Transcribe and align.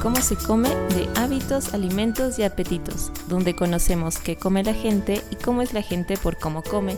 cómo 0.00 0.20
se 0.20 0.36
come 0.36 0.68
de 0.68 1.08
hábitos, 1.16 1.74
alimentos 1.74 2.38
y 2.38 2.44
apetitos, 2.44 3.10
donde 3.28 3.56
conocemos 3.56 4.18
qué 4.18 4.36
come 4.36 4.62
la 4.62 4.74
gente 4.74 5.22
y 5.30 5.36
cómo 5.36 5.62
es 5.62 5.72
la 5.72 5.82
gente 5.82 6.16
por 6.16 6.38
cómo 6.38 6.62
come. 6.62 6.96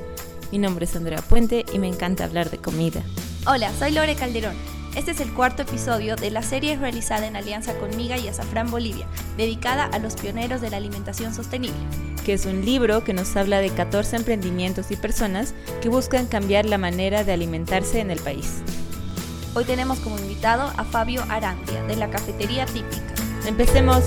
Mi 0.53 0.59
nombre 0.59 0.85
es 0.85 0.95
Andrea 0.97 1.23
Puente 1.23 1.65
y 1.73 1.79
me 1.79 1.89
encanta 1.89 2.25
hablar 2.25 2.51
de 2.51 2.59
comida. 2.59 3.03
Hola, 3.47 3.73
soy 3.79 3.93
Lore 3.93 4.17
Calderón. 4.17 4.55
Este 4.97 5.13
es 5.13 5.21
el 5.21 5.33
cuarto 5.33 5.63
episodio 5.63 6.17
de 6.17 6.31
la 6.31 6.43
serie 6.43 6.77
realizada 6.77 7.27
en 7.27 7.37
alianza 7.37 7.75
con 7.79 7.97
Miga 7.97 8.19
y 8.19 8.29
Azafrán 8.29 8.71
Bolivia, 8.71 9.07
dedicada 9.37 9.85
a 9.87 9.99
los 9.99 10.15
pioneros 10.17 10.61
de 10.61 10.71
la 10.71 10.77
alimentación 10.77 11.33
sostenible. 11.33 11.79
Que 12.25 12.35
es 12.35 12.45
un 12.45 12.65
libro 12.65 13.03
que 13.05 13.15
nos 13.15 13.35
habla 13.37 13.61
de 13.61 13.71
14 13.71 14.17
emprendimientos 14.17 14.91
y 14.91 14.97
personas 14.97 15.55
que 15.81 15.89
buscan 15.89 16.27
cambiar 16.27 16.67
la 16.67 16.77
manera 16.77 17.25
de 17.25 17.33
alimentarse 17.33 18.01
en 18.01 18.11
el 18.11 18.19
país. 18.19 18.63
Hoy 19.53 19.65
tenemos 19.65 19.99
como 19.99 20.17
invitado 20.19 20.73
a 20.77 20.85
Fabio 20.85 21.25
Arandia, 21.29 21.83
de 21.83 21.97
la 21.97 22.09
Cafetería 22.09 22.67
Típica. 22.67 23.15
Empecemos. 23.47 24.05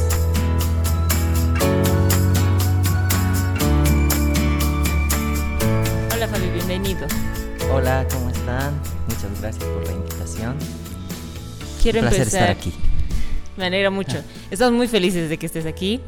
Hola 6.14 6.28
Fabio, 6.28 6.54
bienvenido. 6.54 7.08
Hola, 7.72 8.08
¿cómo 8.12 8.30
están? 8.30 8.74
Muchas 9.10 9.42
gracias 9.42 9.64
por 9.66 9.86
la 9.86 9.92
invitación. 9.94 10.56
Quiero 11.82 12.00
Un 12.00 12.06
placer 12.06 12.22
empezar. 12.22 12.50
estar 12.50 12.50
aquí. 12.58 12.74
Me 13.58 13.66
alegra 13.66 13.90
mucho. 13.90 14.24
Estamos 14.50 14.74
muy 14.74 14.88
felices 14.88 15.30
de 15.30 15.38
que 15.38 15.46
estés 15.46 15.66
aquí. 15.66 16.00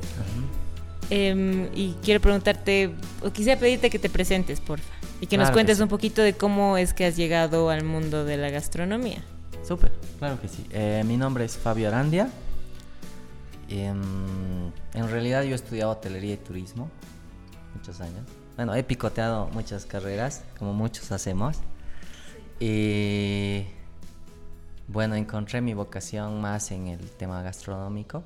Em, 1.10 1.68
y 1.76 1.96
quiero 2.04 2.22
preguntarte, 2.22 2.92
o 3.22 3.32
quisiera 3.32 3.60
pedirte 3.60 3.90
que 3.90 4.00
te 4.00 4.10
presentes, 4.10 4.60
porfa. 4.62 4.95
Y 5.22 5.28
que 5.28 5.38
nos 5.38 5.50
que 5.50 5.54
cuentes 5.54 5.78
sí. 5.78 5.84
un 5.84 5.90
poquito 5.90 6.22
de 6.22 6.34
cómo 6.34 6.78
es 6.78 6.94
que 6.94 7.06
has 7.06 7.16
llegado 7.16 7.70
al 7.70 7.84
mundo 7.84 8.26
de 8.26 8.38
la 8.38 8.50
gastronomía. 8.50 9.24
Súper, 9.66 9.92
claro 10.20 10.40
que 10.40 10.48
sí. 10.48 10.66
Eh, 10.72 11.04
mi 11.06 11.18
nombre 11.18 11.46
es 11.46 11.58
Fabio 11.58 11.88
Arandia. 11.88 12.30
Em, 13.70 14.72
en 14.94 15.10
realidad 15.10 15.44
yo 15.44 15.52
he 15.52 15.56
estudiado 15.56 15.92
hotelería 15.92 16.34
y 16.34 16.38
turismo 16.38 16.90
muchos 17.74 18.00
años. 18.02 18.24
Bueno, 18.56 18.76
he 18.76 18.84
picoteado 18.84 19.48
muchas 19.48 19.86
carreras, 19.86 20.44
como 20.58 20.74
muchos 20.74 21.12
hacemos. 21.12 21.60
Y 22.60 23.66
bueno, 24.88 25.16
encontré 25.16 25.62
mi 25.62 25.74
vocación 25.74 26.40
más 26.40 26.72
en 26.72 26.88
el 26.88 27.10
tema 27.12 27.42
gastronómico. 27.42 28.24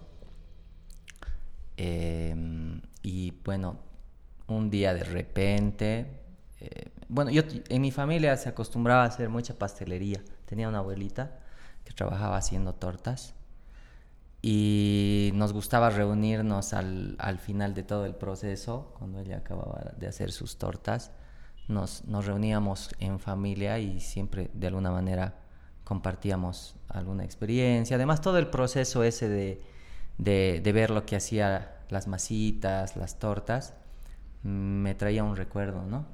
Em, 1.78 2.82
y 3.02 3.32
bueno, 3.46 3.78
un 4.48 4.70
día 4.70 4.94
de 4.94 5.04
repente, 5.04 6.06
eh, 6.60 6.90
bueno, 7.08 7.32
yo 7.32 7.44
en 7.70 7.82
mi 7.82 7.92
familia 7.92 8.36
se 8.38 8.50
acostumbraba 8.50 9.04
a 9.04 9.08
hacer 9.08 9.30
mucha 9.30 9.54
pastelería. 9.56 10.22
Tenía 10.46 10.68
una 10.68 10.80
abuelita 10.80 11.40
que 11.86 11.94
trabajaba 11.94 12.38
haciendo 12.38 12.74
tortas 12.74 13.34
y 14.42 15.32
nos 15.34 15.54
gustaba 15.54 15.90
reunirnos 15.90 16.74
al, 16.74 17.16
al 17.20 17.40
final 17.40 17.74
de 17.74 17.84
todo 17.84 18.06
el 18.06 18.16
proceso, 18.16 18.94
cuando 18.98 19.20
ella 19.20 19.38
acababa 19.38 19.92
de 19.98 20.08
hacer 20.08 20.32
sus 20.32 20.58
tortas. 20.58 21.12
Nos, 21.68 22.06
nos 22.06 22.26
reuníamos 22.26 22.90
en 23.00 23.20
familia 23.20 23.80
y 23.80 24.00
siempre 24.00 24.50
de 24.54 24.68
alguna 24.68 24.92
manera 24.92 25.36
compartíamos 25.84 26.76
alguna 26.88 27.24
experiencia. 27.24 27.96
Además, 27.96 28.22
todo 28.22 28.38
el 28.38 28.48
proceso 28.48 29.04
ese 29.04 29.28
de, 29.28 29.62
de, 30.18 30.72
ver 30.72 30.92
lo 30.92 31.06
que 31.06 31.16
hacía 31.16 31.78
las 31.90 32.08
masitas, 32.08 32.96
las 32.96 33.20
tortas, 33.20 33.74
me 34.44 34.96
traía 34.96 35.24
un 35.24 35.36
recuerdo, 35.36 35.84
¿no? 35.84 36.06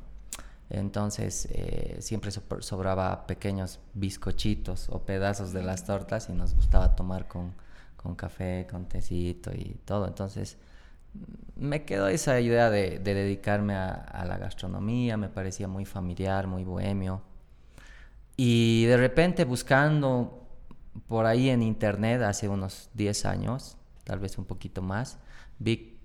Entonces 0.69 1.47
eh, 1.52 1.97
siempre 2.02 2.31
so- 2.31 2.44
sobraba 2.61 3.27
pequeños 3.27 3.80
bizcochitos 3.94 4.89
o 4.89 5.05
pedazos 5.05 5.53
de 5.53 5.63
las 5.63 5.85
tortas 5.85 6.30
y 6.30 6.33
nos 6.33 6.55
gustaba 6.55 6.95
tomar 6.95 7.27
con, 7.27 7.53
con 7.97 8.16
café, 8.16 8.67
con 8.70 8.86
tecito 8.87 9.52
y 9.53 9.80
todo. 9.86 10.08
Entonces 10.08 10.58
mm, 11.14 11.67
me 11.67 11.86
quedó 11.86 12.08
esa 12.08 12.39
idea 12.42 12.70
de, 12.70 12.99
de 12.99 13.14
dedicarme 13.14 13.76
a, 13.76 13.93
a 13.93 14.26
la 14.26 14.37
gastronomía, 14.37 15.17
me 15.17 15.30
parecía 15.30 15.67
muy 15.67 15.86
familiar, 15.86 16.48
muy 16.48 16.64
bohemio. 16.64 17.21
Y 18.37 18.86
de 18.86 18.97
repente 18.97 19.45
buscando 19.45 20.45
por 21.08 21.26
ahí 21.26 21.49
en 21.49 21.64
internet 21.64 22.21
hace 22.21 22.49
unos 22.49 22.89
10 22.93 23.26
años, 23.26 23.77
tal 24.03 24.20
vez 24.20 24.37
un 24.37 24.45
poquito 24.45 24.82
más, 24.82 25.17
vi 25.59 25.99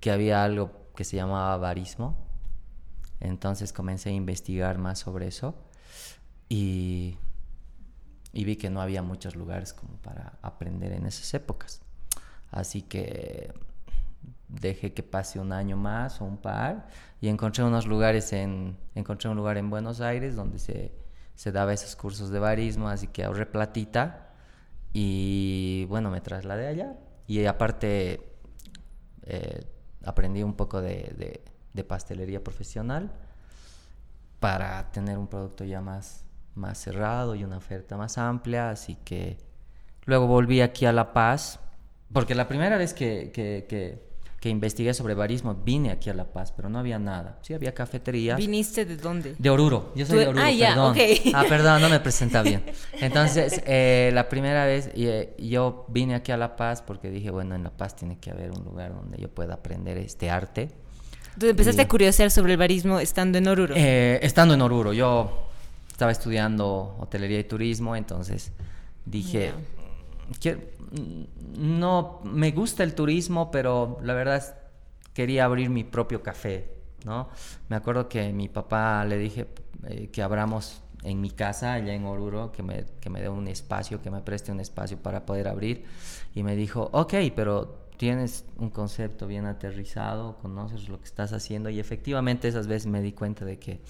que 0.00 0.10
había 0.10 0.44
algo 0.44 0.70
que 0.96 1.04
se 1.04 1.16
llamaba 1.16 1.56
barismo. 1.58 2.16
Entonces 3.24 3.72
comencé 3.72 4.10
a 4.10 4.12
investigar 4.12 4.78
más 4.78 4.98
sobre 4.98 5.28
eso 5.28 5.54
y, 6.48 7.16
vi 8.32 8.56
que 8.56 8.68
no 8.68 8.80
había 8.82 9.02
muchos 9.02 9.34
lugares 9.34 9.72
como 9.72 9.96
para 9.96 10.38
aprender 10.42 10.92
en 10.92 11.06
esas 11.06 11.32
épocas. 11.34 11.80
Así 12.50 12.82
que 12.82 13.52
dejé 14.48 14.92
que 14.92 15.02
pase 15.02 15.40
un 15.40 15.52
año 15.52 15.76
más 15.76 16.20
o 16.20 16.24
un 16.24 16.36
par 16.36 16.88
y 17.20 17.28
encontré 17.28 17.64
unos 17.64 17.86
lugares 17.86 18.32
en 18.32 18.76
encontré 18.94 19.28
un 19.30 19.36
lugar 19.36 19.56
en 19.56 19.70
Buenos 19.70 20.00
Aires 20.00 20.36
donde 20.36 20.58
se, 20.58 20.92
se 21.34 21.50
daba 21.50 21.72
esos 21.72 21.96
cursos 21.96 22.30
de 22.30 22.38
barismo 22.38 22.88
así 22.88 23.08
que 23.08 23.24
ahorré 23.24 23.46
platita 23.46 24.28
y 24.92 25.86
bueno 25.88 26.10
me 26.10 26.20
trasladé 26.20 26.68
allá 26.68 26.96
y 27.26 27.44
aparte 27.46 28.20
eh, 29.22 29.66
aprendí 30.04 30.42
un 30.42 30.54
poco 30.54 30.80
de- 30.80 31.42
de 31.74 31.84
pastelería 31.84 32.42
profesional 32.42 33.12
para 34.40 34.90
tener 34.92 35.18
un 35.18 35.26
producto 35.26 35.64
ya 35.64 35.80
más, 35.80 36.24
más 36.54 36.78
cerrado 36.78 37.34
y 37.34 37.44
una 37.44 37.56
oferta 37.58 37.96
más 37.96 38.18
amplia. 38.18 38.70
Así 38.70 38.96
que 39.04 39.36
luego 40.04 40.26
volví 40.26 40.60
aquí 40.60 40.86
a 40.86 40.92
La 40.92 41.12
Paz, 41.12 41.60
porque 42.12 42.34
la 42.34 42.48
primera 42.48 42.76
vez 42.76 42.94
que, 42.94 43.30
que, 43.32 43.66
que- 43.68 44.14
que 44.44 44.50
investigué 44.50 44.92
sobre 44.92 45.14
barismo 45.14 45.54
vine 45.54 45.90
aquí 45.90 46.10
a 46.10 46.14
La 46.14 46.26
Paz, 46.30 46.52
pero 46.52 46.68
no 46.68 46.78
había 46.78 46.98
nada. 46.98 47.38
Sí, 47.40 47.54
había 47.54 47.72
cafetería. 47.72 48.36
¿Viniste 48.36 48.84
de 48.84 48.98
dónde? 48.98 49.34
De 49.38 49.48
Oruro, 49.48 49.90
yo 49.96 50.04
soy 50.04 50.18
de 50.18 50.26
Oruro, 50.28 50.44
ah, 50.44 50.50
ya, 50.50 50.68
perdón. 50.74 50.90
ok. 50.92 50.98
Ah, 51.32 51.44
perdón, 51.48 51.80
no 51.80 51.88
me 51.88 51.98
presenta 51.98 52.42
bien. 52.42 52.62
Entonces, 53.00 53.62
eh, 53.64 54.10
la 54.12 54.28
primera 54.28 54.66
vez 54.66 54.90
eh, 54.96 55.34
yo 55.38 55.86
vine 55.88 56.14
aquí 56.14 56.30
a 56.30 56.36
La 56.36 56.56
Paz 56.56 56.82
porque 56.82 57.08
dije, 57.10 57.30
bueno, 57.30 57.54
en 57.54 57.64
La 57.64 57.70
Paz 57.70 57.96
tiene 57.96 58.18
que 58.18 58.30
haber 58.32 58.50
un 58.50 58.62
lugar 58.64 58.92
donde 58.94 59.16
yo 59.16 59.30
pueda 59.30 59.54
aprender 59.54 59.96
este 59.96 60.28
arte. 60.28 60.68
Tú 61.38 61.46
empezaste 61.46 61.82
Y- 61.82 61.84
a 61.84 61.88
curiosear 61.88 62.30
sobre 62.30 62.52
el 62.52 62.58
barismo 62.58 63.00
estando 63.00 63.38
en 63.38 63.48
Oruro. 63.48 63.74
Eh, 63.76 64.18
estando 64.22 64.54
en 64.54 64.62
Oruro, 64.62 64.92
yo 64.92 65.48
estaba 65.90 66.12
estudiando 66.12 66.96
hotelería 67.00 67.38
y 67.40 67.44
turismo, 67.44 67.96
entonces 67.96 68.52
dije, 69.04 69.52
"Quiero- 70.40 70.60
mm, 70.92 71.78
no, 71.80 72.20
me 72.24 72.50
gusta 72.52 72.82
el 72.82 72.94
turismo, 72.94 73.50
pero 73.50 73.98
la 74.02 74.14
verdad 74.14 74.36
es, 74.36 74.54
quería 75.12 75.44
abrir 75.44 75.70
mi 75.70 75.84
propio 75.84 76.22
café, 76.22 76.68
¿no? 77.04 77.28
Me 77.68 77.76
acuerdo 77.76 78.08
que 78.08 78.32
mi 78.32 78.48
papá 78.48 79.04
le 79.04 79.18
dije 79.18 79.46
eh, 79.86 80.08
que 80.10 80.22
abramos 80.22 80.80
en 81.02 81.20
mi 81.20 81.30
casa, 81.30 81.74
allá 81.74 81.92
en 81.92 82.06
Oruro, 82.06 82.50
que 82.50 82.62
me, 82.62 82.86
que 83.00 83.10
me 83.10 83.20
dé 83.20 83.28
un 83.28 83.46
espacio, 83.48 84.00
que 84.00 84.10
me 84.10 84.22
preste 84.22 84.50
un 84.50 84.60
espacio 84.60 84.96
para 84.96 85.26
poder 85.26 85.46
abrir. 85.48 85.84
Y 86.34 86.42
me 86.42 86.56
dijo, 86.56 86.88
ok, 86.92 87.12
pero 87.36 87.83
tienes 87.96 88.44
un 88.56 88.70
concepto 88.70 89.26
bien 89.26 89.46
aterrizado, 89.46 90.38
conoces 90.38 90.88
lo 90.88 90.98
que 90.98 91.04
estás 91.04 91.32
haciendo. 91.32 91.70
Y 91.70 91.80
efectivamente 91.80 92.48
esas 92.48 92.66
veces 92.66 92.86
me 92.86 93.02
di 93.02 93.12
cuenta 93.12 93.44
de 93.44 93.58
que 93.58 93.80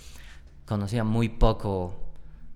conocía 0.67 1.05
muy 1.05 1.29
poco 1.29 1.95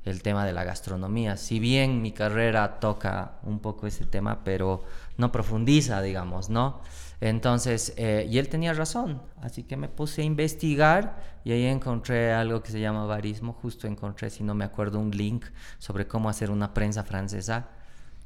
el 0.05 0.23
tema 0.23 0.47
de 0.47 0.53
la 0.53 0.65
gastronomía. 0.65 1.37
Si 1.37 1.59
bien 1.59 2.01
mi 2.03 2.13
carrera 2.13 2.81
toca 2.81 3.39
un 3.43 3.61
poco 3.61 3.87
ese 3.87 4.07
tema, 4.07 4.43
pero 4.45 4.85
no 5.17 5.31
profundiza, 5.33 6.01
digamos, 6.01 6.49
¿no? 6.49 6.81
Entonces, 7.21 7.95
eh, 7.97 8.27
y 8.31 8.39
él 8.39 8.49
tenía 8.49 8.73
razón, 8.73 9.21
así 9.43 9.65
que 9.65 9.77
me 9.77 9.89
puse 9.89 10.23
a 10.23 10.25
investigar 10.25 11.41
y 11.45 11.51
ahí 11.51 11.67
encontré 11.67 12.33
algo 12.33 12.63
que 12.63 12.71
se 12.71 12.81
llama 12.81 13.07
barismo, 13.07 13.55
justo 13.55 13.89
encontré, 13.89 14.31
si 14.31 14.45
no 14.45 14.55
me 14.55 14.65
acuerdo, 14.65 15.01
un 15.01 15.11
link 15.11 15.45
sobre 15.79 16.07
cómo 16.07 16.29
hacer 16.29 16.51
una 16.51 16.73
prensa 16.73 17.03
francesa 17.03 17.69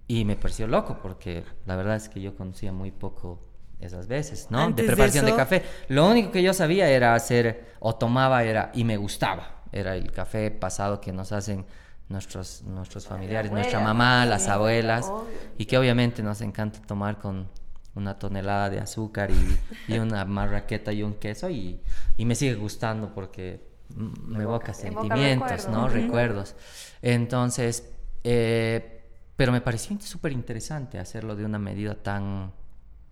y 0.08 0.24
me 0.24 0.36
pareció 0.36 0.66
loco 0.66 0.98
porque 1.02 1.44
la 1.66 1.76
verdad 1.76 1.96
es 1.96 2.08
que 2.08 2.20
yo 2.20 2.34
conocía 2.36 2.72
muy 2.72 2.90
poco 2.90 3.40
esas 3.80 4.06
veces, 4.06 4.48
¿no? 4.50 4.60
Antes 4.60 4.76
de 4.76 4.82
de 4.82 4.86
preparación 4.96 5.24
de, 5.24 5.30
eso- 5.30 5.36
café. 5.36 5.62
Lo 5.88 6.08
único 6.08 6.30
que 6.30 6.42
yo 6.42 6.52
sabía 6.54 6.88
era 6.88 7.14
hacer 7.14 7.74
o 7.80 7.94
tomaba 7.96 8.44
era 8.44 8.70
y 8.74 8.84
me 8.84 8.96
gustaba, 8.96 9.62
era 9.72 9.96
el 9.96 10.10
café 10.12 10.50
pasado 10.50 11.00
que 11.00 11.12
nos 11.12 11.32
hacen 11.32 11.64
nuestros 12.08 12.62
nuestros 12.62 13.06
familiares, 13.06 13.50
nuestra 13.50 13.80
mamá, 13.80 14.26
las 14.26 14.48
abuelas 14.48 15.12
y 15.58 15.64
que 15.66 15.78
obviamente 15.78 16.22
nos 16.22 16.40
encanta 16.42 16.80
tomar 16.82 17.18
con 17.18 17.48
una 17.94 18.18
tonelada 18.18 18.70
de 18.70 18.80
azúcar 18.80 19.30
y, 19.30 19.58
y 19.92 19.98
una 19.98 20.24
marraqueta 20.26 20.92
y 20.92 21.02
un 21.02 21.14
queso 21.14 21.48
y, 21.50 21.80
y 22.16 22.24
me 22.24 22.34
sigue 22.34 22.54
gustando 22.54 23.12
porque 23.14 23.66
me 23.96 24.44
evoca 24.44 24.72
sentimientos, 24.74 25.50
recuerdos. 25.50 25.68
¿no? 25.68 25.88
Recuerdos. 25.88 26.54
Entonces, 27.02 27.90
eh, 28.24 29.01
pero 29.42 29.50
me 29.50 29.60
pareció 29.60 30.00
súper 30.00 30.30
interesante 30.30 31.00
hacerlo 31.00 31.34
de 31.34 31.44
una 31.44 31.58
medida 31.58 31.96
tan, 31.96 32.52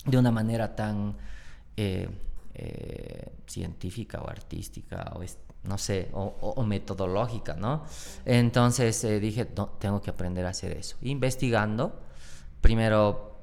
de 0.04 0.16
una 0.16 0.30
manera 0.30 0.76
tan 0.76 1.16
eh, 1.76 2.08
eh, 2.54 3.32
científica 3.48 4.20
o 4.22 4.30
artística 4.30 5.12
o 5.16 5.24
no 5.64 5.76
sé, 5.76 6.08
o, 6.12 6.22
o- 6.40 6.50
o 6.50 6.62
metodológica, 6.64 7.54
¿no? 7.54 7.82
Entonces 8.24 9.02
eh, 9.02 9.18
dije, 9.18 9.48
"No, 9.56 9.70
tengo 9.80 10.00
que 10.00 10.10
aprender 10.10 10.46
a 10.46 10.50
hacer 10.50 10.70
eso. 10.76 10.96
Investigando, 11.02 11.98
primero 12.60 13.34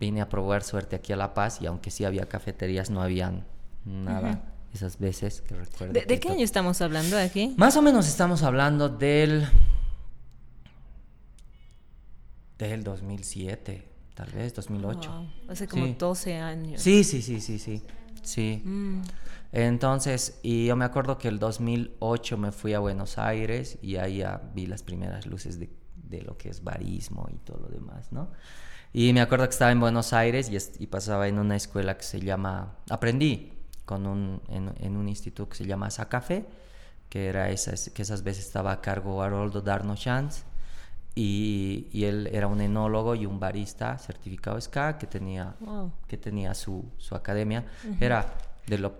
vine 0.00 0.20
a 0.20 0.28
probar 0.28 0.64
suerte 0.64 0.96
aquí 0.96 1.12
a 1.12 1.16
La 1.16 1.34
Paz 1.34 1.60
y 1.62 1.66
aunque 1.66 1.92
sí 1.92 2.04
había 2.04 2.26
cafeterías, 2.28 2.90
no 2.90 3.02
habían 3.02 3.44
nada 3.84 4.42
esas 4.74 4.98
veces 4.98 5.42
que 5.42 5.54
recuerdo. 5.54 5.92
¿De, 5.92 6.18
qué 6.18 6.28
año 6.28 6.42
estamos 6.44 6.80
hablando 6.80 7.16
aquí? 7.16 7.54
Más 7.56 7.76
o 7.76 7.82
menos 7.82 8.08
estamos 8.08 8.42
hablando 8.42 8.88
del... 8.88 9.46
del 12.68 12.84
2007, 12.84 13.84
tal 14.14 14.30
vez, 14.30 14.54
2008. 14.54 15.26
Hace 15.48 15.68
como 15.68 15.86
12 15.86 16.36
años. 16.36 16.80
Sí, 16.80 17.04
sí, 17.04 17.22
sí, 17.22 17.40
sí, 17.40 17.58
sí. 17.58 17.82
Sí. 18.22 18.62
Mm. 18.64 19.02
Entonces, 19.52 20.38
y 20.42 20.66
yo 20.66 20.76
me 20.76 20.84
acuerdo 20.84 21.18
que 21.18 21.28
el 21.28 21.38
2008 21.38 22.38
me 22.38 22.52
fui 22.52 22.72
a 22.72 22.78
Buenos 22.78 23.18
Aires 23.18 23.78
y 23.82 23.96
ahí 23.96 24.18
ya 24.18 24.40
vi 24.54 24.66
las 24.66 24.82
primeras 24.82 25.26
luces 25.26 25.58
de, 25.58 25.70
de 25.96 26.22
lo 26.22 26.38
que 26.38 26.48
es 26.48 26.62
barismo 26.62 27.28
y 27.30 27.36
todo 27.38 27.58
lo 27.58 27.68
demás, 27.68 28.12
¿no? 28.12 28.30
Y 28.94 29.12
me 29.12 29.20
acuerdo 29.20 29.46
que 29.46 29.52
estaba 29.52 29.72
en 29.72 29.80
Buenos 29.80 30.12
Aires 30.12 30.50
y, 30.50 30.82
y 30.82 30.86
pasaba 30.86 31.26
en 31.28 31.38
una 31.38 31.56
escuela 31.56 31.96
que 31.96 32.04
se 32.04 32.20
llama, 32.20 32.76
aprendí 32.88 33.52
con 33.84 34.06
un, 34.06 34.40
en, 34.48 34.72
en, 34.78 34.96
un 34.96 35.08
instituto 35.08 35.48
que 35.48 35.56
se 35.56 35.66
llama 35.66 35.90
Sacafé, 35.90 36.46
que 37.08 37.26
era 37.26 37.50
esas, 37.50 37.90
que 37.90 38.02
esas 38.02 38.22
veces 38.22 38.46
estaba 38.46 38.72
a 38.72 38.80
cargo 38.80 39.22
Haroldo 39.22 39.60
Darno 39.60 39.96
Chance 39.96 40.44
y, 41.14 41.88
y, 41.92 42.04
él 42.04 42.28
era 42.32 42.46
un 42.46 42.60
enólogo 42.60 43.14
y 43.14 43.26
un 43.26 43.38
barista 43.38 43.98
certificado 43.98 44.58
SCA 44.58 44.96
que 44.96 45.06
tenía, 45.06 45.54
que 46.06 46.16
tenía 46.16 46.54
su, 46.54 46.84
su 46.96 47.14
academia. 47.14 47.66
Era 48.00 48.34
de, 48.66 48.78
lo, 48.78 48.94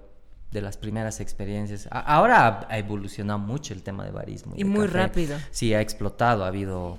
de 0.50 0.60
las 0.60 0.76
primeras 0.76 1.20
experiencias. 1.20 1.88
ahora 1.90 2.66
ha, 2.68 2.78
evolucionado 2.78 3.38
mucho 3.38 3.72
el 3.72 3.82
tema 3.82 4.04
de 4.04 4.10
barismo. 4.10 4.52
Y, 4.56 4.64
muy 4.64 4.86
rápido. 4.86 5.38
Sí, 5.50 5.72
ha 5.72 5.80
explotado, 5.80 6.44
ha 6.44 6.48
habido, 6.48 6.98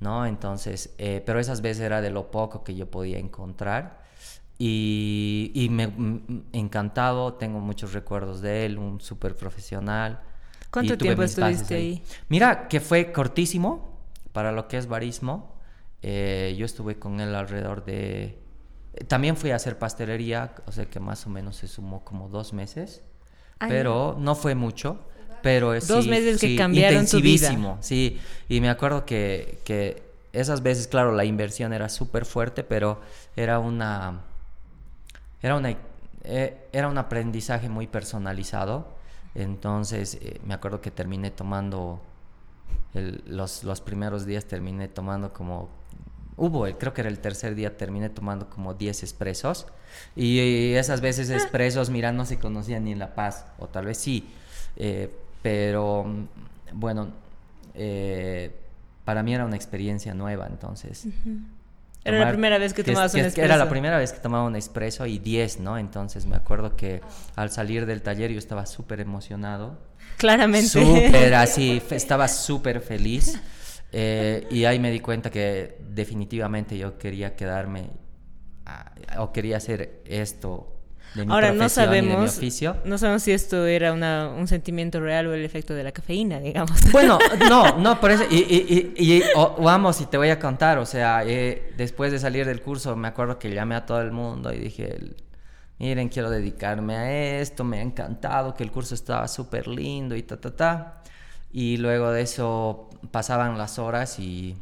¿no? 0.00 0.24
Entonces, 0.24 0.94
eh, 0.96 1.22
pero 1.26 1.40
esas 1.40 1.60
veces 1.60 1.82
era 1.82 2.00
de 2.00 2.10
lo 2.10 2.30
poco 2.30 2.64
que 2.64 2.74
yo 2.74 2.90
podía 2.90 3.18
encontrar. 3.18 4.02
Y, 4.58 5.50
y 5.54 5.68
me, 5.68 5.92
encantado, 6.52 7.34
tengo 7.34 7.60
muchos 7.60 7.92
recuerdos 7.92 8.40
de 8.40 8.64
él, 8.64 8.78
un 8.78 9.00
súper 9.00 9.36
profesional. 9.36 10.22
¿Cuánto 10.70 10.96
tiempo 10.96 11.22
estuviste 11.22 11.74
ahí? 11.74 12.02
Mira, 12.28 12.66
que 12.66 12.80
fue 12.80 13.12
cortísimo, 13.12 13.93
para 14.34 14.50
lo 14.50 14.66
que 14.66 14.76
es 14.76 14.88
barismo, 14.88 15.54
eh, 16.02 16.54
yo 16.58 16.66
estuve 16.66 16.98
con 16.98 17.20
él 17.20 17.34
alrededor 17.34 17.84
de... 17.84 18.36
También 19.08 19.36
fui 19.36 19.52
a 19.52 19.56
hacer 19.56 19.78
pastelería, 19.78 20.54
o 20.66 20.72
sea 20.72 20.86
que 20.86 21.00
más 21.00 21.26
o 21.26 21.30
menos 21.30 21.56
se 21.56 21.68
sumó 21.68 22.04
como 22.04 22.28
dos 22.28 22.52
meses, 22.52 23.02
pero 23.58 24.16
no 24.18 24.34
fue 24.34 24.54
mucho. 24.54 24.98
Pero 25.40 25.78
dos 25.80 26.06
meses 26.08 26.40
que 26.40 26.56
cambiaron 26.56 27.06
tu 27.06 27.20
vida. 27.20 27.78
Sí, 27.80 28.18
y 28.48 28.60
me 28.60 28.70
acuerdo 28.70 29.06
que, 29.06 29.60
que 29.64 30.02
esas 30.32 30.62
veces, 30.62 30.88
claro, 30.88 31.12
la 31.12 31.24
inversión 31.24 31.72
era 31.72 31.88
súper 31.88 32.24
fuerte, 32.24 32.64
pero 32.64 33.00
era 33.36 33.60
una... 33.60 34.20
Era 35.42 35.56
una 35.56 35.76
eh, 36.24 36.68
era 36.72 36.88
un 36.88 36.98
aprendizaje 36.98 37.68
muy 37.68 37.86
personalizado. 37.86 38.88
Entonces, 39.34 40.18
eh, 40.20 40.40
me 40.44 40.54
acuerdo 40.54 40.80
que 40.80 40.90
terminé 40.90 41.30
tomando 41.30 42.00
los, 43.26 43.64
los 43.64 43.80
primeros 43.80 44.26
días 44.26 44.44
terminé 44.44 44.88
tomando 44.88 45.32
como 45.32 45.68
hubo, 46.36 46.66
creo 46.78 46.92
que 46.92 47.00
era 47.00 47.10
el 47.10 47.18
tercer 47.18 47.54
día, 47.54 47.76
terminé 47.76 48.08
tomando 48.08 48.48
como 48.48 48.74
10 48.74 49.02
expresos. 49.02 49.66
Y, 50.16 50.72
esas 50.74 51.00
veces 51.00 51.30
ah. 51.30 51.34
expresos, 51.34 51.90
mira, 51.90 52.12
no 52.12 52.24
se 52.26 52.38
conocían 52.38 52.84
ni 52.84 52.92
en 52.92 52.98
La 52.98 53.14
Paz, 53.14 53.46
o 53.58 53.68
tal 53.68 53.86
vez 53.86 53.98
sí. 53.98 54.28
Eh, 54.76 55.10
pero 55.42 56.06
bueno, 56.72 57.08
eh, 57.74 58.50
para 59.04 59.22
mí 59.22 59.34
era 59.34 59.44
una 59.44 59.56
experiencia 59.56 60.14
nueva, 60.14 60.46
entonces. 60.46 61.06
Era 62.04 62.18
la 62.18 62.30
primera 62.30 62.58
vez 62.58 62.74
que 62.74 62.84
tomabas 62.84 63.14
un 63.14 63.20
expreso. 63.20 63.44
Era 63.44 63.56
la 63.56 63.68
primera 63.68 63.98
vez 63.98 64.12
que 64.12 64.20
tomaba 64.20 64.44
un 64.44 64.56
expreso 64.56 65.06
y 65.06 65.18
10, 65.18 65.60
¿no? 65.60 65.78
Entonces 65.78 66.26
me 66.26 66.36
acuerdo 66.36 66.76
que 66.76 67.00
al 67.34 67.50
salir 67.50 67.86
del 67.86 68.02
taller 68.02 68.30
yo 68.30 68.38
estaba 68.38 68.66
súper 68.66 69.00
emocionado. 69.00 69.78
Claramente. 70.16 70.68
Súper 70.68 71.34
así, 71.34 71.82
estaba 71.90 72.28
súper 72.28 72.80
feliz. 72.80 73.38
Eh, 73.92 74.46
y 74.50 74.64
ahí 74.64 74.78
me 74.78 74.90
di 74.90 75.00
cuenta 75.00 75.30
que 75.30 75.78
definitivamente 75.88 76.76
yo 76.76 76.98
quería 76.98 77.36
quedarme 77.36 77.90
o 79.18 79.32
quería 79.32 79.58
hacer 79.58 80.02
esto 80.06 80.74
Ahora 81.28 81.52
no 81.52 81.68
sabemos, 81.68 82.40
no 82.84 82.98
sabemos 82.98 83.22
si 83.22 83.32
esto 83.32 83.66
era 83.66 83.92
un 83.92 84.48
sentimiento 84.48 84.98
real 85.00 85.28
o 85.28 85.34
el 85.34 85.44
efecto 85.44 85.74
de 85.74 85.84
la 85.84 85.92
cafeína, 85.92 86.40
digamos. 86.40 86.72
Bueno, 86.92 87.18
no, 87.48 87.78
no, 87.78 88.00
por 88.00 88.10
eso, 88.10 88.24
y, 88.30 88.36
y, 88.36 88.94
y, 88.96 89.22
vamos, 89.58 90.00
y 90.00 90.06
te 90.06 90.16
voy 90.16 90.30
a 90.30 90.38
contar, 90.38 90.78
o 90.78 90.86
sea, 90.86 91.22
eh, 91.24 91.72
después 91.76 92.12
de 92.12 92.18
salir 92.18 92.46
del 92.46 92.60
curso 92.60 92.96
me 92.96 93.08
acuerdo 93.08 93.38
que 93.38 93.52
llamé 93.52 93.74
a 93.74 93.86
todo 93.86 94.00
el 94.00 94.12
mundo 94.12 94.52
y 94.52 94.58
dije, 94.58 94.98
miren, 95.78 96.08
quiero 96.08 96.30
dedicarme 96.30 96.96
a 96.96 97.40
esto, 97.40 97.64
me 97.64 97.78
ha 97.78 97.82
encantado, 97.82 98.54
que 98.54 98.62
el 98.62 98.70
curso 98.70 98.94
estaba 98.94 99.28
súper 99.28 99.66
lindo 99.66 100.16
y 100.16 100.22
ta, 100.22 100.40
ta, 100.40 100.54
ta. 100.54 101.02
Y 101.52 101.76
luego 101.76 102.10
de 102.10 102.22
eso 102.22 102.90
pasaban 103.10 103.56
las 103.58 103.78
horas 103.78 104.18
y 104.18 104.56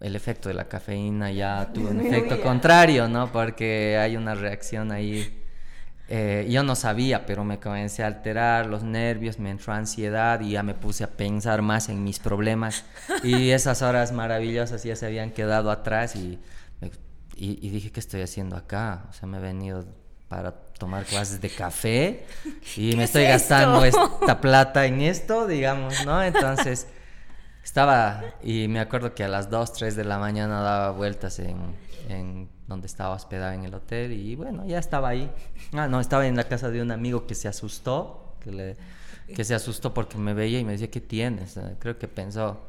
el 0.00 0.16
efecto 0.16 0.48
de 0.48 0.54
la 0.54 0.68
cafeína 0.68 1.30
ya 1.30 1.70
tuvo 1.74 1.90
un 1.90 2.00
efecto 2.00 2.40
contrario, 2.40 3.08
¿no? 3.08 3.30
Porque 3.32 3.98
hay 3.98 4.16
una 4.16 4.34
reacción 4.34 4.92
ahí. 4.92 5.34
Eh, 6.10 6.46
yo 6.48 6.62
no 6.62 6.74
sabía, 6.74 7.26
pero 7.26 7.44
me 7.44 7.60
comencé 7.60 8.02
a 8.02 8.06
alterar 8.06 8.64
los 8.64 8.82
nervios, 8.82 9.38
me 9.38 9.50
entró 9.50 9.74
ansiedad 9.74 10.40
y 10.40 10.52
ya 10.52 10.62
me 10.62 10.74
puse 10.74 11.04
a 11.04 11.08
pensar 11.08 11.60
más 11.60 11.90
en 11.90 12.02
mis 12.02 12.18
problemas. 12.18 12.84
Y 13.22 13.50
esas 13.50 13.82
horas 13.82 14.12
maravillosas 14.12 14.84
ya 14.84 14.96
se 14.96 15.04
habían 15.04 15.32
quedado 15.32 15.70
atrás 15.70 16.16
y, 16.16 16.38
y, 17.38 17.70
dije, 17.70 17.92
¿qué 17.92 18.00
estoy 18.00 18.22
haciendo 18.22 18.56
acá? 18.56 19.06
O 19.10 19.12
sea, 19.12 19.28
me 19.28 19.38
he 19.38 19.40
venido 19.40 19.84
para 20.28 20.52
tomar 20.52 21.04
clases 21.04 21.40
de 21.40 21.48
café 21.48 22.26
y 22.76 22.94
me 22.96 23.04
estoy 23.04 23.24
gastando 23.24 23.84
esta 23.84 24.40
plata 24.40 24.86
en 24.86 25.00
esto, 25.00 25.46
digamos, 25.46 26.04
¿no? 26.04 26.22
Entonces 26.22 26.88
estaba, 27.62 28.24
y 28.42 28.66
me 28.68 28.80
acuerdo 28.80 29.14
que 29.14 29.24
a 29.24 29.28
las 29.28 29.50
2, 29.50 29.72
3 29.72 29.96
de 29.96 30.04
la 30.04 30.18
mañana 30.18 30.60
daba 30.60 30.90
vueltas 30.90 31.38
en, 31.38 31.58
en 32.08 32.48
donde 32.66 32.86
estaba 32.86 33.14
hospedado 33.14 33.52
en 33.52 33.64
el 33.64 33.74
hotel 33.74 34.12
y 34.12 34.34
bueno, 34.34 34.66
ya 34.66 34.78
estaba 34.78 35.08
ahí. 35.08 35.30
Ah, 35.72 35.86
no, 35.86 36.00
estaba 36.00 36.26
en 36.26 36.36
la 36.36 36.44
casa 36.44 36.70
de 36.70 36.82
un 36.82 36.90
amigo 36.90 37.26
que 37.26 37.34
se 37.34 37.48
asustó, 37.48 38.34
que, 38.40 38.50
le, 38.50 38.76
que 39.34 39.44
se 39.44 39.54
asustó 39.54 39.94
porque 39.94 40.18
me 40.18 40.34
veía 40.34 40.58
y 40.58 40.64
me 40.64 40.72
decía, 40.72 40.90
¿qué 40.90 41.00
tienes? 41.00 41.58
Creo 41.78 41.98
que 41.98 42.08
pensó 42.08 42.60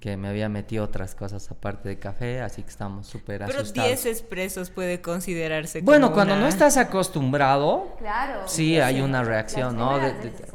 que 0.00 0.16
me 0.16 0.28
había 0.28 0.48
metido 0.48 0.84
otras 0.84 1.14
cosas 1.14 1.50
aparte 1.50 1.90
de 1.90 1.98
café, 1.98 2.40
así 2.40 2.62
que 2.62 2.70
estamos 2.70 3.06
súper 3.06 3.42
asustados. 3.42 3.72
Pero 3.72 3.86
10 3.88 4.06
expresos 4.06 4.70
puede 4.70 5.02
considerarse 5.02 5.82
Bueno, 5.82 6.12
cuando 6.12 6.36
no 6.36 6.48
estás 6.48 6.78
acostumbrado, 6.78 7.96
claro, 7.98 8.48
sí 8.48 8.80
hay 8.80 9.02
una 9.02 9.22
reacción, 9.22 9.76
¿no? 9.76 9.98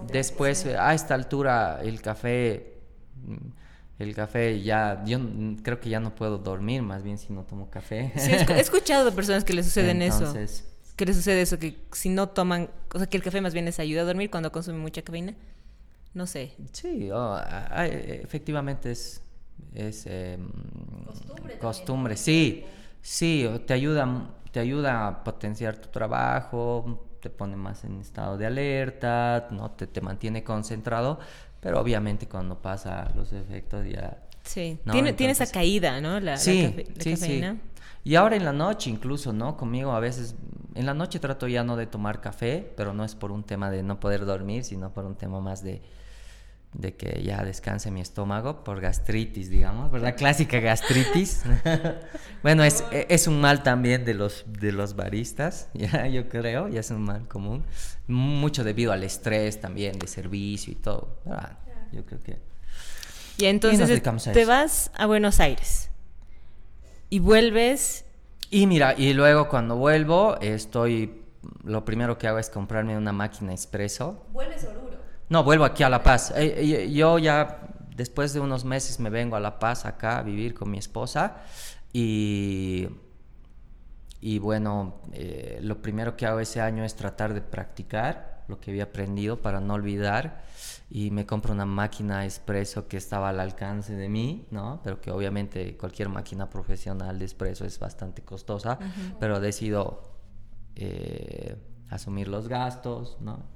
después, 0.07 0.65
a 0.65 0.93
esta 0.95 1.13
altura, 1.13 1.79
el 1.83 2.01
café 2.01 2.73
el 3.97 4.13
café 4.13 4.61
ya, 4.61 5.03
yo 5.05 5.19
creo 5.63 5.79
que 5.79 5.89
ya 5.89 5.99
no 5.99 6.15
puedo 6.15 6.37
dormir 6.37 6.81
más 6.81 7.03
bien 7.03 7.17
si 7.17 7.31
no 7.31 7.43
tomo 7.43 7.69
café. 7.69 8.11
Sí, 8.17 8.31
he 8.31 8.59
escuchado 8.59 9.05
de 9.05 9.11
personas 9.11 9.43
que 9.43 9.53
le 9.53 9.63
suceden 9.63 10.01
eso. 10.01 10.33
Que 10.97 11.05
le 11.05 11.13
sucede 11.13 11.41
eso, 11.41 11.59
que 11.59 11.77
si 11.91 12.09
no 12.09 12.29
toman, 12.29 12.69
o 12.93 12.97
sea, 12.97 13.07
que 13.07 13.17
el 13.17 13.23
café 13.23 13.41
más 13.41 13.53
bien 13.53 13.65
les 13.65 13.79
ayuda 13.79 14.01
a 14.01 14.05
dormir 14.05 14.29
cuando 14.29 14.51
consumen 14.51 14.81
mucha 14.81 15.01
cafeína. 15.01 15.35
No 16.13 16.27
sé. 16.27 16.53
Sí, 16.71 17.09
oh, 17.11 17.37
efectivamente 17.77 18.91
es, 18.91 19.21
es 19.73 20.05
em, 20.07 20.49
costumbre. 21.05 21.57
costumbre. 21.59 22.17
Sí, 22.17 22.65
sí, 23.01 23.47
te 23.65 23.73
ayuda, 23.73 24.29
te 24.51 24.59
ayuda 24.59 25.07
a 25.07 25.23
potenciar 25.23 25.77
tu 25.77 25.89
trabajo, 25.89 27.07
te 27.21 27.29
pone 27.29 27.55
más 27.55 27.83
en 27.83 27.99
estado 27.99 28.37
de 28.37 28.45
alerta, 28.45 29.47
no 29.51 29.71
te, 29.71 29.87
te 29.87 30.01
mantiene 30.01 30.43
concentrado, 30.43 31.19
pero 31.59 31.79
obviamente 31.79 32.27
cuando 32.27 32.61
pasa 32.61 33.11
los 33.15 33.33
efectos 33.33 33.85
ya... 33.87 34.21
Sí, 34.43 34.77
tiene, 34.91 35.13
tiene 35.13 35.33
esa 35.33 35.47
caída, 35.47 35.99
¿no? 36.01 36.19
La, 36.19 36.37
sí, 36.37 36.75
sí, 36.99 37.17
Sí. 37.17 37.41
Y 38.03 38.13
ahora 38.13 38.35
en 38.35 38.45
la 38.45 38.53
noche 38.53 38.91
incluso, 38.91 39.33
¿no? 39.33 39.57
Conmigo 39.57 39.91
a 39.91 39.99
veces, 39.99 40.35
en 40.75 40.85
la 40.85 40.93
noche 40.93 41.19
trato 41.19 41.47
ya 41.47 41.63
no 41.63 41.75
de 41.75 41.87
tomar 41.87 42.21
café, 42.21 42.71
pero 42.77 42.93
no 42.93 43.03
es 43.03 43.15
por 43.15 43.31
un 43.31 43.43
tema 43.43 43.71
de 43.71 43.81
no 43.81 43.99
poder 43.99 44.25
dormir, 44.25 44.63
sino 44.63 44.93
por 44.93 45.05
un 45.05 45.15
tema 45.15 45.41
más 45.41 45.63
de 45.63 45.81
de 46.77 46.95
que 46.95 47.23
ya 47.23 47.43
descanse 47.43 47.89
mi 47.89 48.01
estómago 48.01 48.63
por 48.63 48.81
gastritis, 48.81 49.49
digamos, 49.49 49.91
la 50.01 50.15
clásica 50.15 50.59
gastritis. 50.59 51.43
bueno, 52.43 52.63
es, 52.63 52.83
es, 52.91 53.27
un 53.27 53.39
mal 53.39 53.63
también 53.63 54.03
de 54.03 54.13
los, 54.13 54.45
de 54.47 54.71
los 54.71 54.95
baristas, 54.95 55.69
ya 55.73 56.07
yo 56.07 56.27
creo, 56.27 56.67
ya 56.67 56.81
es 56.81 56.91
un 56.91 57.03
mal 57.03 57.27
común, 57.27 57.63
mucho 58.07 58.63
debido 58.63 58.91
al 58.91 59.03
estrés 59.03 59.59
también 59.61 59.97
de 59.97 60.07
servicio 60.07 60.73
y 60.73 60.75
todo. 60.75 61.19
Ah, 61.29 61.57
yo 61.91 62.05
creo 62.05 62.19
que... 62.21 62.39
Y 63.37 63.45
entonces 63.45 64.01
te 64.33 64.45
vas 64.45 64.91
a 64.95 65.05
Buenos 65.05 65.39
Aires 65.39 65.89
y 67.09 67.19
vuelves... 67.19 68.05
Y 68.51 68.67
mira, 68.67 68.93
y 68.97 69.13
luego 69.13 69.49
cuando 69.49 69.75
vuelvo, 69.75 70.37
estoy, 70.39 71.23
lo 71.63 71.83
primero 71.83 72.17
que 72.17 72.27
hago 72.27 72.37
es 72.37 72.49
comprarme 72.49 72.95
una 72.95 73.11
máquina 73.11 73.51
expreso. 73.51 74.25
¿Vuelves 74.31 74.63
Oruro? 74.65 74.84
No, 75.29 75.43
vuelvo 75.43 75.65
aquí 75.65 75.83
a 75.83 75.89
La 75.89 76.03
Paz. 76.03 76.33
Eh, 76.35 76.91
yo 76.91 77.17
ya 77.19 77.61
después 77.95 78.33
de 78.33 78.39
unos 78.39 78.65
meses 78.65 78.99
me 78.99 79.09
vengo 79.09 79.35
a 79.35 79.39
La 79.39 79.59
Paz 79.59 79.85
acá 79.85 80.19
a 80.19 80.23
vivir 80.23 80.53
con 80.53 80.69
mi 80.69 80.77
esposa 80.77 81.37
y 81.91 82.87
y 84.25 84.39
bueno, 84.39 85.01
eh, 85.13 85.59
lo 85.61 85.83
primero 85.83 86.17
que 86.17 86.25
hago 86.25 86.39
ese 86.39 86.59
año 86.59 86.83
es 86.83 86.95
tratar 86.95 87.35
de 87.35 87.41
practicar 87.41 88.43
lo 88.47 88.59
que 88.59 88.71
había 88.71 88.85
aprendido 88.85 89.39
para 89.39 89.59
no 89.59 89.75
olvidar 89.75 90.43
y 90.89 91.11
me 91.11 91.27
compro 91.27 91.53
una 91.53 91.67
máquina 91.67 92.25
expreso 92.25 92.87
que 92.87 92.97
estaba 92.97 93.29
al 93.29 93.39
alcance 93.39 93.95
de 93.95 94.09
mí, 94.09 94.47
¿no? 94.49 94.81
Pero 94.83 94.99
que 94.99 95.11
obviamente 95.11 95.77
cualquier 95.77 96.09
máquina 96.09 96.49
profesional 96.49 97.19
de 97.19 97.25
expreso 97.25 97.65
es 97.65 97.77
bastante 97.77 98.23
costosa, 98.23 98.79
pero 99.19 99.39
decido 99.39 100.01
eh, 100.75 101.57
asumir 101.91 102.27
los 102.27 102.47
gastos, 102.47 103.17
¿no? 103.21 103.54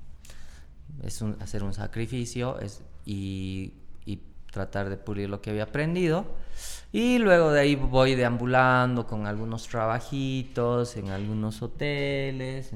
Es 1.04 1.22
hacer 1.40 1.64
un 1.64 1.74
sacrificio 1.74 2.60
es, 2.60 2.82
y, 3.06 3.74
y 4.06 4.22
tratar 4.52 4.90
de 4.90 4.98
pulir 4.98 5.30
lo 5.30 5.42
que 5.42 5.52
había 5.52 5.64
aprendido. 5.64 6.26
Y 6.92 7.20
luego 7.20 7.52
de 7.52 7.62
ahí 7.62 7.76
voy 7.76 8.16
deambulando 8.16 9.06
con 9.06 9.28
algunos 9.28 9.68
trabajitos 9.68 10.98
en 10.98 11.10
algunos 11.10 11.62
hoteles, 11.62 12.72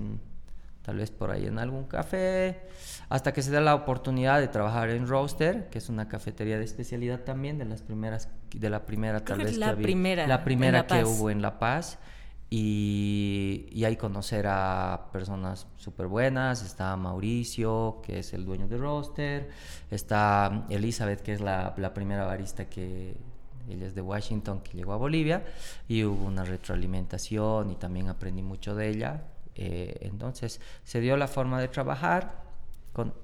tal 0.83 0.97
vez 0.97 1.09
por 1.09 1.31
ahí 1.31 1.47
en 1.47 1.57
algún 1.57 1.85
café, 1.85 2.61
hasta 3.09 3.33
que 3.33 3.41
se 3.41 3.51
da 3.51 3.59
la 3.61 3.73
oportunidad 3.73 4.39
de 4.39 4.47
trabajar 4.47 4.89
en 4.91 5.07
Roaster, 5.07 5.69
que 5.69 5.79
es 5.79 5.89
una 5.89 6.07
cafetería 6.07 6.59
de 6.59 6.65
especialidad 6.65 7.21
también, 7.21 7.57
de 7.57 7.65
las 7.65 7.81
primeras, 7.81 8.29
de 8.53 8.69
la 8.69 8.85
primera 8.85 9.19
tal 9.21 9.39
vez 9.39 9.57
la 9.57 9.75
primera, 9.75 10.27
la 10.27 10.43
primera 10.43 10.85
que 10.85 11.03
hubo 11.03 11.29
en 11.29 11.41
La 11.41 11.57
Paz. 11.57 11.97
Y, 12.55 13.83
ahí 13.83 13.97
conocer 13.97 14.45
a 14.47 15.07
personas 15.11 15.65
súper 15.75 16.05
buenas. 16.05 16.61
Está 16.61 16.95
Mauricio, 16.95 17.99
que 18.03 18.19
es 18.19 18.31
el 18.33 18.45
dueño 18.45 18.67
de 18.67 18.77
Roaster. 18.77 19.49
Está 19.89 20.67
Elizabeth, 20.69 21.21
que 21.21 21.33
es 21.33 21.41
la, 21.41 21.73
primera 21.95 22.25
barista 22.25 22.69
que, 22.69 23.17
ella 23.67 23.87
es 23.87 23.95
de 23.95 24.01
Washington, 24.01 24.61
que 24.61 24.77
llegó 24.77 24.93
a 24.93 24.97
Bolivia 24.97 25.43
y 25.87 26.03
hubo 26.03 26.25
una 26.25 26.43
retroalimentación 26.43 27.71
y 27.71 27.75
también 27.75 28.07
aprendí 28.07 28.43
mucho 28.43 28.75
de 28.75 28.87
ella. 28.87 29.23
Eh, 29.55 29.97
entonces 30.01 30.61
se 30.83 30.99
dio 30.99 31.17
la 31.17 31.27
forma 31.27 31.59
de 31.59 31.69
trabajar 31.69 32.43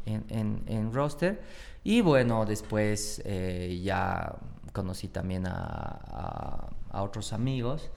en, 0.07 0.91
roster 0.91 1.39
y 1.83 2.01
bueno, 2.01 2.45
después 2.45 3.21
eh, 3.25 3.79
ya 3.83 4.33
conocí 4.73 5.07
también 5.07 5.45
a, 5.45 6.67
otros 6.93 7.31
amigos 7.33 7.91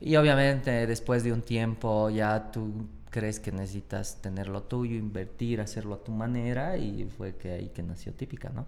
y 0.00 0.16
obviamente 0.16 0.86
después 0.86 1.24
de 1.24 1.32
un 1.32 1.42
tiempo 1.42 2.10
ya 2.10 2.50
tú 2.50 2.86
crees 3.10 3.40
que 3.40 3.50
necesitas 3.52 4.20
tener 4.20 4.48
lo 4.48 4.62
tuyo, 4.62 4.96
invertir, 4.96 5.60
hacerlo 5.60 5.94
a 5.94 6.04
tu 6.04 6.12
manera 6.12 6.76
y 6.76 7.04
fue 7.16 7.36
que 7.36 7.52
ahí 7.52 7.68
que 7.68 7.82
nació 7.82 8.12
Típica, 8.12 8.50
¿no? 8.50 8.66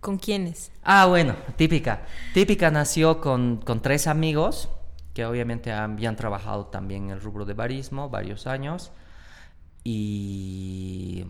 ¿Con 0.00 0.18
quiénes? 0.18 0.70
Ah, 0.84 1.06
bueno, 1.06 1.34
típica. 1.56 2.06
Típica 2.34 2.70
nació 2.70 3.20
con, 3.20 3.56
con, 3.64 3.82
tres 3.82 4.06
amigos 4.06 4.68
que 5.14 5.24
obviamente 5.24 5.72
habían 5.72 6.14
trabajado 6.14 6.66
también 6.66 7.04
en 7.04 7.10
el 7.10 7.20
rubro 7.20 7.44
de 7.44 7.54
barismo 7.54 8.08
varios 8.08 8.46
años. 8.46 8.92
Y, 9.82 11.24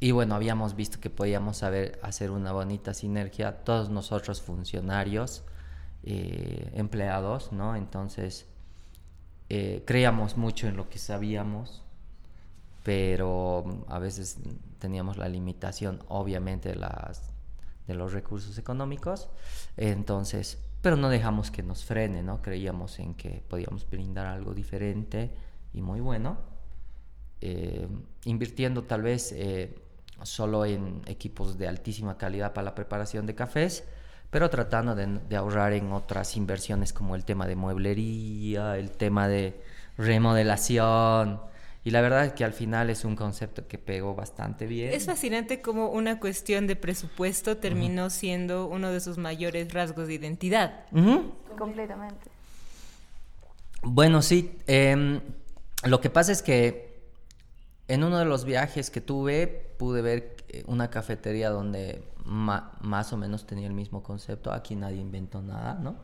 y 0.00 0.10
bueno, 0.10 0.34
habíamos 0.34 0.76
visto 0.76 1.00
que 1.00 1.08
podíamos 1.08 1.58
saber 1.58 1.98
hacer 2.02 2.30
una 2.30 2.52
bonita 2.52 2.92
sinergia, 2.92 3.64
todos 3.64 3.88
nosotros 3.88 4.42
funcionarios, 4.42 5.44
eh, 6.06 6.70
empleados, 6.74 7.50
¿no? 7.50 7.76
Entonces, 7.76 8.46
eh, 9.48 9.82
creíamos 9.86 10.36
mucho 10.36 10.68
en 10.68 10.76
lo 10.76 10.90
que 10.90 10.98
sabíamos, 10.98 11.82
pero 12.82 13.84
a 13.88 13.98
veces 13.98 14.36
teníamos 14.78 15.16
la 15.16 15.30
limitación, 15.30 16.04
obviamente, 16.08 16.70
de 16.70 16.76
las 16.76 17.30
de 17.86 17.94
los 17.94 18.12
recursos 18.12 18.58
económicos. 18.58 19.28
Entonces, 19.78 20.58
pero 20.82 20.96
no 20.96 21.08
dejamos 21.08 21.50
que 21.50 21.62
nos 21.62 21.86
frene, 21.86 22.22
¿no? 22.22 22.42
Creíamos 22.42 22.98
en 22.98 23.14
que 23.14 23.42
podíamos 23.48 23.88
brindar 23.88 24.26
algo 24.26 24.52
diferente 24.52 25.30
y 25.72 25.80
muy 25.80 26.00
bueno, 26.00 26.36
eh, 27.40 27.88
invirtiendo 28.24 28.84
tal 28.84 29.02
vez 29.02 29.34
solo 30.22 30.66
en 30.66 31.00
equipos 31.06 31.56
de 31.56 31.66
altísima 31.68 32.18
calidad 32.18 32.52
para 32.52 32.66
la 32.66 32.74
preparación 32.74 33.24
de 33.26 33.34
cafés, 33.34 33.84
pero 34.34 34.50
tratando 34.50 34.96
de, 34.96 35.20
de 35.28 35.36
ahorrar 35.36 35.74
en 35.74 35.92
otras 35.92 36.36
inversiones 36.36 36.92
como 36.92 37.14
el 37.14 37.24
tema 37.24 37.46
de 37.46 37.54
mueblería, 37.54 38.76
el 38.76 38.90
tema 38.90 39.28
de 39.28 39.62
remodelación, 39.96 41.40
y 41.84 41.92
la 41.92 42.00
verdad 42.00 42.24
es 42.24 42.32
que 42.32 42.42
al 42.42 42.52
final 42.52 42.90
es 42.90 43.04
un 43.04 43.14
concepto 43.14 43.68
que 43.68 43.78
pegó 43.78 44.16
bastante 44.16 44.66
bien. 44.66 44.92
Es 44.92 45.06
fascinante 45.06 45.62
cómo 45.62 45.90
una 45.90 46.18
cuestión 46.18 46.66
de 46.66 46.74
presupuesto 46.74 47.58
terminó 47.58 48.10
siendo 48.10 48.66
uno 48.66 48.90
de 48.90 48.98
sus 48.98 49.18
mayores 49.18 49.72
rasgos 49.72 50.08
de 50.08 50.14
identidad. 50.14 50.86
Completamente. 51.56 52.28
Bueno, 53.82 54.20
sí. 54.20 54.58
Em, 54.66 55.20
lo 55.84 56.00
que 56.00 56.10
pasa 56.10 56.32
es 56.32 56.42
que 56.42 57.04
en 57.86 58.02
uno 58.02 58.18
de 58.18 58.24
los 58.24 58.44
viajes 58.44 58.90
que 58.90 59.00
tuve 59.00 59.46
pude 59.78 60.02
ver 60.02 60.33
una 60.66 60.90
cafetería 60.90 61.50
donde 61.50 62.04
más 62.24 63.12
o 63.12 63.16
menos 63.16 63.46
tenía 63.46 63.66
el 63.66 63.72
mismo 63.72 64.02
concepto. 64.02 64.52
Aquí 64.52 64.76
nadie 64.76 65.00
inventó 65.00 65.42
nada, 65.42 65.74
¿no? 65.74 65.96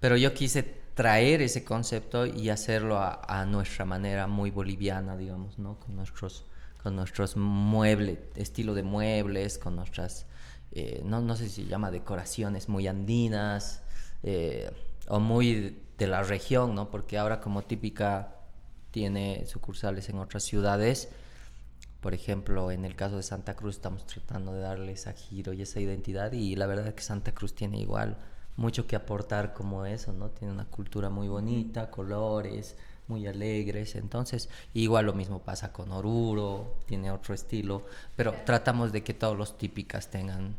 Pero 0.00 0.16
yo 0.16 0.34
quise 0.34 0.62
traer 0.94 1.42
ese 1.42 1.64
concepto 1.64 2.26
y 2.26 2.50
hacerlo 2.50 2.98
a, 3.00 3.46
nuestra 3.46 3.84
manera 3.84 4.26
muy 4.26 4.50
boliviana, 4.50 5.16
digamos, 5.16 5.58
¿no? 5.58 5.78
Con 5.78 5.96
nuestros, 5.96 6.44
con 6.82 6.96
nuestros 6.96 7.36
muebles, 7.36 8.18
estilo 8.34 8.74
de 8.74 8.82
muebles, 8.82 9.58
con 9.58 9.76
nuestras, 9.76 10.26
eh, 10.72 11.02
no, 11.04 11.20
no 11.20 11.36
sé 11.36 11.48
si 11.48 11.62
se 11.62 11.68
llama 11.68 11.90
decoraciones 11.90 12.68
muy 12.68 12.86
andinas 12.88 13.82
eh, 14.22 14.70
o 15.08 15.20
muy 15.20 15.78
de 15.98 16.06
la 16.06 16.22
región, 16.22 16.74
¿no? 16.74 16.90
Porque 16.90 17.16
ahora 17.18 17.40
como 17.40 17.62
típica 17.62 18.36
tiene 18.90 19.46
sucursales 19.46 20.08
en 20.08 20.18
otras 20.18 20.42
ciudades. 20.42 21.08
Por 22.02 22.14
ejemplo, 22.14 22.72
en 22.72 22.84
el 22.84 22.96
caso 22.96 23.16
de 23.16 23.22
Santa 23.22 23.54
Cruz 23.54 23.76
estamos 23.76 24.04
tratando 24.06 24.52
de 24.52 24.60
darle 24.60 24.92
ese 24.92 25.12
giro 25.14 25.52
y 25.52 25.62
esa 25.62 25.78
identidad 25.78 26.32
y 26.32 26.56
la 26.56 26.66
verdad 26.66 26.88
es 26.88 26.94
que 26.94 27.02
Santa 27.02 27.32
Cruz 27.32 27.54
tiene 27.54 27.78
igual 27.78 28.18
mucho 28.56 28.88
que 28.88 28.96
aportar 28.96 29.54
como 29.54 29.86
eso, 29.86 30.12
¿no? 30.12 30.30
Tiene 30.30 30.52
una 30.52 30.64
cultura 30.64 31.10
muy 31.10 31.28
bonita, 31.28 31.90
colores 31.90 32.76
muy 33.06 33.26
alegres, 33.28 33.94
entonces 33.94 34.48
igual 34.74 35.06
lo 35.06 35.12
mismo 35.12 35.42
pasa 35.44 35.72
con 35.72 35.92
Oruro, 35.92 36.78
tiene 36.86 37.12
otro 37.12 37.34
estilo, 37.34 37.84
pero 38.16 38.34
tratamos 38.44 38.90
de 38.90 39.04
que 39.04 39.14
todos 39.14 39.38
los 39.38 39.56
típicas 39.56 40.10
tengan 40.10 40.56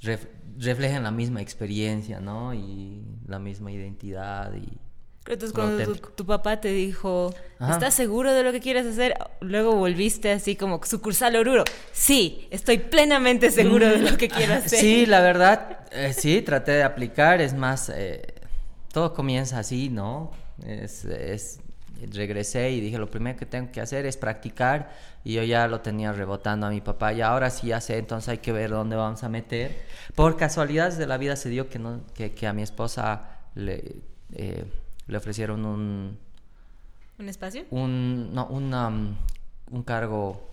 reflejen 0.00 1.02
la 1.02 1.10
misma 1.10 1.42
experiencia, 1.42 2.20
¿no? 2.20 2.54
Y 2.54 3.04
la 3.26 3.38
misma 3.38 3.70
identidad 3.70 4.54
y 4.54 4.78
entonces 5.26 5.52
cuando 5.52 5.94
tu, 5.94 6.26
papá 6.26 6.60
te 6.60 6.72
dijo, 6.72 7.32
¿estás 7.60 7.94
seguro 7.94 8.32
de 8.32 8.42
lo 8.42 8.52
que 8.52 8.60
quieres 8.60 8.86
hacer? 8.86 9.14
Luego 9.40 9.76
volviste 9.76 10.32
así 10.32 10.56
como 10.56 10.82
sucursal 10.82 11.36
Oruro. 11.36 11.64
Sí, 11.92 12.48
estoy 12.50 12.78
plenamente 12.78 13.50
seguro 13.50 13.88
de 13.88 13.98
lo 13.98 14.16
que 14.16 14.28
quiero 14.28 14.54
hacer. 14.54 14.80
Sí, 14.80 15.06
la 15.06 15.20
verdad, 15.20 15.86
eh, 15.92 16.14
sí, 16.14 16.42
traté 16.42 16.72
de 16.72 16.82
aplicar. 16.82 17.40
Es 17.40 17.54
más, 17.54 17.92
eh, 17.94 18.34
todo 18.92 19.14
comienza 19.14 19.58
así, 19.58 19.88
¿no? 19.88 20.32
Es, 20.66 21.04
es, 21.04 21.60
regresé 22.12 22.70
y 22.70 22.80
dije, 22.80 22.98
lo 22.98 23.10
primero 23.10 23.38
que 23.38 23.46
tengo 23.46 23.70
que 23.70 23.80
hacer 23.82 24.06
es 24.06 24.16
practicar. 24.16 24.90
Y 25.22 25.34
yo 25.34 25.42
ya 25.44 25.68
lo 25.68 25.80
tenía 25.80 26.12
rebotando 26.12 26.66
a 26.66 26.70
mi 26.70 26.80
papá. 26.80 27.12
Y 27.12 27.20
ahora 27.20 27.50
sí 27.50 27.68
ya 27.68 27.80
sé, 27.80 27.98
entonces 27.98 28.30
hay 28.30 28.38
que 28.38 28.52
ver 28.52 28.70
dónde 28.70 28.96
vamos 28.96 29.22
a 29.22 29.28
meter. 29.28 29.76
Por 30.14 30.38
casualidades 30.38 30.96
de 30.96 31.06
la 31.06 31.18
vida 31.18 31.36
se 31.36 31.50
dio 31.50 31.68
que, 31.68 31.78
no, 31.78 32.00
que, 32.14 32.32
que 32.32 32.46
a 32.46 32.54
mi 32.54 32.62
esposa 32.62 33.38
le... 33.54 33.96
Eh, 34.32 34.64
le 35.10 35.16
ofrecieron 35.16 35.64
un... 35.64 36.18
¿Un 37.18 37.28
espacio? 37.28 37.64
Un, 37.70 38.32
no, 38.32 38.46
um, 38.46 39.16
un 39.70 39.82
cargo, 39.82 40.48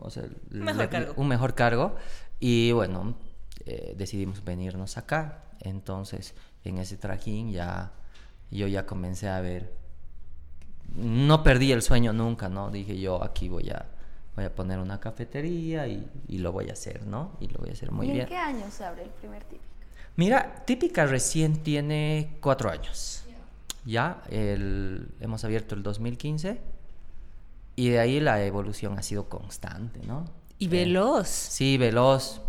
o 0.00 0.10
sea, 0.10 0.24
un 0.52 0.60
mejor 0.60 0.88
cargo. 0.88 1.14
Un 1.16 1.28
mejor 1.28 1.54
cargo. 1.54 1.96
Y 2.38 2.70
bueno, 2.72 3.14
eh, 3.66 3.94
decidimos 3.96 4.44
venirnos 4.44 4.96
acá. 4.96 5.44
Entonces, 5.60 6.34
en 6.64 6.78
ese 6.78 6.96
trajín 6.96 7.50
ya, 7.50 7.92
yo 8.50 8.68
ya 8.68 8.86
comencé 8.86 9.28
a 9.28 9.40
ver, 9.40 9.72
no 10.94 11.42
perdí 11.42 11.72
el 11.72 11.82
sueño 11.82 12.12
nunca, 12.12 12.48
¿no? 12.48 12.70
Dije 12.70 12.98
yo 12.98 13.22
aquí 13.22 13.48
voy 13.48 13.70
a, 13.70 13.86
voy 14.36 14.44
a 14.44 14.54
poner 14.54 14.78
una 14.78 15.00
cafetería 15.00 15.88
y, 15.88 16.08
y 16.28 16.38
lo 16.38 16.52
voy 16.52 16.70
a 16.70 16.74
hacer, 16.74 17.06
¿no? 17.06 17.36
Y 17.40 17.48
lo 17.48 17.58
voy 17.58 17.70
a 17.70 17.72
hacer 17.72 17.90
muy 17.90 18.06
bien. 18.06 18.20
¿En 18.20 18.28
qué 18.28 18.36
año 18.36 18.70
se 18.70 18.84
abre 18.84 19.02
el 19.02 19.10
primer 19.10 19.42
típica? 19.44 19.64
Mira, 20.16 20.64
típica 20.64 21.06
recién 21.06 21.62
tiene 21.62 22.36
cuatro 22.40 22.70
años 22.70 23.24
ya, 23.84 24.22
el, 24.28 25.08
hemos 25.20 25.44
abierto 25.44 25.74
el 25.74 25.82
2015 25.82 26.60
y 27.76 27.88
de 27.88 27.98
ahí 27.98 28.20
la 28.20 28.44
evolución 28.44 28.98
ha 28.98 29.02
sido 29.02 29.28
constante, 29.28 30.00
¿no? 30.06 30.24
Y 30.58 30.68
veloz. 30.68 31.28
sí, 31.28 31.78
veloz. 31.78 32.42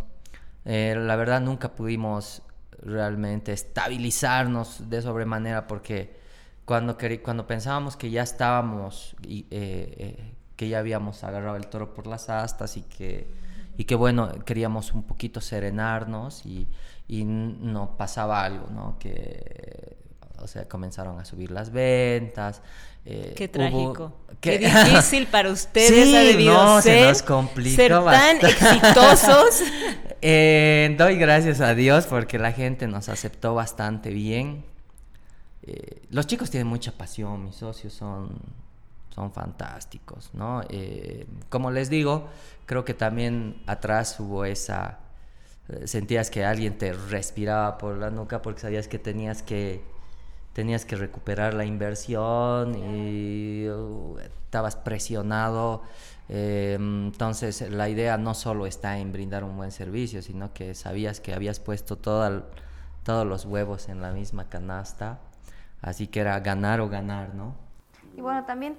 Eh, 0.65 0.95
la 0.97 1.15
verdad 1.15 1.41
nunca 1.41 1.73
pudimos 1.73 2.41
realmente 2.81 3.53
estabilizarnos 3.53 4.89
de 4.89 5.01
sobremanera 5.01 5.67
porque 5.67 6.19
cuando, 6.65 6.97
cuando 7.23 7.47
pensábamos 7.47 7.95
que 7.95 8.11
ya 8.11 8.23
estábamos 8.23 9.15
y 9.25 9.41
eh, 9.51 9.95
eh, 9.97 10.33
que 10.55 10.67
ya 10.67 10.79
habíamos 10.79 11.23
agarrado 11.23 11.55
el 11.55 11.67
toro 11.67 11.93
por 11.93 12.07
las 12.07 12.29
astas 12.29 12.77
y 12.77 12.81
que, 12.81 13.27
y 13.77 13.85
que 13.85 13.95
bueno, 13.95 14.31
queríamos 14.45 14.93
un 14.93 15.03
poquito 15.03 15.41
serenarnos 15.41 16.45
y, 16.45 16.67
y 17.07 17.23
no 17.23 17.97
pasaba 17.97 18.43
algo, 18.43 18.67
¿no? 18.69 18.97
Que 18.99 19.97
o 20.41 20.47
sea, 20.47 20.67
comenzaron 20.67 21.19
a 21.19 21.25
subir 21.25 21.51
las 21.51 21.71
ventas. 21.71 22.61
Eh, 23.05 23.33
Qué 23.35 23.47
trágico. 23.47 24.13
Qué 24.39 24.57
difícil 24.59 25.27
para 25.27 25.49
ustedes 25.49 26.07
sí, 26.07 26.15
ha 26.15 26.21
debido 26.21 26.53
no, 26.53 26.81
ser, 26.81 26.99
se 26.99 27.07
nos 27.07 27.23
complicó 27.23 27.75
ser 27.75 27.91
tan 27.91 28.37
exitosos. 28.37 29.63
Eh, 30.23 30.93
doy 30.99 31.17
gracias 31.17 31.61
a 31.61 31.73
Dios 31.73 32.05
porque 32.05 32.37
la 32.37 32.51
gente 32.51 32.85
nos 32.85 33.09
aceptó 33.09 33.55
bastante 33.55 34.11
bien. 34.11 34.63
Eh, 35.63 36.03
los 36.11 36.27
chicos 36.27 36.51
tienen 36.51 36.67
mucha 36.67 36.91
pasión, 36.91 37.45
mis 37.45 37.55
socios 37.55 37.91
son, 37.91 38.29
son 39.15 39.33
fantásticos, 39.33 40.29
¿no? 40.33 40.61
como 41.49 41.71
les 41.71 41.89
digo, 41.89 42.29
creo 42.67 42.85
que 42.85 42.93
también 42.93 43.63
atrás 43.65 44.19
hubo 44.19 44.45
esa... 44.45 44.99
sentías 45.85 46.29
que 46.29 46.45
alguien 46.45 46.77
te 46.77 46.93
respiraba 46.93 47.79
por 47.79 47.97
la 47.97 48.11
nuca 48.11 48.43
porque 48.43 48.61
sabías 48.61 48.87
que 48.87 48.99
tenías 48.99 49.41
que 49.41 49.81
tenías 50.53 50.85
que 50.85 50.95
recuperar 50.95 51.53
la 51.53 51.65
inversión 51.65 52.75
y 52.75 53.67
uh, 53.69 54.17
estabas 54.19 54.75
presionado. 54.75 55.83
Em, 56.29 57.07
entonces 57.07 57.69
la 57.69 57.89
idea 57.89 58.17
no 58.17 58.33
solo 58.33 58.65
está 58.65 58.97
en 58.99 59.11
brindar 59.11 59.43
un 59.43 59.57
buen 59.57 59.71
servicio, 59.71 60.21
sino 60.21 60.53
que 60.53 60.75
sabías 60.75 61.19
que 61.19 61.33
habías 61.33 61.59
puesto 61.59 61.97
todos 61.97 62.43
los 63.05 63.45
huevos 63.45 63.89
en 63.89 64.01
la 64.01 64.11
misma 64.11 64.47
canasta, 64.47 65.19
así 65.81 66.07
que 66.07 66.21
era 66.21 66.39
ganar 66.39 66.79
o 66.79 66.89
ganar, 66.89 67.33
¿no? 67.33 67.55
Y 68.15 68.21
bueno, 68.21 68.45
también 68.45 68.77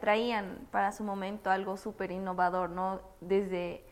traían 0.00 0.58
para 0.70 0.92
su 0.92 1.04
momento 1.04 1.50
algo 1.50 1.76
súper 1.76 2.10
innovador, 2.10 2.70
¿no? 2.70 3.00
Desde 3.20 3.82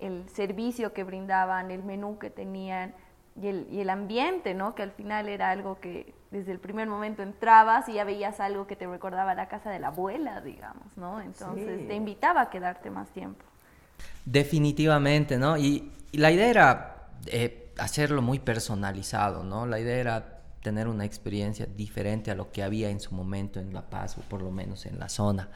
el 0.00 0.28
servicio 0.28 0.92
que 0.92 1.04
brindaban, 1.04 1.70
el 1.70 1.82
menú 1.84 2.18
que 2.18 2.30
tenían, 2.30 2.94
y 3.40 3.46
el, 3.46 3.68
y 3.70 3.80
el 3.80 3.90
ambiente, 3.90 4.54
¿no? 4.54 4.74
Que 4.74 4.82
al 4.82 4.90
final 4.90 5.28
era 5.28 5.50
algo 5.50 5.78
que 5.80 6.14
desde 6.30 6.52
el 6.52 6.60
primer 6.60 6.88
momento 6.88 7.22
entrabas 7.22 7.88
y 7.88 7.94
ya 7.94 8.04
veías 8.04 8.38
algo 8.40 8.66
que 8.66 8.76
te 8.76 8.86
recordaba 8.86 9.34
la 9.34 9.48
casa 9.48 9.70
de 9.70 9.80
la 9.80 9.88
abuela, 9.88 10.40
digamos, 10.40 10.96
¿no? 10.96 11.20
Entonces 11.20 11.88
te 11.88 11.94
invitaba 11.94 12.42
a 12.42 12.50
quedarte 12.50 12.90
más 12.90 13.08
tiempo. 13.10 13.44
Definitivamente, 14.24 15.38
¿no? 15.38 15.56
Y, 15.56 15.92
la 16.12 16.32
idea 16.32 16.48
era 16.48 16.96
eh, 17.26 17.72
hacerlo 17.78 18.20
muy 18.20 18.40
personalizado, 18.40 19.44
¿no? 19.44 19.64
La 19.64 19.78
idea 19.78 19.96
era 19.96 20.40
tener 20.60 20.88
una 20.88 21.04
experiencia 21.04 21.66
diferente 21.66 22.32
a 22.32 22.34
lo 22.34 22.50
que 22.50 22.64
había 22.64 22.90
en 22.90 22.98
su 22.98 23.14
momento 23.14 23.60
en 23.60 23.72
La 23.72 23.88
Paz 23.88 24.18
o 24.18 24.22
por 24.22 24.42
lo 24.42 24.50
menos 24.50 24.86
en 24.86 24.98
la 24.98 25.08
zona. 25.08 25.50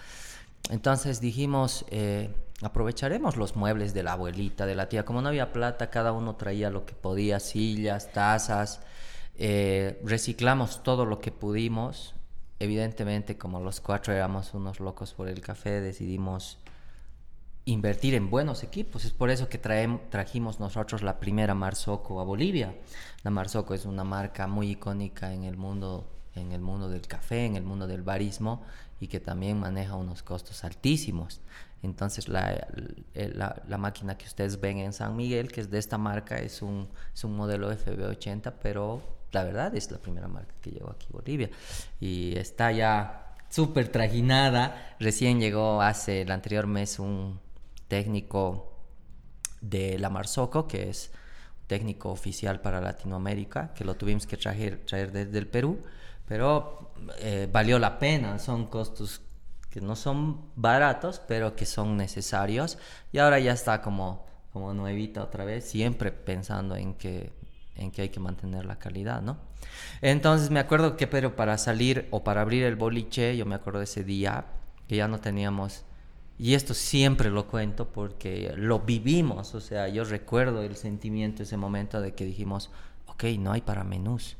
Entonces 0.71 1.21
dijimos, 1.21 1.85
eh, 1.91 2.31
aprovecharemos 2.63 3.37
los 3.37 3.57
muebles 3.57 3.95
de 3.95 4.05
la 4.05 4.13
abuelita, 4.13 4.65
de 4.65 4.77
la 4.77 4.89
tía. 4.89 5.05
Como 5.05 5.21
no 5.21 5.29
había 5.29 5.53
plata, 5.53 5.91
cada 5.91 6.13
uno 6.13 6.37
traía 6.37 6.71
lo 6.71 6.87
que 6.87 6.95
podía, 6.95 7.41
sillas, 7.41 8.13
tazas. 8.13 8.81
Eh, 9.37 10.01
reciclamos 10.05 10.83
todo 10.83 11.07
lo 11.07 11.21
que 11.21 11.33
pudimos. 11.33 12.15
Evidentemente, 12.59 13.37
como 13.37 13.61
los 13.61 13.81
cuatro 13.81 14.13
éramos 14.13 14.55
unos 14.55 14.81
locos 14.81 15.13
por 15.13 15.29
el 15.29 15.41
café, 15.41 15.81
decidimos 15.81 16.59
invertir 17.65 18.15
en 18.15 18.31
buenos 18.31 18.63
equipos. 18.63 19.05
Es 19.05 19.13
por 19.13 19.31
eso 19.31 19.49
que 19.49 19.59
trajimos 19.59 20.61
nosotros 20.61 21.03
la 21.03 21.19
primera 21.19 21.55
Marsoco 21.55 22.21
a 22.21 22.25
Bolivia. 22.25 22.75
La 23.23 23.31
Marsoco 23.31 23.75
es 23.75 23.87
una 23.87 24.05
marca 24.05 24.47
muy 24.47 24.71
icónica 24.71 25.33
en 25.33 25.45
el 25.45 25.57
mundo 25.57 26.07
en 26.35 26.53
el 26.53 26.61
mundo 26.61 26.89
del 26.89 27.07
café, 27.07 27.45
en 27.45 27.57
el 27.57 27.63
mundo 27.63 27.87
del 27.87 28.03
barismo 28.03 28.63
y 29.01 29.09
que 29.09 29.21
también 29.21 29.59
maneja 29.61 29.95
unos 29.97 30.23
costos 30.23 30.65
altísimos. 30.65 31.41
Entonces 31.83 32.29
la, 32.29 32.67
la, 33.15 33.79
máquina 33.79 34.17
que 34.17 34.25
ustedes 34.25 34.61
ven 34.61 34.79
en 34.79 34.93
San 34.93 35.17
Miguel, 35.17 35.53
que 35.53 35.61
es 35.61 35.71
de 35.71 35.79
esta 35.79 35.99
marca, 35.99 36.37
es 36.37 36.63
un, 36.63 36.89
es 37.13 37.25
un 37.25 37.37
modelo 37.37 37.71
FB80, 37.71 38.55
pero 38.63 39.03
la 39.35 39.45
verdad 39.45 39.75
es 39.75 39.91
la 39.91 39.99
primera 39.99 40.29
marca 40.29 40.55
que 40.61 40.71
llegó 40.71 40.91
aquí 40.91 41.07
a 41.11 41.17
Bolivia 41.17 41.51
y 42.01 42.37
está 42.39 42.73
ya 42.73 43.35
súper 43.51 43.89
trajinada. 43.89 44.97
Recién 44.99 45.41
llegó 45.41 45.83
hace 45.83 46.23
el 46.23 46.31
anterior 46.31 46.67
mes 46.67 46.99
un 46.99 47.41
técnico 47.89 48.73
de 49.61 49.99
la 49.99 50.09
Marsoco, 50.09 50.67
que 50.67 50.89
es 50.89 51.11
técnico 51.67 52.11
oficial 52.11 52.61
para 52.61 52.81
Latinoamérica, 52.81 53.75
que 53.75 53.85
lo 53.85 53.95
tuvimos 53.97 54.27
que 54.27 54.37
traer, 54.37 54.85
traer 54.87 55.13
desde 55.13 55.39
el 55.39 55.47
Perú 55.47 55.83
pero 56.27 56.93
eh, 57.19 57.49
valió 57.51 57.79
la 57.79 57.99
pena, 57.99 58.39
son 58.39 58.67
costos 58.67 59.21
que 59.71 59.81
no 59.81 59.97
son 59.97 60.53
baratos, 60.55 61.21
pero 61.27 61.57
que 61.57 61.67
son 61.67 61.97
necesarios. 61.97 62.79
Y 63.13 63.19
ahora 63.19 63.39
ya 63.41 63.53
está 63.53 63.83
como, 63.83 64.25
como 64.53 64.73
nuevita 64.73 65.23
otra 65.23 65.45
vez, 65.45 65.65
siempre 65.65 66.13
pensando 66.13 66.77
en 66.77 66.95
que, 66.95 67.33
en 67.77 67.91
que 67.91 68.03
hay 68.03 68.09
que 68.09 68.21
mantener 68.21 68.65
la 68.67 68.79
calidad, 68.79 69.23
¿no? 69.23 69.37
Entonces 70.01 70.51
me 70.51 70.61
acuerdo 70.61 70.97
que, 70.97 71.07
pero 71.07 71.37
para 71.37 71.59
salir 71.59 72.09
o 72.11 72.25
para 72.25 72.43
abrir 72.43 72.65
el 72.65 72.77
boliche, 72.77 73.37
yo 73.37 73.47
me 73.47 73.55
acuerdo 73.55 73.83
ese 73.83 74.05
día 74.05 74.47
que 74.89 74.97
ya 74.97 75.09
no 75.09 75.19
teníamos, 75.21 75.85
y 76.39 76.55
esto 76.55 76.75
siempre 76.75 77.31
lo 77.31 77.47
cuento 77.47 77.89
porque 77.89 78.53
lo 78.57 78.81
vivimos, 78.81 79.55
o 79.55 79.61
sea, 79.61 79.89
yo 79.89 80.05
recuerdo 80.05 80.63
el 80.63 80.77
sentimiento, 80.77 81.43
ese 81.43 81.57
momento 81.57 82.01
de 82.01 82.15
que 82.15 82.25
dijimos, 82.25 82.71
ok, 83.07 83.25
no 83.39 83.53
hay 83.53 83.61
para 83.61 83.85
menús. 83.85 84.37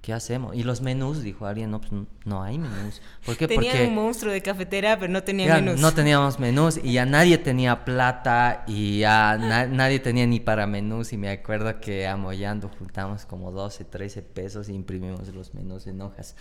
¿Qué 0.00 0.12
hacemos? 0.14 0.54
Y 0.56 0.62
los 0.62 0.80
menús, 0.80 1.22
dijo 1.22 1.46
alguien, 1.46 1.70
no, 1.70 1.80
pues 1.80 1.92
no 2.24 2.42
hay 2.42 2.58
menús. 2.58 3.02
¿Por 3.24 3.36
qué? 3.36 3.46
Tenían 3.46 3.72
Porque 3.72 3.88
un 3.88 3.94
monstruo 3.94 4.32
de 4.32 4.42
cafetera, 4.42 4.98
pero 4.98 5.12
no 5.12 5.22
tenían 5.22 5.64
menús. 5.64 5.80
No 5.80 5.92
teníamos 5.92 6.38
menús 6.38 6.80
y 6.82 6.94
ya 6.94 7.04
nadie 7.04 7.38
tenía 7.38 7.84
plata 7.84 8.64
y 8.66 9.00
ya 9.00 9.36
nadie 9.36 10.00
tenía 10.00 10.26
ni 10.26 10.40
para 10.40 10.66
menús. 10.66 11.12
Y 11.12 11.18
me 11.18 11.30
acuerdo 11.30 11.80
que 11.80 12.06
amollando 12.06 12.70
juntamos 12.78 13.26
como 13.26 13.52
12, 13.52 13.84
13 13.84 14.22
pesos 14.22 14.68
y 14.68 14.74
imprimimos 14.74 15.28
los 15.28 15.54
menús 15.54 15.86
en 15.86 16.00
hojas, 16.00 16.36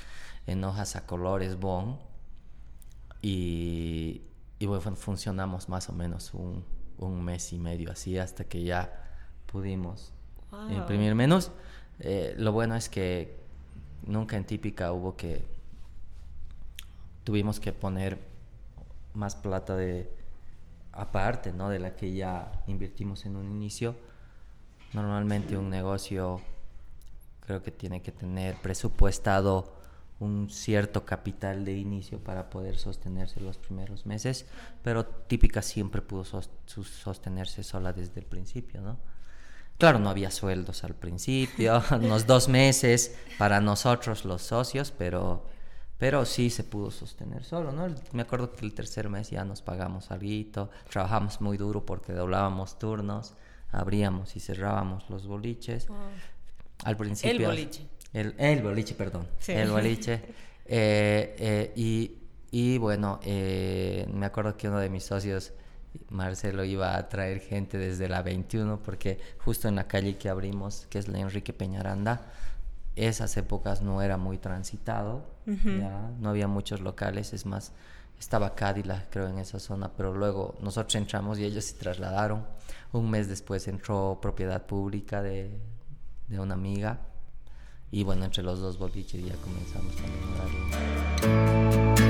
en 0.48 0.64
hojas 0.64 0.96
a 0.96 1.06
colores 1.06 1.60
bon. 1.60 2.00
Y, 3.22 4.22
y 4.58 4.66
bueno, 4.66 4.96
funcionamos 4.96 5.68
más 5.68 5.90
o 5.90 5.94
menos 5.94 6.34
un, 6.34 6.64
un, 6.98 7.22
mes 7.22 7.52
y 7.52 7.60
medio 7.60 7.92
así 7.92 8.18
hasta 8.18 8.46
que 8.46 8.64
ya 8.64 9.04
pudimos 9.46 10.14
imprimir 10.70 11.16
menús. 11.16 11.52
Eh, 12.00 12.34
lo 12.38 12.54
bueno 12.54 12.76
es 12.76 12.88
que 12.88 13.39
nunca 14.10 14.36
en 14.36 14.46
típica 14.46 14.92
hubo 14.92 15.16
que 15.16 15.46
tuvimos 17.24 17.60
que 17.60 17.72
poner 17.72 18.20
más 19.14 19.36
plata 19.36 19.76
de 19.76 20.12
aparte, 20.92 21.54
¿no? 21.54 21.70
De 21.70 21.80
la 21.80 21.96
que 21.96 22.14
ya 22.14 22.64
invertimos 22.68 23.26
en 23.26 23.36
un 23.36 23.50
inicio. 23.50 23.96
Normalmente 24.94 25.58
un 25.58 25.70
negocio 25.70 26.42
creo 27.42 27.62
que 27.62 27.72
tiene 27.72 28.02
que 28.02 28.12
tener 28.12 28.56
presupuestado 28.56 29.76
un 30.20 30.50
cierto 30.50 31.06
capital 31.06 31.64
de 31.64 31.78
inicio 31.78 32.20
para 32.20 32.50
poder 32.50 32.78
sostenerse 32.78 33.40
los 33.40 33.58
primeros 33.58 34.06
meses, 34.06 34.46
pero 34.84 35.06
típica 35.06 35.62
siempre 35.62 36.02
pudo 36.02 36.26
sostenerse 36.66 37.64
sola 37.64 37.94
desde 37.94 38.20
el 38.20 38.26
principio, 38.26 38.82
¿no? 38.82 38.98
Claro, 39.80 39.98
no 39.98 40.10
había 40.10 40.30
sueldos 40.30 40.84
al 40.84 40.94
principio, 40.94 41.82
unos 41.92 42.28
dos 42.28 42.50
meses 42.50 43.16
para 43.38 43.62
nosotros 43.62 44.26
los 44.26 44.42
socios, 44.42 44.92
pero, 44.92 45.46
pero 45.98 46.26
sí 46.26 46.50
se 46.50 46.66
pudo 46.66 46.92
sostener 46.92 47.46
solo, 47.46 47.72
¿no? 47.72 47.88
Me 48.12 48.24
acuerdo 48.24 48.52
que 48.52 48.66
el 48.66 48.74
tercer 48.74 49.08
mes 49.08 49.30
ya 49.30 49.46
nos 49.46 49.62
pagamos 49.62 50.12
algo, 50.12 50.70
trabajamos 50.90 51.40
muy 51.40 51.56
duro 51.56 51.86
porque 51.86 52.12
doblábamos 52.12 52.78
turnos, 52.78 53.36
abríamos 53.72 54.36
y 54.36 54.42
cerrábamos 54.42 55.10
los 55.10 55.26
boliches. 55.26 55.88
Al 56.84 56.98
principio... 56.98 57.32
El 57.32 57.46
boliche. 57.46 57.88
El, 58.12 58.62
boliche, 58.62 58.96
perdón. 58.96 59.28
El 59.48 59.72
boliche. 59.72 60.22
Eh, 60.72 61.36
eh, 61.40 61.74
y, 61.76 62.12
y, 62.52 62.78
bueno, 62.78 63.20
eh, 63.24 64.08
me 64.14 64.28
acuerdo 64.28 64.56
que 64.56 64.68
uno 64.68 64.78
de 64.78 64.88
mis 64.88 65.04
socios 65.04 65.52
Marcelo 66.10 66.64
iba 66.64 66.96
a 66.96 67.10
traer 67.10 67.40
gente 67.40 67.78
desde 67.78 68.08
la 68.08 68.22
21 68.22 68.82
porque 68.84 69.20
justo 69.40 69.68
en 69.68 69.76
la 69.76 69.88
calle 69.88 70.18
que 70.18 70.30
abrimos, 70.30 70.88
que 70.90 71.00
es 71.00 71.08
la 71.08 71.20
Enrique 71.20 71.54
Peñaranda, 71.54 72.22
esas 72.96 73.36
épocas 73.38 73.82
no 73.82 74.02
era 74.02 74.18
muy 74.18 74.38
transitado, 74.38 75.24
no 75.46 76.30
había 76.30 76.48
muchos 76.48 76.82
locales, 76.82 77.34
es 77.34 77.46
más, 77.46 77.72
estaba 78.20 78.56
Cadillac 78.56 79.10
creo 79.10 79.28
en 79.30 79.40
esa 79.40 79.60
zona, 79.60 79.92
pero 79.96 80.14
luego 80.14 80.56
nosotros 80.62 80.96
entramos 80.96 81.40
y 81.40 81.46
ellos 81.46 81.66
se 81.66 81.76
trasladaron. 81.76 82.46
Un 82.92 83.10
mes 83.10 83.30
después 83.30 83.68
entró 83.68 84.20
propiedad 84.22 84.66
pública 84.66 85.22
de, 85.22 85.58
de 86.28 86.40
una 86.40 86.56
amiga 86.56 87.00
y 87.92 88.04
bueno, 88.04 88.26
entre 88.26 88.44
los 88.44 88.60
dos 88.60 88.78
boliches 88.78 89.26
ya 89.26 89.36
comenzamos 89.38 89.96
a 89.98 90.08
mejorar. 91.24 92.09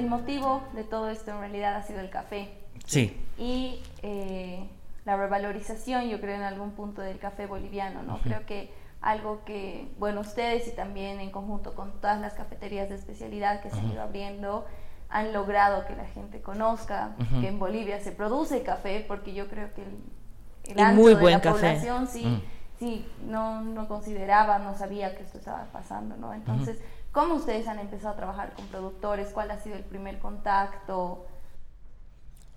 El 0.00 0.08
motivo 0.08 0.62
de 0.74 0.84
todo 0.84 1.08
esto 1.10 1.30
en 1.30 1.40
realidad 1.40 1.76
ha 1.76 1.82
sido 1.82 2.00
el 2.00 2.10
café. 2.10 2.50
Sí. 2.86 3.16
Y 3.38 3.82
eh, 4.02 4.68
la 5.04 5.16
revalorización, 5.16 6.08
yo 6.08 6.20
creo, 6.20 6.34
en 6.34 6.42
algún 6.42 6.72
punto 6.72 7.00
del 7.02 7.18
café 7.18 7.46
boliviano, 7.46 8.02
¿no? 8.02 8.18
Creo 8.18 8.44
que 8.46 8.72
algo 9.00 9.44
que, 9.44 9.88
bueno, 9.98 10.20
ustedes 10.20 10.68
y 10.68 10.72
también 10.72 11.20
en 11.20 11.30
conjunto 11.30 11.74
con 11.74 11.92
todas 12.00 12.20
las 12.20 12.34
cafeterías 12.34 12.88
de 12.88 12.96
especialidad 12.96 13.60
que 13.62 13.70
se 13.70 13.78
han 13.78 13.90
ido 13.92 14.02
abriendo, 14.02 14.66
han 15.08 15.32
logrado 15.32 15.86
que 15.86 15.96
la 15.96 16.04
gente 16.04 16.40
conozca 16.42 17.16
que 17.40 17.48
en 17.48 17.58
Bolivia 17.58 17.98
se 18.00 18.12
produce 18.12 18.62
café, 18.62 19.04
porque 19.08 19.32
yo 19.34 19.48
creo 19.48 19.72
que 19.74 19.82
el, 19.82 20.78
el 20.78 20.94
muy 20.94 21.14
de 21.14 21.20
buen 21.20 21.34
la 21.34 21.40
café. 21.40 21.58
población 21.58 22.06
sí, 22.06 22.24
Mm. 22.26 22.42
sí 22.78 23.06
no, 23.26 23.62
no 23.62 23.88
consideraba, 23.88 24.58
no 24.58 24.74
sabía 24.76 25.16
que 25.16 25.22
esto 25.24 25.38
estaba 25.38 25.64
pasando, 25.72 26.16
¿no? 26.16 26.32
Entonces, 26.34 26.78
¿cómo 27.12 27.34
ustedes 27.34 27.66
han 27.68 27.78
empezado 27.78 28.14
a 28.14 28.16
trabajar 28.16 28.54
con 28.54 28.66
productores? 28.66 29.28
¿Cuál 29.28 29.50
ha 29.50 29.58
sido 29.58 29.76
el 29.76 29.84
primer 29.84 30.18
contacto? 30.18 31.26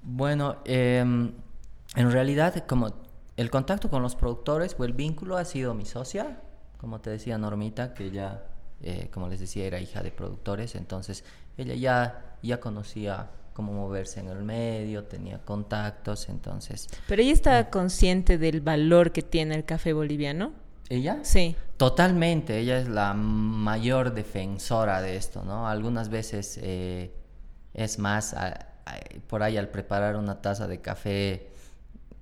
Bueno, 0.01 0.57
em, 0.65 1.33
en 1.95 2.11
realidad, 2.11 2.65
como 2.67 2.91
el 3.37 3.49
contacto 3.49 3.89
con 3.89 4.01
los 4.01 4.15
productores 4.15 4.75
o 4.77 4.83
el 4.83 4.93
vínculo 4.93 5.37
ha 5.37 5.45
sido 5.45 5.73
mi 5.73 5.85
socia, 5.85 6.39
como 6.77 6.99
te 6.99 7.09
decía 7.09 7.37
Normita, 7.37 7.93
que 7.93 8.05
ella, 8.05 8.43
eh, 8.81 9.09
como 9.11 9.29
les 9.29 9.39
decía, 9.39 9.65
era 9.65 9.79
hija 9.79 10.03
de 10.03 10.11
productores, 10.11 10.75
entonces 10.75 11.23
ella 11.57 11.75
ya, 11.75 12.37
ya 12.41 12.59
conocía 12.59 13.29
cómo 13.53 13.71
moverse 13.71 14.19
en 14.19 14.27
el 14.27 14.43
medio, 14.43 15.05
tenía 15.05 15.39
contactos, 15.39 16.27
entonces... 16.27 16.89
Pero 17.07 17.21
ella 17.21 17.33
está 17.33 17.69
consciente 17.69 18.37
del 18.37 18.61
valor 18.61 19.11
que 19.11 19.21
tiene 19.21 19.55
el 19.55 19.63
café 19.63 19.93
boliviano. 19.93 20.51
¿Ella? 20.89 21.19
Sí. 21.23 21.55
Totalmente, 21.77 22.59
ella 22.59 22.77
es 22.79 22.87
la 22.87 23.13
mayor 23.13 24.13
defensora 24.13 25.01
de 25.01 25.15
esto, 25.17 25.43
¿no? 25.43 25.67
Algunas 25.67 26.09
veces 26.09 26.59
eh, 26.61 27.11
es 27.73 27.99
más, 27.99 28.33
a- 28.33 28.67
a- 28.85 28.99
por 29.27 29.43
ahí 29.43 29.57
al 29.57 29.69
preparar 29.69 30.15
una 30.15 30.41
taza 30.41 30.67
de 30.67 30.79
café, 30.81 31.47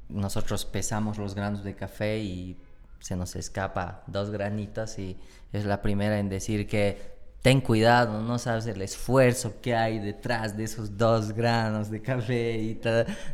nosotros 0.10 0.66
pesamos 0.66 1.18
los 1.18 1.36
granos 1.36 1.64
de 1.64 1.76
café 1.76 2.20
y 2.20 2.58
se 3.00 3.16
nos 3.16 3.36
escapa 3.36 4.04
dos 4.08 4.30
granitos 4.30 4.98
y 5.00 5.18
es 5.54 5.66
la 5.66 5.82
primera 5.82 6.20
en 6.20 6.30
decir 6.30 6.68
que 6.68 7.12
ten 7.42 7.62
cuidado, 7.62 8.22
no 8.22 8.38
sabes 8.38 8.68
el 8.68 8.82
esfuerzo 8.82 9.56
que 9.62 9.76
hay 9.76 10.00
detrás 10.00 10.56
de 10.56 10.64
esos 10.66 10.98
dos 10.98 11.32
granos 11.34 11.90
de 11.90 12.02
café 12.02 12.58
y 12.60 12.80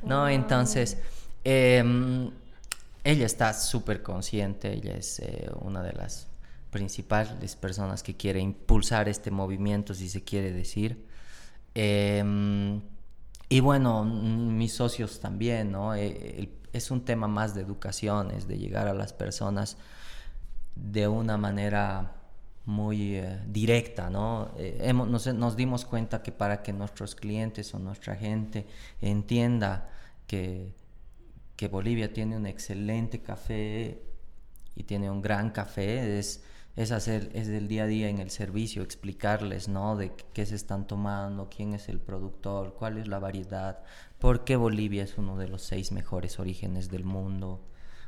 ¿no? 0.04 0.28
Entonces, 0.30 0.98
em, 1.44 2.32
ella 3.12 3.26
está 3.26 3.54
súper 3.54 4.02
consciente, 4.04 4.74
ella 4.74 4.96
es 4.96 5.20
eh, 5.20 5.50
una 5.62 5.82
de 5.84 5.94
las 5.94 6.28
principales 6.72 7.56
personas 7.56 8.04
que 8.04 8.16
quiere 8.16 8.40
impulsar 8.40 9.08
este 9.10 9.32
movimiento, 9.32 9.94
si 9.94 10.10
se 10.10 10.24
quiere 10.24 10.52
decir. 10.52 11.06
Em, 11.76 12.82
y 13.50 13.60
bueno, 13.62 14.04
mm, 14.04 14.58
mis 14.58 14.74
socios 14.74 15.20
también, 15.20 15.72
¿no? 15.72 15.96
Eh, 15.96 16.50
es 16.74 16.92
un 16.92 17.06
tema 17.06 17.28
más 17.28 17.56
de 17.56 17.62
educación, 17.62 18.32
es 18.32 18.48
de 18.48 18.58
llegar 18.58 18.88
a 18.88 18.94
las 18.94 19.14
personas 19.14 19.78
de 20.76 21.08
una 21.08 21.38
manera 21.38 22.14
muy 22.66 23.16
eh, 23.16 23.40
directa, 23.48 24.10
¿no? 24.10 24.52
Hemos- 24.58 25.28
nos 25.34 25.56
dimos 25.56 25.86
cuenta 25.86 26.22
que 26.22 26.32
para 26.32 26.62
que 26.64 26.74
nuestros 26.74 27.16
clientes 27.16 27.74
o 27.74 27.80
nuestra 27.80 28.16
gente 28.16 28.68
entienda 29.02 29.90
que, 30.28 30.74
que 31.58 31.68
Bolivia 31.68 32.14
tiene 32.14 32.38
un 32.38 32.46
excelente 32.46 33.22
café 33.22 34.00
y 34.76 34.84
tiene 34.84 35.10
un 35.10 35.24
gran 35.24 35.50
café, 35.50 36.20
es, 36.20 36.44
es 36.76 36.92
hacer, 36.92 37.32
es 37.34 37.48
del 37.48 37.68
día 37.68 37.84
a 37.84 37.88
día 37.88 38.10
en 38.10 38.20
el 38.20 38.30
servicio, 38.30 38.84
explicarles, 38.84 39.68
¿no? 39.68 39.98
De 39.98 40.14
qué 40.34 40.46
se 40.46 40.56
están 40.56 40.86
tomando, 40.86 41.50
quién 41.50 41.74
es 41.74 41.90
el 41.90 42.00
productor, 42.00 42.76
cuál 42.76 43.00
es 43.00 43.08
la 43.08 43.18
variedad, 43.18 43.80
por 44.20 44.44
qué 44.44 44.56
Bolivia 44.56 45.04
es 45.04 45.18
uno 45.18 45.36
de 45.36 45.48
los 45.48 45.64
seis 45.64 45.92
mejores 45.92 46.40
orígenes 46.40 46.90
del 46.90 47.04
mundo. 47.04 47.60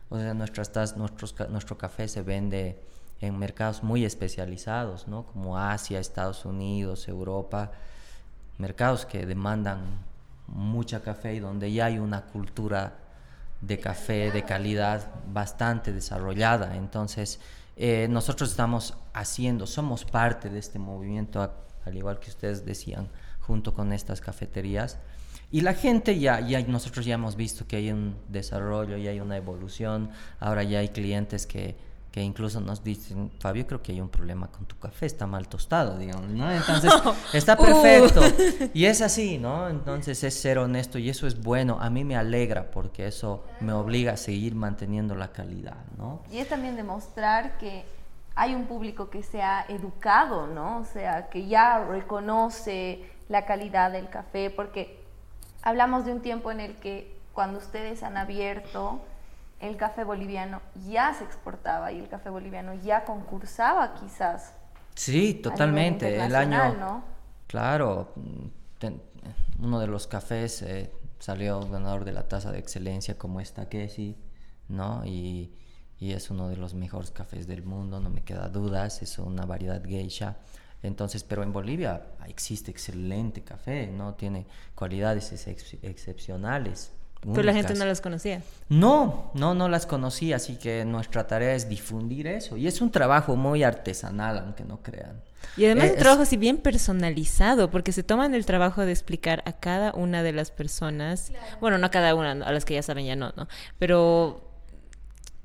O 0.10 0.20
sea, 0.20 0.36
nuestras 0.36 0.96
nuestros, 0.96 1.36
nuestro 1.50 1.78
café 1.78 2.08
se 2.08 2.22
vende 2.22 2.84
en 3.20 3.38
mercados 3.38 3.82
muy 3.82 4.06
especializados, 4.06 5.08
¿no? 5.08 5.26
Como 5.26 5.58
Asia, 5.58 6.00
Estados 6.00 6.46
Unidos, 6.46 7.08
Europa, 7.08 7.72
mercados 8.60 9.08
que 9.08 9.26
demandan 9.26 10.06
mucha 10.46 11.02
café 11.02 11.34
y 11.34 11.40
donde 11.40 11.72
ya 11.72 11.86
hay 11.86 11.98
una 11.98 12.28
cultura 12.28 13.09
de 13.62 13.80
café 13.80 14.32
de 14.32 14.44
calidad 14.44 15.12
bastante 15.32 15.92
desarrollada. 15.92 16.76
Entonces, 16.76 17.40
eh, 17.76 18.08
nosotros 18.10 18.52
estamos 18.52 18.96
haciendo, 19.14 19.68
somos 19.68 20.06
parte 20.06 20.50
de 20.50 20.60
este 20.60 20.80
movimiento, 20.80 21.42
al 21.86 21.98
igual 21.98 22.20
que 22.20 22.30
ustedes 22.30 22.66
decían, 22.66 23.10
junto 23.40 23.74
con 23.74 23.94
estas 23.94 24.22
cafeterías. 24.22 24.98
Y 25.52 25.62
la 25.62 25.74
gente 25.74 26.20
ya, 26.20 26.40
ya, 26.42 26.62
nosotros 26.62 27.06
ya 27.06 27.16
hemos 27.16 27.36
visto 27.36 27.66
que 27.68 27.78
hay 27.78 27.92
un 27.92 28.16
desarrollo, 28.28 28.98
ya 28.98 29.10
hay 29.12 29.20
una 29.20 29.38
evolución. 29.38 30.12
Ahora 30.40 30.64
ya 30.64 30.80
hay 30.80 30.90
clientes 30.90 31.48
que, 31.48 31.76
que 32.12 32.22
incluso 32.22 32.60
nos 32.60 32.84
dicen, 32.84 33.32
Fabio, 33.40 33.68
creo 33.68 33.84
que 33.84 33.92
hay 33.92 34.02
un 34.02 34.10
problema 34.10 34.48
con 34.48 34.66
tu 34.66 34.78
café, 34.80 35.06
está 35.06 35.28
mal 35.28 35.48
tostado, 35.48 35.98
digamos, 35.98 36.30
¿no? 36.30 36.52
Entonces, 36.52 36.92
está 37.34 37.56
perfecto. 37.56 38.22
Y 38.74 38.86
es 38.86 39.02
así, 39.02 39.38
¿no? 39.38 39.70
Entonces 39.70 40.24
es 40.24 40.34
ser 40.34 40.58
honesto 40.58 40.98
y 40.98 41.10
eso 41.10 41.28
es 41.28 41.40
bueno. 41.42 41.78
A 41.80 41.90
mí 41.90 42.04
me 42.04 42.16
alegra 42.16 42.72
porque 42.72 43.08
eso 43.08 43.44
me 43.60 43.74
obliga 43.74 44.14
a 44.14 44.18
seguir 44.18 44.56
manteniendo 44.56 45.14
la 45.14 45.32
calidad, 45.32 45.78
¿no? 45.98 46.22
Y 46.32 46.40
es 46.40 46.50
también 46.50 46.76
demostrar 46.76 47.58
que 47.60 47.86
hay 48.36 48.56
un 48.56 48.66
público 48.66 49.10
que 49.10 49.22
se 49.22 49.42
ha 49.42 49.66
educado, 49.68 50.48
¿no? 50.48 50.80
O 50.80 50.86
sea, 50.86 51.30
que 51.30 51.48
ya 51.48 51.84
reconoce 51.84 53.04
la 53.28 53.46
calidad 53.46 53.92
del 53.92 54.10
café, 54.10 54.50
porque 54.50 55.00
hablamos 55.62 56.06
de 56.06 56.14
un 56.14 56.22
tiempo 56.22 56.50
en 56.50 56.60
el 56.60 56.76
que 56.78 57.20
cuando 57.34 57.60
ustedes 57.60 58.02
han 58.02 58.18
abierto, 58.18 59.02
el 59.60 59.78
café 59.78 60.04
boliviano 60.04 60.62
ya 60.88 61.14
se 61.14 61.24
exportaba 61.24 61.92
y 61.92 62.00
el 62.00 62.08
café 62.08 62.30
boliviano 62.30 62.74
ya 62.76 63.04
concursaba 63.06 63.94
quizás. 63.96 64.54
Sí, 64.96 65.34
totalmente. 65.34 66.24
El 66.24 66.36
año... 66.36 66.74
¿no? 66.76 67.04
Claro, 67.48 68.14
mm, 68.16 68.48
ten- 68.80 69.02
uno 69.60 69.80
de 69.80 69.88
los 69.88 70.08
cafés 70.08 70.62
eh, 70.62 70.92
salió 71.20 71.60
ganador 71.68 72.06
de 72.06 72.12
la 72.14 72.28
tasa 72.28 72.52
de 72.52 72.60
excelencia 72.60 73.18
como 73.18 73.42
esta 73.42 73.68
Kesi, 73.68 74.16
¿no? 74.70 75.04
Y, 75.06 75.54
y 76.00 76.14
es 76.14 76.30
uno 76.30 76.48
de 76.48 76.56
los 76.56 76.74
mejores 76.76 77.12
cafés 77.12 77.48
del 77.48 77.64
mundo, 77.64 78.00
no 78.00 78.10
me 78.10 78.24
queda 78.24 78.48
dudas, 78.50 79.02
es 79.02 79.20
una 79.20 79.46
variedad 79.46 79.84
geisha. 79.84 80.38
Entonces, 80.82 81.24
pero 81.26 81.44
en 81.44 81.52
Bolivia 81.52 82.04
existe 82.28 82.72
excelente 82.72 83.44
café, 83.44 83.88
¿no? 83.88 84.14
Tiene 84.14 84.46
cualidades 84.76 85.34
excep- 85.34 85.80
excepcionales. 85.84 86.94
Pero 87.22 87.44
la 87.44 87.54
gente 87.54 87.74
no 87.74 87.86
los 87.86 88.00
conocía. 88.02 88.42
No, 88.70 89.32
no, 89.34 89.54
no 89.54 89.68
las 89.68 89.86
conocí, 89.86 90.32
así 90.32 90.56
que 90.56 90.86
nuestra 90.86 91.28
tarea 91.28 91.54
es 91.54 91.68
difundir 91.68 92.28
eso. 92.28 92.56
Y 92.56 92.66
es 92.68 92.80
un 92.80 92.92
trabajo 92.92 93.36
muy 93.36 93.64
artesanal, 93.64 94.40
aunque 94.40 94.64
no 94.64 94.82
crean. 94.82 95.22
Y 95.58 95.66
además 95.66 95.86
Eh, 95.86 95.88
un 95.90 95.94
es- 95.96 96.00
trabajo 96.00 96.22
así 96.22 96.38
bien 96.38 96.58
personalizado, 96.58 97.70
porque 97.72 97.92
se 97.92 98.04
toman 98.04 98.34
el 98.36 98.46
trabajo 98.46 98.86
de 98.86 98.92
explicar 98.92 99.44
a 99.46 99.54
cada 99.54 99.92
una 99.94 100.24
de 100.24 100.32
las 100.32 100.52
personas, 100.52 101.32
bueno, 101.60 101.78
no 101.78 101.88
a 101.88 101.92
cada 101.92 102.16
una, 102.16 102.32
a 102.32 102.52
las 102.54 102.64
que 102.64 102.76
ya 102.76 102.84
saben 102.84 103.06
ya 103.06 103.16
no, 103.18 103.34
¿no? 103.36 103.48
Pero 103.78 104.50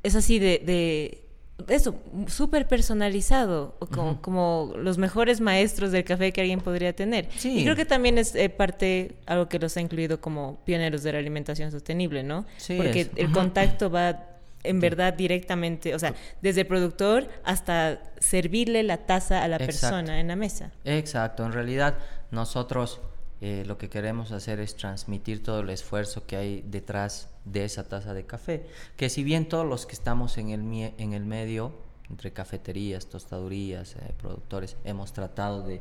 es 0.05 0.15
así 0.15 0.39
de, 0.39 0.63
de 0.65 1.24
eso, 1.69 1.97
súper 2.27 2.67
personalizado, 2.67 3.75
o 3.79 3.87
como, 3.87 4.21
como 4.23 4.73
los 4.77 4.99
mejores 4.99 5.41
maestros 5.41 5.93
del 5.93 6.05
café 6.05 6.33
que 6.33 6.41
alguien 6.41 6.61
podría 6.61 6.95
tener. 6.95 7.29
Sí. 7.37 7.59
Y 7.59 7.65
creo 7.65 7.77
que 7.77 7.85
también 7.85 8.19
es 8.19 8.35
eh, 8.35 8.49
parte, 8.49 9.17
algo 9.27 9.49
que 9.49 9.59
los 9.59 9.77
ha 9.77 9.81
incluido 9.81 10.21
como 10.21 10.59
pioneros 10.65 11.03
de 11.03 11.13
la 11.13 11.19
alimentación 11.19 11.71
sostenible, 11.71 12.23
¿no? 12.23 12.45
Sí, 12.57 12.77
Porque 12.77 13.03
es. 13.03 13.11
el 13.17 13.33
contacto 13.33 13.91
va 13.91 14.27
en 14.65 14.81
verdad 14.81 15.13
directamente, 15.13 15.95
o 15.95 15.99
sea, 15.99 16.15
desde 16.41 16.63
el 16.63 16.67
productor 16.67 17.29
hasta 17.45 18.01
servirle 18.19 18.83
la 18.83 18.99
taza 18.99 19.43
a 19.45 19.49
la 19.49 19.57
Exacto. 19.57 19.97
persona 19.97 20.21
en 20.21 20.29
la 20.29 20.37
mesa. 20.37 20.73
Exacto, 20.85 21.45
en 21.45 21.53
realidad 21.53 21.99
nosotros 22.31 23.01
eh, 23.41 23.65
lo 23.67 23.77
que 23.77 23.91
queremos 23.91 24.33
hacer 24.33 24.61
es 24.61 24.75
transmitir 24.75 25.43
todo 25.43 25.61
el 25.61 25.71
esfuerzo 25.71 26.27
que 26.27 26.37
hay 26.37 26.65
detrás 26.67 27.29
de 27.45 27.65
esa 27.65 27.89
taza 27.89 28.15
de 28.15 28.25
café, 28.25 28.67
que 28.97 29.09
si 29.09 29.23
bien 29.23 29.49
todos 29.49 29.67
los 29.67 29.87
que 29.87 29.93
estamos 29.93 30.39
en 30.39 30.51
el, 30.51 30.93
en 30.99 31.13
el 31.13 31.25
medio, 31.25 31.73
entre 32.11 32.33
cafeterías, 32.33 33.07
tostadurías, 33.07 33.97
eh, 33.97 34.15
productores, 34.19 34.77
hemos 34.85 35.13
tratado 35.13 35.63
de, 35.67 35.81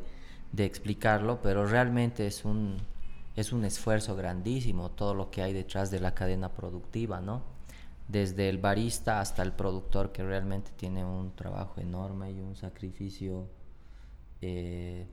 de 0.52 0.66
explicarlo, 0.66 1.42
pero 1.42 1.66
realmente 1.66 2.28
es 2.28 2.46
un, 2.46 2.78
es 3.36 3.52
un 3.52 3.66
esfuerzo 3.66 4.16
grandísimo 4.16 4.92
todo 4.92 5.14
lo 5.14 5.32
que 5.32 5.42
hay 5.42 5.54
detrás 5.54 5.92
de 5.92 6.00
la 6.00 6.14
cadena 6.14 6.50
productiva, 6.50 7.20
¿no? 7.20 7.42
Desde 8.08 8.50
el 8.50 8.58
barista 8.58 9.22
hasta 9.22 9.42
el 9.44 9.54
productor 9.54 10.12
que 10.12 10.24
realmente 10.24 10.72
tiene 10.76 11.04
un 11.04 11.36
trabajo 11.36 11.80
enorme 11.80 12.32
y 12.32 12.40
un 12.40 12.56
sacrificio 12.56 13.48
eh, 14.42 15.08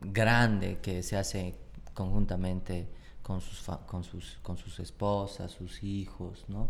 grande 0.00 0.78
que 0.82 1.02
se 1.02 1.16
hace 1.16 1.54
conjuntamente 1.94 2.88
con 3.24 3.40
sus, 3.40 3.58
con 3.86 4.04
sus, 4.04 4.38
con 4.42 4.56
sus 4.56 4.78
esposas, 4.78 5.50
sus 5.50 5.82
hijos, 5.82 6.44
¿no? 6.46 6.68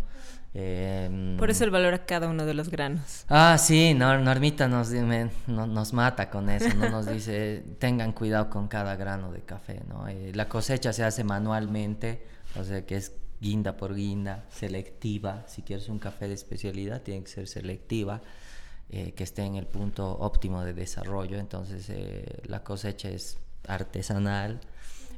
Em, 0.54 1.36
Por 1.36 1.50
eso 1.50 1.64
el 1.64 1.70
valor 1.70 1.94
a 1.94 2.06
cada 2.06 2.28
uno 2.28 2.46
de 2.46 2.54
los 2.54 2.70
granos. 2.70 3.24
Ah, 3.28 3.58
sí, 3.58 3.92
Nor- 3.94 4.20
Normita 4.22 4.68
nos, 4.68 4.90
me- 4.90 5.30
no- 5.48 5.66
nos 5.66 5.92
mata 5.92 6.30
con 6.30 6.48
eso, 6.48 6.72
¿no? 6.76 6.88
Nos 6.90 7.06
dice, 7.06 7.62
tengan 7.80 8.12
cuidado 8.12 8.48
con 8.50 8.68
cada 8.68 8.94
grano 8.96 9.32
de 9.32 9.42
café, 9.42 9.82
¿no? 9.88 10.06
Eh, 10.08 10.30
la 10.34 10.48
cosecha 10.48 10.92
se 10.92 11.02
hace 11.04 11.24
manualmente, 11.24 12.24
o 12.58 12.62
sea 12.64 12.86
que 12.86 12.96
es 12.96 13.12
guinda 13.40 13.76
por 13.76 13.94
guinda, 13.94 14.44
selectiva. 14.50 15.44
Si 15.48 15.62
quieres 15.62 15.88
un 15.88 15.98
café 15.98 16.28
de 16.28 16.34
especialidad, 16.34 17.02
tiene 17.02 17.24
que 17.24 17.30
ser 17.30 17.48
selectiva, 17.48 18.22
eh, 18.90 19.12
que 19.12 19.24
esté 19.24 19.42
en 19.42 19.56
el 19.56 19.66
punto 19.66 20.08
óptimo 20.20 20.62
de 20.62 20.72
desarrollo. 20.72 21.36
Entonces, 21.38 21.90
eh, 21.90 22.42
la 22.46 22.62
cosecha 22.62 23.08
es 23.10 23.38
artesanal. 23.66 24.60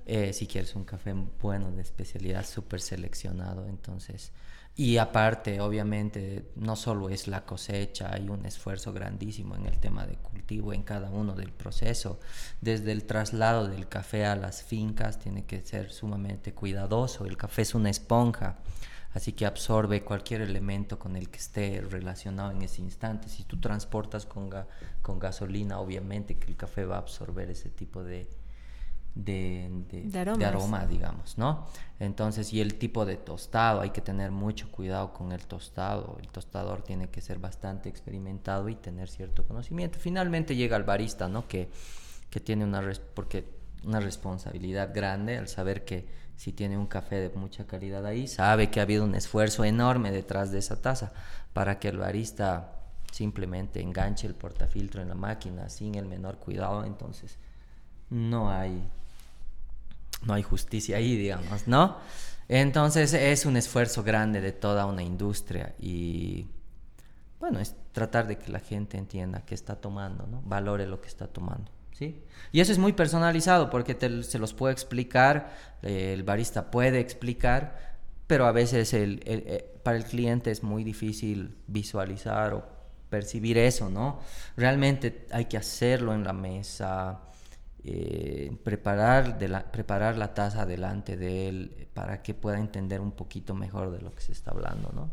Eh, 0.08 0.32
si 0.32 0.46
quieres 0.46 0.76
un 0.76 0.84
café 0.84 1.12
bueno 1.42 1.72
de 1.72 1.82
especialidad, 1.82 2.46
súper 2.46 2.80
seleccionado, 2.80 3.66
entonces... 3.66 4.32
Y 4.78 4.98
aparte, 4.98 5.58
obviamente, 5.62 6.50
no 6.54 6.76
solo 6.76 7.08
es 7.08 7.28
la 7.28 7.46
cosecha, 7.46 8.12
hay 8.12 8.28
un 8.28 8.44
esfuerzo 8.44 8.92
grandísimo 8.92 9.56
en 9.56 9.64
el 9.64 9.78
tema 9.78 10.06
de 10.06 10.16
cultivo 10.16 10.74
en 10.74 10.82
cada 10.82 11.08
uno 11.08 11.32
del 11.32 11.50
proceso. 11.50 12.20
Desde 12.60 12.92
el 12.92 13.04
traslado 13.04 13.68
del 13.68 13.88
café 13.88 14.26
a 14.26 14.36
las 14.36 14.62
fincas 14.62 15.18
tiene 15.18 15.46
que 15.46 15.62
ser 15.62 15.90
sumamente 15.90 16.52
cuidadoso. 16.52 17.24
El 17.24 17.38
café 17.38 17.62
es 17.62 17.74
una 17.74 17.88
esponja, 17.88 18.58
así 19.14 19.32
que 19.32 19.46
absorbe 19.46 20.04
cualquier 20.04 20.42
elemento 20.42 20.98
con 20.98 21.16
el 21.16 21.30
que 21.30 21.38
esté 21.38 21.80
relacionado 21.80 22.50
en 22.50 22.60
ese 22.60 22.82
instante. 22.82 23.30
Si 23.30 23.44
tú 23.44 23.58
transportas 23.58 24.26
con, 24.26 24.50
con 25.00 25.18
gasolina, 25.18 25.80
obviamente 25.80 26.38
que 26.38 26.48
el 26.48 26.56
café 26.56 26.84
va 26.84 26.96
a 26.96 26.98
absorber 26.98 27.48
ese 27.48 27.70
tipo 27.70 28.04
de, 28.04 28.28
de, 29.16 30.44
aroma, 30.44 30.86
digamos, 30.86 31.38
¿no? 31.38 31.66
Entonces, 31.98 32.52
y 32.52 32.60
el 32.60 32.74
tipo 32.74 33.06
de 33.06 33.16
tostado, 33.16 33.80
hay 33.80 33.90
que 33.90 34.02
tener 34.02 34.30
mucho 34.30 34.70
cuidado 34.70 35.14
con 35.14 35.32
el 35.32 35.46
tostado. 35.46 36.18
El 36.20 36.28
tostador 36.28 36.82
tiene 36.82 37.08
que 37.08 37.22
ser 37.22 37.38
bastante 37.38 37.88
experimentado 37.88 38.68
y 38.68 38.74
tener 38.74 39.08
cierto 39.08 39.46
conocimiento. 39.46 39.98
Finalmente 39.98 40.54
llega 40.54 40.76
el 40.76 40.84
barista, 40.84 41.28
¿no? 41.28 41.48
Que, 41.48 41.70
que 42.28 42.40
tiene 42.40 42.64
una, 42.64 42.82
porque 43.14 43.48
una 43.84 44.00
responsabilidad 44.00 44.92
grande 44.94 45.38
al 45.38 45.48
saber 45.48 45.86
que 45.86 46.06
si 46.36 46.52
tiene 46.52 46.76
un 46.76 46.86
café 46.86 47.16
de 47.16 47.30
mucha 47.30 47.66
calidad 47.66 48.04
ahí, 48.04 48.28
sabe 48.28 48.70
que 48.70 48.80
ha 48.80 48.82
habido 48.82 49.04
un 49.04 49.14
esfuerzo 49.14 49.64
enorme 49.64 50.10
detrás 50.10 50.52
de 50.52 50.58
esa 50.58 50.82
taza 50.82 51.12
para 51.54 51.78
que 51.78 51.88
el 51.88 51.96
barista 51.96 52.72
simplemente 53.10 53.80
enganche 53.80 54.26
el 54.26 54.34
portafiltro 54.34 55.00
en 55.00 55.08
la 55.08 55.14
máquina 55.14 55.70
sin 55.70 55.94
el 55.94 56.04
menor 56.04 56.36
cuidado, 56.36 56.84
entonces 56.84 57.38
no 58.10 58.50
hay 58.50 58.86
no 60.24 60.34
hay 60.34 60.42
justicia 60.42 60.96
ahí, 60.96 61.16
digamos, 61.16 61.66
¿no? 61.66 61.98
Entonces 62.48 63.12
es 63.12 63.44
un 63.44 63.56
esfuerzo 63.56 64.02
grande 64.02 64.40
de 64.40 64.52
toda 64.52 64.86
una 64.86 65.02
industria 65.02 65.74
y 65.78 66.46
bueno, 67.40 67.60
es 67.60 67.74
tratar 67.92 68.26
de 68.26 68.38
que 68.38 68.50
la 68.50 68.60
gente 68.60 68.96
entienda 68.96 69.44
qué 69.44 69.54
está 69.54 69.76
tomando, 69.76 70.26
¿no? 70.26 70.42
Valore 70.44 70.86
lo 70.86 71.00
que 71.00 71.08
está 71.08 71.26
tomando, 71.26 71.70
¿sí? 71.92 72.22
Y 72.52 72.60
eso 72.60 72.72
es 72.72 72.78
muy 72.78 72.92
personalizado 72.92 73.68
porque 73.68 73.96
se 74.22 74.38
los 74.38 74.54
puede 74.54 74.72
explicar, 74.72 75.54
el 75.82 76.22
barista 76.22 76.70
puede 76.70 77.00
explicar, 77.00 77.96
pero 78.26 78.46
a 78.46 78.52
veces 78.52 78.94
el, 78.94 79.20
eh, 79.24 79.78
para 79.82 79.96
el 79.96 80.04
cliente 80.04 80.50
es 80.50 80.62
muy 80.62 80.82
difícil 80.84 81.56
visualizar 81.66 82.54
o 82.54 82.64
percibir 83.10 83.58
eso, 83.58 83.88
¿no? 83.88 84.20
Realmente 84.56 85.26
hay 85.30 85.44
que 85.44 85.56
hacerlo 85.56 86.14
en 86.14 86.24
la 86.24 86.32
mesa, 86.32 87.20
eh, 87.88 88.50
preparar, 88.64 89.38
de 89.38 89.46
la, 89.46 89.62
preparar 89.70 90.16
la 90.16 90.34
taza 90.34 90.66
delante 90.66 91.16
de 91.16 91.48
él 91.48 91.86
para 91.94 92.20
que 92.20 92.34
pueda 92.34 92.58
entender 92.58 93.00
un 93.00 93.12
poquito 93.12 93.54
mejor 93.54 93.92
de 93.92 94.00
lo 94.00 94.12
que 94.12 94.22
se 94.22 94.32
está 94.32 94.50
hablando, 94.50 94.90
¿no? 94.92 95.08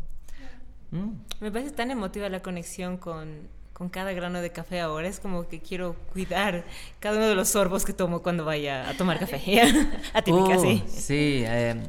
Mm. 0.89 1.11
Me 1.39 1.51
parece 1.51 1.69
tan 1.69 1.91
emotiva 1.91 2.27
la 2.29 2.41
conexión 2.41 2.97
con, 2.97 3.47
con, 3.73 3.89
cada 3.89 4.11
grano 4.13 4.41
de 4.41 4.51
café 4.51 4.81
ahora. 4.81 5.07
Es 5.07 5.19
como 5.19 5.47
que 5.47 5.59
quiero 5.59 5.95
cuidar 6.13 6.63
cada 6.99 7.17
uno 7.17 7.27
de 7.27 7.35
los 7.35 7.49
sorbos 7.49 7.85
que 7.85 7.93
tomo 7.93 8.23
cuando 8.23 8.43
vaya 8.43 8.89
a 8.89 8.97
tomar 8.97 9.19
café. 9.19 9.61
Atípica, 10.15 10.57
uh, 10.57 10.61
sí. 10.61 10.83
Sí, 10.87 11.43
em, 11.45 11.83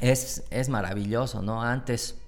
es, 0.00 0.44
es 0.50 0.68
maravilloso, 0.68 1.40
¿no? 1.40 1.62
Antes, 1.62 2.18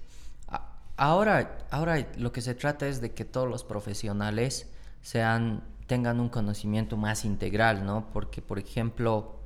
ahora, 0.97 1.59
ahora 1.69 2.07
lo 2.17 2.31
que 2.31 2.41
se 2.41 2.55
trata 2.55 2.87
es 2.87 3.01
de 3.01 3.11
que 3.11 3.23
todos 3.23 3.47
los 3.47 3.63
profesionales 3.63 4.67
sean 5.03 5.61
tengan 5.87 6.19
un 6.19 6.29
conocimiento 6.29 6.97
más 6.97 7.25
integral, 7.25 7.85
¿no? 7.85 8.09
Porque, 8.11 8.41
por 8.41 8.59
ejemplo, 8.59 9.39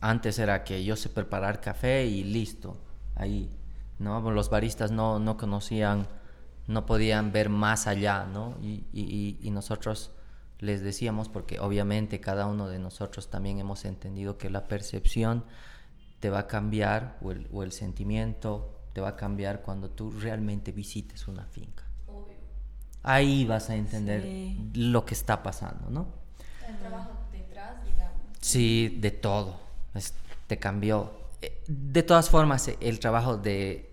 antes 0.00 0.38
era 0.38 0.64
que 0.64 0.84
yo 0.84 0.96
sé 0.96 1.08
preparar 1.08 1.60
café 1.60 2.06
y 2.06 2.24
listo, 2.24 2.76
ahí, 3.14 3.50
¿no? 3.98 4.30
Los 4.30 4.50
baristas 4.50 4.90
no, 4.90 5.18
no 5.18 5.36
conocían, 5.36 6.06
no 6.66 6.86
podían 6.86 7.32
ver 7.32 7.48
más 7.48 7.86
allá, 7.86 8.26
¿no? 8.26 8.56
Y, 8.62 9.36
nosotros 9.50 10.12
les 10.58 10.82
decíamos, 10.82 11.28
porque 11.28 11.60
obviamente 11.60 12.20
cada 12.20 12.46
uno 12.46 12.68
de 12.68 12.78
nosotros 12.78 13.30
también 13.30 13.58
hemos 13.58 13.84
entendido 13.84 14.38
que 14.38 14.50
la 14.50 14.68
percepción 14.68 15.44
te 16.20 16.30
va 16.30 16.40
a 16.40 16.46
cambiar 16.46 17.18
o 17.52 17.62
el 17.62 17.72
sentimiento 17.72 18.80
te 18.92 19.00
va 19.00 19.10
a 19.10 19.16
cambiar 19.16 19.62
cuando 19.62 19.90
tú 19.90 20.10
realmente 20.10 20.72
visites 20.72 21.28
una 21.28 21.44
finca 21.44 21.85
ahí 23.06 23.44
vas 23.44 23.70
a 23.70 23.76
entender 23.76 24.26
lo 24.74 25.06
que 25.06 25.14
está 25.14 25.42
pasando, 25.42 25.88
¿no? 25.88 26.08
El 26.68 26.76
trabajo 26.76 27.12
detrás, 27.32 27.82
digamos. 27.84 28.20
Sí, 28.40 28.98
de 29.00 29.12
todo. 29.12 29.60
te 30.46 30.58
cambió. 30.58 31.12
Eh, 31.40 31.62
de 31.68 32.02
todas 32.02 32.28
formas, 32.28 32.68
eh, 32.68 32.76
el 32.80 32.98
trabajo 32.98 33.36
de 33.38 33.90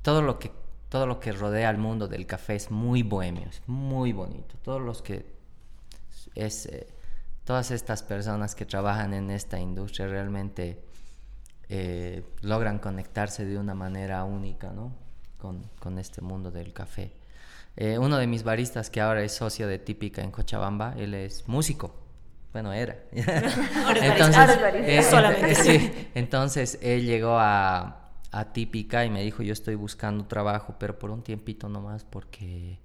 todo 0.00 0.22
lo 0.22 0.38
que 0.38 0.50
todo 0.88 1.06
lo 1.06 1.20
que 1.20 1.32
rodea 1.32 1.70
al 1.70 1.78
mundo 1.78 2.06
del 2.06 2.26
café 2.26 2.54
es 2.54 2.70
muy 2.70 3.02
bohemio, 3.02 3.48
es 3.48 3.62
muy 3.66 4.12
bonito. 4.12 4.56
Todos 4.62 4.80
los 4.80 5.00
que 5.00 5.24
es 6.34 6.66
eh, 6.66 6.86
todas 7.44 7.70
estas 7.70 8.02
personas 8.02 8.54
que 8.54 8.66
trabajan 8.66 9.14
en 9.14 9.30
esta 9.30 9.58
industria 9.58 10.06
realmente 10.06 10.84
logran 12.42 12.78
conectarse 12.78 13.46
de 13.46 13.56
una 13.56 13.74
manera 13.74 14.24
única, 14.24 14.72
¿no? 14.72 14.92
Con, 15.38 15.62
con 15.80 15.98
este 15.98 16.20
mundo 16.20 16.50
del 16.50 16.74
café. 16.74 17.12
Eh, 17.76 17.98
uno 17.98 18.18
de 18.18 18.26
mis 18.26 18.42
baristas, 18.42 18.90
que 18.90 19.00
ahora 19.00 19.22
es 19.22 19.32
socio 19.32 19.66
de 19.66 19.78
Típica 19.78 20.22
en 20.22 20.30
Cochabamba, 20.30 20.94
él 20.98 21.14
es 21.14 21.48
músico. 21.48 21.94
Bueno, 22.52 22.72
era. 22.72 22.98
entonces, 23.12 24.58
eh, 24.74 25.02
Solamente. 25.02 25.54
Sí, 25.62 26.08
entonces 26.14 26.78
él 26.82 27.06
llegó 27.06 27.38
a, 27.38 28.10
a, 28.30 28.52
Típica 28.52 29.06
y 29.06 29.10
me 29.10 29.22
dijo, 29.22 29.42
yo 29.42 29.54
estoy 29.54 29.74
buscando 29.74 30.26
trabajo, 30.26 30.74
pero 30.78 30.98
por 30.98 31.10
un 31.10 31.22
tiempito 31.22 31.70
nomás 31.70 32.04
porque, 32.04 32.78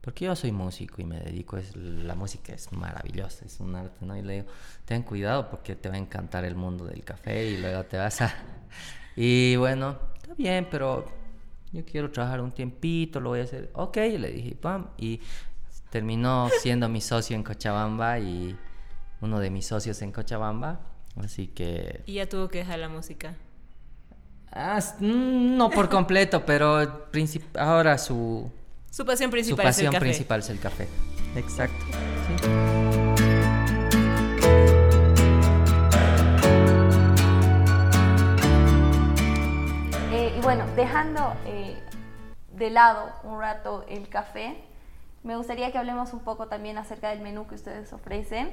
porque 0.00 0.24
yo 0.24 0.34
soy 0.34 0.50
músico 0.50 1.02
y 1.02 1.04
me 1.04 1.20
dedico, 1.20 1.58
es, 1.58 1.76
la 1.76 2.14
música 2.14 2.54
es 2.54 2.72
maravillosa, 2.72 3.44
es 3.44 3.60
un 3.60 3.74
arte, 3.74 4.06
¿no? 4.06 4.16
Y 4.16 4.22
le 4.22 4.32
digo, 4.32 4.46
ten 4.86 5.02
cuidado 5.02 5.50
porque 5.50 5.76
te 5.76 5.90
va 5.90 5.96
a 5.96 5.98
encantar 5.98 6.46
el 6.46 6.54
mundo 6.54 6.86
del 6.86 7.04
café 7.04 7.50
y 7.50 7.58
luego 7.58 7.84
te 7.84 7.98
vas 7.98 8.22
a... 8.22 8.34
Y 9.14 9.56
bueno, 9.56 9.98
está 10.16 10.32
bien, 10.32 10.66
pero 10.70 11.04
yo 11.72 11.84
quiero 11.84 12.10
trabajar 12.10 12.40
un 12.40 12.52
tiempito, 12.52 13.20
lo 13.20 13.30
voy 13.30 13.40
a 13.40 13.44
hacer. 13.44 13.70
Ok, 13.74 13.96
le 13.96 14.30
dije, 14.30 14.54
pam. 14.54 14.88
Y 14.98 15.20
terminó 15.90 16.48
siendo 16.60 16.88
mi 16.88 17.00
socio 17.00 17.34
en 17.34 17.42
Cochabamba 17.42 18.18
y 18.18 18.56
uno 19.20 19.40
de 19.40 19.50
mis 19.50 19.66
socios 19.66 20.00
en 20.02 20.12
Cochabamba. 20.12 20.80
Así 21.16 21.48
que... 21.48 22.02
¿Y 22.06 22.14
ya 22.14 22.28
tuvo 22.28 22.48
que 22.48 22.58
dejar 22.58 22.78
la 22.78 22.88
música? 22.88 23.34
Ah, 24.50 24.80
mm, 25.00 25.56
no 25.56 25.70
por 25.70 25.88
completo, 25.88 26.44
pero 26.44 27.08
ahora 27.58 27.96
su... 27.98 28.50
Su 28.90 29.06
pasión 29.06 29.30
principal, 29.30 29.66
es, 29.68 29.78
el 29.78 29.86
café. 29.86 30.00
principal 30.00 30.40
es 30.40 30.50
el 30.50 30.58
café. 30.58 30.86
Exacto. 31.34 32.81
Bueno, 40.42 40.64
dejando 40.74 41.34
eh, 41.46 41.80
de 42.52 42.70
lado 42.70 43.12
un 43.22 43.38
rato 43.38 43.84
el 43.88 44.08
café, 44.08 44.56
me 45.22 45.36
gustaría 45.36 45.70
que 45.70 45.78
hablemos 45.78 46.12
un 46.12 46.20
poco 46.20 46.48
también 46.48 46.78
acerca 46.78 47.10
del 47.10 47.20
menú 47.20 47.46
que 47.46 47.54
ustedes 47.54 47.92
ofrecen. 47.92 48.50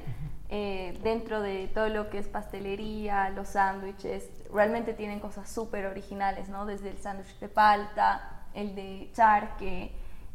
Eh, 0.49 0.97
dentro 1.03 1.41
de 1.41 1.67
todo 1.67 1.89
lo 1.89 2.11
que 2.11 2.19
es 2.19 2.27
pastelería, 2.27 3.29
los 3.31 3.49
sándwiches, 3.49 4.29
realmente 4.53 4.93
tienen 4.93 5.19
cosas 5.19 5.49
súper 5.49 5.87
originales, 5.87 6.47
¿no? 6.47 6.67
Desde 6.67 6.91
el 6.91 6.97
sándwich 6.99 7.39
de 7.39 7.49
palta, 7.49 8.45
el 8.53 8.75
de 8.75 9.09
charque, 9.13 9.91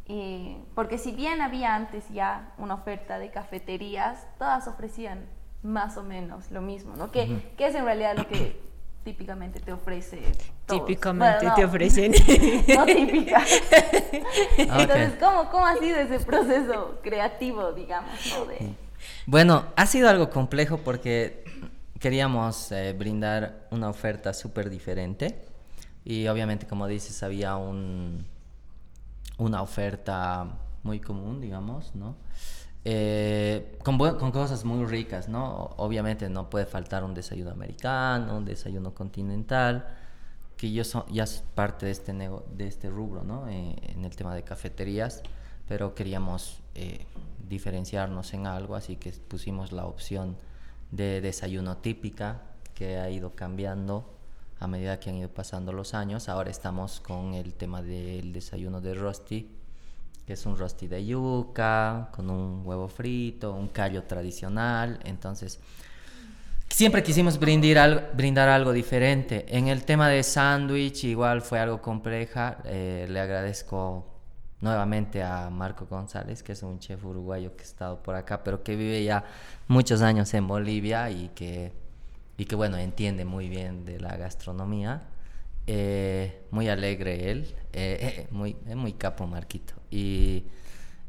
eh, 0.07 0.61
porque 0.75 0.99
si 0.99 1.12
bien 1.12 1.40
había 1.40 1.75
antes 1.77 2.09
ya 2.09 2.53
una 2.59 2.75
oferta 2.75 3.19
de 3.19 3.31
cafeterías, 3.31 4.27
todas 4.38 4.67
ofrecían 4.67 5.25
más 5.62 5.97
o 5.97 6.03
menos 6.03 6.51
lo 6.51 6.61
mismo, 6.61 6.97
¿no? 6.97 7.12
¿Qué, 7.12 7.53
¿qué 7.57 7.69
es 7.69 7.75
en 7.77 7.85
realidad 7.85 8.17
lo 8.17 8.27
que 8.27 8.74
típicamente 9.05 9.61
te 9.61 9.73
ofrece. 9.73 10.21
Típicamente 10.67 11.47
te 11.55 11.64
ofrecen. 11.64 12.12
No 12.75 12.87
típica. 12.87 13.45
Entonces, 14.59 15.12
¿cómo, 15.21 15.51
¿cómo, 15.51 15.67
ha 15.67 15.77
sido 15.77 15.99
ese 15.99 16.19
proceso 16.21 16.99
creativo, 17.03 17.73
digamos? 17.73 18.14
Bueno, 19.27 19.67
ha 19.77 19.87
sido 19.87 20.09
algo 20.09 20.31
complejo 20.31 20.79
porque 20.79 21.45
queríamos 22.01 22.73
eh, 22.73 22.95
brindar 22.95 23.67
una 23.71 23.88
oferta 23.88 24.33
súper 24.33 24.71
diferente 24.71 25.45
y 26.05 26.27
obviamente, 26.27 26.67
como 26.67 26.87
dices, 26.87 27.23
había 27.23 27.57
un, 27.57 28.27
una 29.38 29.62
oferta 29.62 30.47
muy 30.83 31.01
común, 31.01 31.40
digamos, 31.40 31.95
¿no? 31.95 32.17
Eh, 32.87 33.79
con, 33.83 33.97
cosas 33.99 34.64
muy 34.64 34.85
ricas, 34.85 35.29
¿no? 35.29 35.70
Obviamente 35.79 36.29
no 36.29 36.51
puede 36.51 36.66
faltar 36.66 37.03
un 37.03 37.14
desayuno 37.14 37.51
americano, 37.51 38.37
un 38.37 38.44
desayuno 38.44 38.92
continental, 38.94 39.87
que 40.57 40.70
yo 40.70 40.83
ya 41.11 41.25
es 41.25 41.42
parte 41.55 41.87
de 41.87 41.92
este, 41.92 42.12
de 42.12 42.66
este 42.66 42.90
rubro, 42.90 43.25
¿no? 43.25 43.49
Eh, 43.49 43.75
en 43.88 44.05
el 44.05 44.14
tema 44.14 44.35
de 44.35 44.42
cafeterías, 44.42 45.23
pero 45.66 45.94
queríamos 45.94 46.61
eh, 46.75 47.07
diferenciarnos 47.49 48.35
en 48.35 48.47
algo, 48.47 48.75
así 48.75 48.97
que 48.97 49.12
pusimos 49.12 49.73
la 49.73 49.87
opción 49.87 50.37
de 50.90 51.23
desayuno 51.23 51.79
típica, 51.79 52.42
que 52.75 52.99
ha 52.99 53.09
ido 53.09 53.35
cambiando 53.35 54.11
a 54.61 54.66
medida 54.66 55.01
que 55.01 55.11
han 55.11 55.16
ido 55.16 55.29
pasando 55.31 55.73
los 55.73 55.94
años. 55.94 56.29
Ahora 56.29 56.51
estamos 56.51 57.01
con 57.01 57.35
el 57.35 57.55
tema 57.55 57.83
del 57.83 58.33
desayuno 58.33 58.81
de 58.81 58.94
rosti, 58.94 59.51
que 60.27 60.33
es 60.33 60.47
un 60.47 60.57
rosti 60.57 60.89
de 60.89 61.05
yuca, 61.05 62.09
con 62.13 62.31
un 62.31 62.63
huevo 62.65 62.89
frito, 62.89 63.53
un 63.53 63.69
callo 63.69 64.05
tradicional. 64.05 64.99
Entonces, 65.05 65.61
siempre 66.69 67.03
quisimos 67.03 67.39
brindar, 67.39 68.13
brindar 68.17 68.49
algo 68.49 68.73
diferente. 68.73 69.45
En 69.49 69.69
el 69.69 69.85
tema 69.85 70.09
de 70.09 70.23
sándwich, 70.23 71.05
igual 71.05 71.43
fue 71.43 71.61
algo 71.61 71.83
compleja. 71.83 72.59
Eh, 72.65 73.07
le 73.09 73.21
agradezco 73.21 74.07
nuevamente 74.61 75.23
a 75.23 75.51
Marco 75.51 75.87
González, 75.87 76.43
que 76.43 76.53
es 76.53 76.63
un 76.63 76.79
chef 76.79 77.05
uruguayo 77.05 77.55
que 77.55 77.63
ha 77.63 77.67
estado 77.67 78.03
por 78.03 78.15
acá, 78.15 78.43
pero 78.43 78.63
que 78.63 78.77
vive 78.77 79.05
ya 79.05 79.25
muchos 79.69 80.01
años 80.01 80.33
en 80.33 80.49
Bolivia 80.49 81.11
y 81.11 81.29
que, 81.35 81.73
y 82.39 82.47
que 82.47 82.57
bueno, 82.57 82.79
entiende 82.79 83.27
muy 83.27 83.51
bien 83.51 83.85
de 83.85 84.01
la 84.01 84.17
gastronomía. 84.17 85.03
Eh, 85.66 86.42
muy 86.50 86.68
alegre 86.68 87.31
él, 87.31 87.55
eh, 87.72 88.27
muy, 88.31 88.57
es 88.68 88.77
muy 88.77 88.92
capo 88.92 89.27
Marquito. 89.27 89.74
Y, 89.90 90.44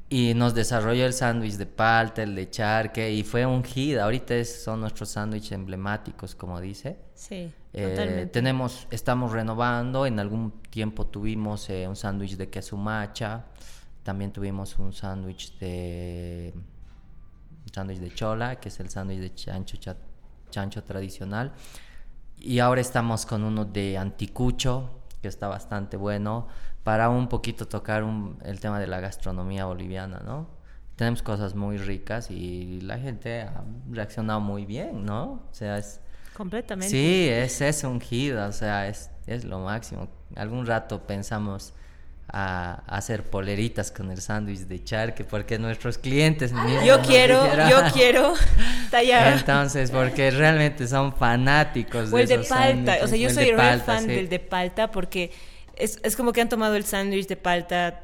y 0.09 0.33
nos 0.33 0.53
desarrolló 0.53 1.05
el 1.05 1.13
sándwich 1.13 1.55
de 1.55 1.65
palta, 1.65 2.23
el 2.23 2.35
de 2.35 2.49
charque, 2.49 3.11
y 3.11 3.23
fue 3.23 3.45
un 3.45 3.63
hit. 3.63 3.97
Ahorita 3.97 4.43
son 4.45 4.81
nuestros 4.81 5.09
sándwiches 5.09 5.51
emblemáticos, 5.51 6.35
como 6.35 6.61
dice. 6.61 6.97
Sí, 7.15 7.51
Eh, 7.73 8.29
tenemos, 8.31 8.87
estamos 8.91 9.33
renovando. 9.33 10.05
En 10.05 10.19
algún 10.19 10.51
tiempo 10.69 11.05
tuvimos 11.07 11.69
eh, 11.69 11.85
un 11.87 11.95
sándwich 11.97 12.37
de 12.37 12.49
queso 12.49 12.77
macha. 12.77 13.45
También 14.03 14.31
tuvimos 14.31 14.77
un 14.79 14.93
sándwich 14.93 15.57
de 15.59 16.53
sándwich 17.73 17.99
de 17.99 18.13
chola, 18.13 18.57
que 18.59 18.69
es 18.69 18.79
el 18.79 18.89
sándwich 18.89 19.19
de 19.19 19.33
chancho, 19.35 19.75
cha- 19.77 19.97
chancho 20.49 20.83
tradicional. 20.83 21.51
Y 22.37 22.59
ahora 22.59 22.81
estamos 22.81 23.25
con 23.25 23.43
uno 23.43 23.65
de 23.65 23.97
anticucho, 23.97 24.89
que 25.21 25.27
está 25.27 25.47
bastante 25.47 25.97
bueno, 25.97 26.47
para 26.83 27.09
un 27.09 27.27
poquito 27.27 27.67
tocar 27.67 28.03
un- 28.03 28.37
el 28.43 28.59
tema 28.59 28.79
de 28.79 28.87
la 28.87 28.99
gastronomía 28.99 29.65
boliviana, 29.65 30.21
¿no? 30.23 30.47
Tenemos 30.95 31.21
cosas 31.23 31.55
muy 31.55 31.77
ricas 31.77 32.29
y 32.31 32.79
la 32.81 32.97
gente 32.99 33.41
ha 33.41 33.63
reaccionado 33.89 34.39
muy 34.39 34.65
bien, 34.65 35.03
¿no? 35.05 35.23
O 35.49 35.53
sea, 35.53 35.77
es... 35.77 35.99
Completamente. 36.37 36.89
Sí, 36.89 37.27
es, 37.29 37.61
es 37.61 37.83
un 37.83 37.99
hit, 38.01 38.33
o 38.35 38.51
sea, 38.51 38.87
es, 38.87 39.09
es 39.25 39.45
lo 39.45 39.59
máximo. 39.59 40.07
Algún 40.35 40.65
rato 40.65 41.07
pensamos 41.07 41.73
a, 42.37 42.83
a 42.85 42.97
hacer 42.97 43.23
poleritas 43.23 43.91
con 43.91 44.11
el 44.11 44.19
sándwich 44.21 44.61
de 44.67 44.83
charque, 44.83 45.23
porque 45.23 45.57
nuestros 45.57 45.97
clientes... 45.97 46.51
mismos 46.51 46.83
Yo 46.85 47.01
quiero, 47.01 47.43
dijeron- 47.43 47.69
yo 47.69 47.81
quiero 47.93 48.33
tallar. 48.91 49.37
Entonces, 49.37 49.89
porque 49.89 50.31
realmente 50.31 50.85
son 50.87 51.15
fanáticos 51.15 52.11
O 52.11 52.17
de 52.17 52.23
el 52.23 52.27
de 52.27 52.35
esos 52.35 52.47
palta. 52.47 52.97
O 53.03 53.07
sea, 53.07 53.17
yo 53.17 53.29
soy 53.29 53.45
de 53.45 53.51
re 53.51 53.57
palta, 53.57 53.85
fan 53.85 54.01
sí. 54.03 54.07
del 54.11 54.27
de 54.27 54.39
palta 54.39 54.91
porque 54.91 55.31
es, 55.77 55.99
es 56.03 56.15
como 56.17 56.33
que 56.33 56.41
han 56.41 56.49
tomado 56.49 56.75
el 56.75 56.83
sándwich 56.83 57.27
de 57.27 57.37
palta 57.37 58.01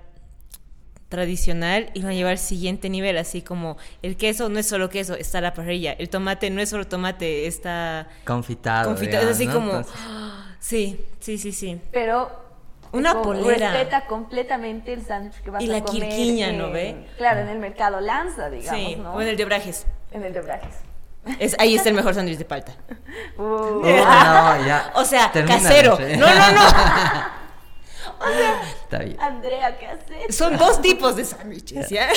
tradicional 1.10 1.90
y 1.94 2.02
lo 2.02 2.08
han 2.08 2.14
llevado 2.16 2.32
al 2.32 2.38
siguiente 2.38 2.90
nivel, 2.90 3.18
así 3.18 3.42
como 3.42 3.76
el 4.02 4.16
queso 4.16 4.48
no 4.48 4.60
es 4.60 4.68
solo 4.68 4.90
queso, 4.90 5.14
está 5.16 5.40
a 5.40 5.42
la 5.42 5.54
parrilla, 5.54 5.92
el 5.92 6.08
tomate 6.10 6.50
no 6.50 6.62
es 6.62 6.70
solo 6.70 6.88
tomate, 6.88 7.48
está 7.48 8.08
Confitado. 8.24 8.88
confitado, 8.92 9.26
es 9.30 9.36
así 9.36 9.48
como... 9.48 9.72
Entonces, 9.78 9.94
Sí, 10.62 11.02
sí, 11.20 11.38
sí, 11.40 11.52
sí. 11.52 11.82
Pero 11.92 12.41
Una 12.94 13.14
como 13.14 13.24
polera. 13.34 13.72
respeta 13.72 14.06
completamente 14.06 14.92
el 14.94 15.06
sándwich 15.06 15.42
que 15.42 15.50
vas 15.50 15.64
Y 15.64 15.70
a 15.70 15.74
la 15.74 15.82
comer 15.82 16.10
quirquiña, 16.10 16.50
en- 16.50 16.58
¿no 16.58 16.72
ve? 16.72 17.08
Claro, 17.18 17.40
en 17.42 17.50
el 17.50 17.60
mercado 17.60 18.00
Lanza, 18.02 18.50
digamos, 18.50 18.80
sí, 18.82 18.96
¿no? 18.98 19.14
o 19.14 19.22
en 19.22 19.28
el 19.30 19.38
de 19.38 19.46
Brajes. 19.46 19.86
En 20.12 20.24
el 20.24 20.34
de 20.34 20.42
Brajes. 20.42 20.76
Es, 21.40 21.56
ahí 21.60 21.76
está 21.76 21.90
el 21.90 21.96
mejor 21.96 22.14
sándwich 22.16 22.38
de 22.38 22.46
palta. 22.46 22.74
Uh, 23.38 23.44
Oh, 23.44 23.82
no, 23.84 24.66
ya. 24.66 24.92
O 24.96 25.06
sea, 25.06 25.32
Termina, 25.32 25.58
casero. 25.58 25.96
sí. 25.98 26.04
No, 26.18 26.28
no, 26.28 26.52
no. 26.52 26.62
Está 28.84 29.00
bien. 29.00 29.20
Andrea, 29.20 29.78
¿qué 29.80 29.88
haces? 29.88 30.36
Son 30.36 30.56
dos 30.58 30.82
tipos 30.82 31.16
de 31.16 31.26
sándwiches, 31.26 31.90
¿ya? 31.90 32.10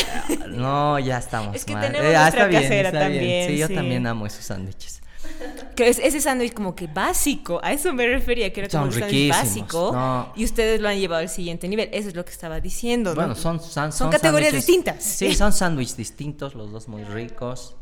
No, 0.48 0.98
ya 0.98 1.18
estamos. 1.18 1.54
Es 1.56 1.64
que 1.64 1.72
mal. 1.72 1.86
tenemos 1.86 2.14
ah, 2.14 2.20
nuestra 2.22 2.28
está 2.42 2.46
bien, 2.46 2.62
casera 2.62 2.90
bien. 2.90 3.02
también, 3.02 3.48
Sí, 3.48 3.56
yo 3.58 3.68
también 3.68 4.06
amo 4.06 4.26
esos 4.26 4.44
sándwiches. 4.44 5.02
Que 5.76 5.88
es 5.88 5.98
ese 5.98 6.20
sándwich 6.20 6.52
como 6.54 6.74
que 6.76 6.86
básico, 6.86 7.60
a 7.62 7.72
eso 7.72 7.92
me 7.92 8.06
refería, 8.06 8.52
que 8.52 8.60
era 8.60 8.68
como 8.68 8.84
Son 8.84 8.94
un 8.94 9.00
sándwich 9.00 9.30
básico 9.30 9.90
no. 9.92 10.32
y 10.36 10.44
ustedes 10.44 10.80
lo 10.80 10.88
han 10.88 10.98
llevado 10.98 11.22
al 11.22 11.28
siguiente 11.28 11.66
nivel, 11.68 11.88
eso 11.92 12.08
es 12.08 12.14
lo 12.14 12.24
que 12.24 12.30
estaba 12.30 12.60
diciendo, 12.60 13.10
¿no? 13.10 13.16
Bueno, 13.16 13.34
son, 13.34 13.60
son, 13.60 13.92
Son 13.92 14.10
categorías 14.10 14.52
sándwiches- 14.52 14.56
distintas. 14.56 15.02
Sí, 15.02 15.34
son 15.36 15.52
sándwiches 15.52 15.96
distintos, 15.96 16.54
los 16.54 16.70
dos 16.70 16.86
muy 16.88 17.02
ricos. 17.04 17.74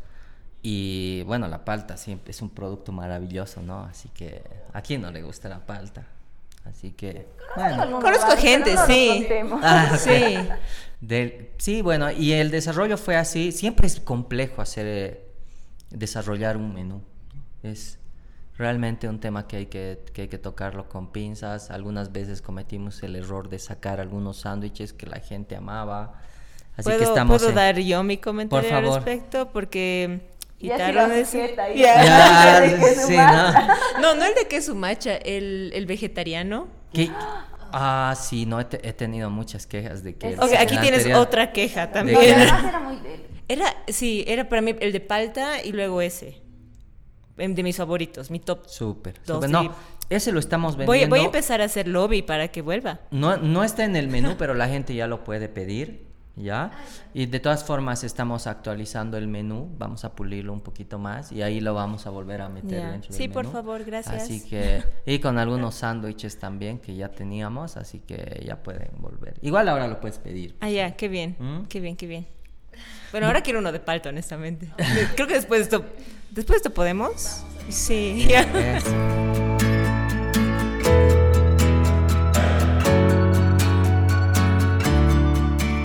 Y 0.65 1.23
bueno, 1.23 1.47
la 1.49 1.65
palta 1.65 1.97
siempre 1.97 2.31
es 2.31 2.41
un 2.41 2.49
producto 2.49 2.91
maravilloso, 2.93 3.61
¿no? 3.61 3.83
Así 3.83 4.09
que 4.15 4.41
a 4.71 4.81
quién 4.81 5.01
no 5.01 5.11
le 5.11 5.21
gusta 5.21 5.49
la 5.49 5.59
palta. 5.59 6.07
Así 6.63 6.91
que, 6.91 7.27
bueno. 7.57 7.99
Conozco 7.99 8.37
gente, 8.37 8.73
sí. 8.87 9.27
Ah. 9.61 9.97
Sí. 10.01 10.37
Del- 11.01 11.49
sí, 11.57 11.81
bueno, 11.81 12.09
y 12.11 12.31
el 12.31 12.49
desarrollo 12.49 12.97
fue 12.97 13.17
así. 13.17 13.51
Siempre 13.51 13.87
es 13.87 13.99
complejo 13.99 14.61
hacer, 14.61 14.85
eh, 14.87 15.27
desarrollar 15.89 16.55
un 16.55 16.73
menú. 16.73 17.01
Es 17.63 17.97
realmente 18.57 19.07
un 19.09 19.19
tema 19.19 19.47
que 19.47 19.57
hay 19.57 19.65
que, 19.65 19.99
que 20.13 20.23
hay 20.23 20.27
que 20.27 20.37
tocarlo 20.37 20.87
con 20.89 21.11
pinzas. 21.11 21.71
Algunas 21.71 22.11
veces 22.11 22.41
cometimos 22.41 23.01
el 23.03 23.15
error 23.15 23.49
de 23.49 23.57
sacar 23.59 23.99
algunos 23.99 24.41
sándwiches 24.41 24.93
que 24.93 25.07
la 25.07 25.19
gente 25.19 25.55
amaba. 25.55 26.21
Así 26.75 26.83
¿Puedo, 26.83 26.97
que 26.99 27.03
estamos 27.05 27.37
¿puedo 27.37 27.49
en- 27.49 27.55
dar 27.55 27.79
yo 27.79 28.03
mi 28.03 28.17
comentario 28.17 28.69
Por 28.69 28.77
al 28.77 28.83
favor. 28.83 29.03
respecto? 29.03 29.49
Porque 29.51 30.21
Ya 30.59 30.75
ese-. 31.15 31.55
Ya. 31.75 32.03
Ya, 32.03 32.59
De 32.61 32.75
que 32.79 32.95
su 32.95 33.07
sí, 33.07 33.15
masa. 33.15 33.67
¿no? 33.95 34.01
No, 34.01 34.15
no 34.15 34.25
el 34.25 34.35
de 34.35 34.47
queso 34.47 34.75
macha, 34.75 35.15
el, 35.15 35.71
el 35.73 35.85
vegetariano. 35.85 36.67
¿Qué? 36.93 37.09
Ah, 37.75 38.13
sí, 38.19 38.45
no, 38.45 38.59
he, 38.59 38.65
te- 38.65 38.87
he 38.87 38.93
tenido 38.93 39.29
muchas 39.31 39.65
quejas 39.65 40.03
de 40.03 40.15
que... 40.15 40.33
el- 40.33 40.39
Ok, 40.39 40.51
aquí 40.59 40.77
tienes 40.77 40.99
anterior- 41.01 41.19
otra 41.21 41.51
queja 41.51 41.91
también. 41.91 42.19
era 42.21 42.79
muy. 42.79 42.97
Era, 43.47 43.65
sí, 43.87 44.23
era 44.27 44.47
para 44.47 44.61
mí 44.61 44.75
el 44.79 44.91
de 44.93 44.99
palta 44.99 45.61
y 45.63 45.71
luego 45.73 46.01
ese. 46.01 46.41
Em, 47.37 47.55
De 47.55 47.63
mis 47.63 47.77
favoritos, 47.77 48.29
mi 48.29 48.39
top. 48.39 48.67
Súper, 48.67 49.15
sí. 49.23 49.33
No, 49.49 49.73
ese 50.09 50.31
lo 50.31 50.39
estamos 50.39 50.75
vendiendo. 50.77 51.09
Voy, 51.09 51.09
voy 51.09 51.19
a 51.21 51.25
empezar 51.25 51.61
a 51.61 51.65
hacer 51.65 51.87
lobby 51.87 52.21
para 52.21 52.49
que 52.49 52.61
vuelva. 52.61 52.99
No, 53.11 53.37
no 53.37 53.63
está 53.63 53.85
en 53.85 53.95
el 53.95 54.07
menú, 54.07 54.35
pero 54.37 54.53
la 54.53 54.67
gente 54.67 54.93
ya 54.93 55.07
lo 55.07 55.23
puede 55.23 55.49
pedir, 55.49 56.05
¿ya? 56.35 56.71
Y 57.13 57.25
de 57.25 57.39
todas 57.39 57.63
formas 57.63 58.03
estamos 58.03 58.45
actualizando 58.45 59.17
el 59.17 59.27
menú, 59.27 59.67
vamos 59.79 60.05
a 60.05 60.13
pulirlo 60.13 60.53
un 60.53 60.61
poquito 60.61 60.99
más 60.99 61.31
y 61.31 61.41
ahí 61.41 61.59
lo 61.59 61.73
vamos 61.73 62.05
a 62.05 62.11
volver 62.11 62.41
a 62.41 62.49
meter 62.49 62.79
Ya. 62.81 62.91
dentro 62.91 63.11
Sí, 63.13 63.23
del 63.23 63.31
por 63.31 63.45
menú. 63.45 63.53
favor, 63.53 63.83
gracias. 63.83 64.23
Así 64.23 64.43
que, 64.47 64.83
y 65.07 65.17
con 65.19 65.39
algunos 65.39 65.73
sándwiches 65.75 66.37
también 66.37 66.77
que 66.77 66.95
ya 66.95 67.09
teníamos, 67.09 67.77
así 67.77 67.99
que 67.99 68.43
ya 68.45 68.61
pueden 68.61 68.91
volver. 68.99 69.39
Igual 69.41 69.69
ahora 69.69 69.87
lo 69.87 69.99
puedes 69.99 70.19
pedir. 70.19 70.55
Ah, 70.59 70.69
ya, 70.69 70.95
qué 70.95 71.07
bien, 71.07 71.35
¿Mm? 71.39 71.63
qué 71.67 71.79
bien, 71.79 71.95
qué 71.95 72.05
bien. 72.05 72.27
Bueno, 73.13 73.27
ahora 73.27 73.41
quiero 73.41 73.59
uno 73.59 73.71
de 73.71 73.79
palta, 73.79 74.09
honestamente. 74.09 74.71
Creo 75.15 75.27
que 75.27 75.35
después 75.35 75.59
de 75.59 75.63
esto, 75.65 75.85
después 76.31 76.55
de 76.55 76.57
esto 76.57 76.73
podemos. 76.73 77.43
Sí. 77.69 78.25
Eso. 78.27 78.89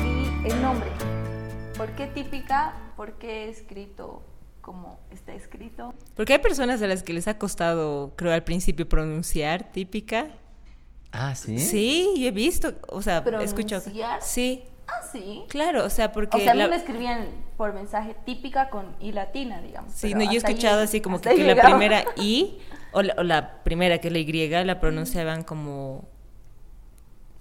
Y 0.06 0.48
el 0.48 0.62
nombre. 0.62 0.88
¿Por 1.76 1.90
qué 1.96 2.06
típica? 2.06 2.74
¿Por 2.96 3.18
qué 3.18 3.50
escrito 3.50 4.22
como 4.62 4.98
está 5.10 5.34
escrito? 5.34 5.92
Porque 6.16 6.32
hay 6.32 6.38
personas 6.38 6.80
a 6.80 6.86
las 6.86 7.02
que 7.02 7.12
les 7.12 7.28
ha 7.28 7.36
costado, 7.36 8.14
creo, 8.16 8.32
al 8.32 8.44
principio 8.44 8.88
pronunciar 8.88 9.70
típica. 9.70 10.28
Ah, 11.12 11.34
¿sí? 11.34 11.58
Sí, 11.58 12.14
yo 12.16 12.28
he 12.28 12.30
visto, 12.30 12.72
o 12.88 13.02
sea, 13.02 13.22
he 13.38 13.44
escuchado. 13.44 13.82
¿Pronunciar? 13.82 14.22
Sí, 14.22 14.64
Ah, 14.88 15.02
sí. 15.12 15.44
claro, 15.48 15.84
o 15.84 15.90
sea, 15.90 16.12
porque 16.12 16.36
O 16.38 16.40
sea, 16.40 16.52
a 16.52 16.54
mí 16.54 16.60
la- 16.62 16.68
me 16.68 16.76
escribían 16.76 17.26
por 17.56 17.74
mensaje 17.74 18.16
típica 18.24 18.70
con 18.70 18.96
I 19.00 19.12
latina, 19.12 19.60
digamos. 19.60 19.92
Sí, 19.92 20.14
no, 20.14 20.20
yo 20.20 20.26
he 20.26 20.28
ahí- 20.30 20.36
escuchado 20.38 20.80
así 20.82 21.00
como 21.00 21.20
que, 21.20 21.36
la 21.54 21.62
primera 21.62 22.04
I 22.16 22.58
o 22.92 23.02
la, 23.02 23.14
o 23.18 23.22
la 23.22 23.62
primera 23.64 23.98
que 23.98 24.08
es 24.08 24.12
la 24.12 24.18
Y 24.20 24.64
la 24.64 24.80
pronunciaban 24.80 25.42
como 25.44 26.08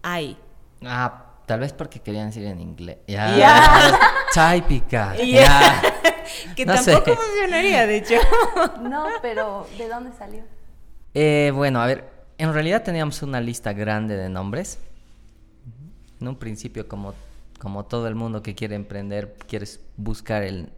ay. 0.04 0.38
Ah, 0.86 1.26
tal 1.45 1.62
vez 1.62 1.74
porque 1.74 2.00
querían 2.02 2.28
decir 2.28 2.45
en 2.45 2.60
inglés. 2.62 2.98
Ya. 3.08 3.36
Ya. 3.38 4.00
Ya. 5.26 5.82
que 6.56 6.66
No 6.66 6.74
tampoco 6.76 7.06
sé. 7.06 7.16
funcionaría, 7.16 7.88
de 7.88 7.98
hecho. 7.98 8.16
No, 8.82 9.06
pero 9.22 9.68
¿de 9.78 9.88
dónde 9.88 10.12
salió? 10.18 10.43
Eh, 11.14 11.52
bueno, 11.56 11.82
a 11.82 11.86
ver, 11.88 12.10
en 12.38 12.54
realidad 12.54 12.84
teníamos 12.84 13.22
una 13.24 13.39
lista 13.41 13.74
grande 13.74 14.16
de 14.18 14.30
nombres. 14.30 14.80
En 16.20 16.28
un 16.28 16.36
principio, 16.36 16.88
como, 16.88 17.14
como 17.58 17.86
todo 17.86 18.08
el 18.08 18.16
mundo 18.16 18.41
que 18.43 18.55
quiere 18.55 18.76
emprender, 18.76 19.36
quieres 19.47 19.80
buscar 19.95 20.43
el, 20.43 20.72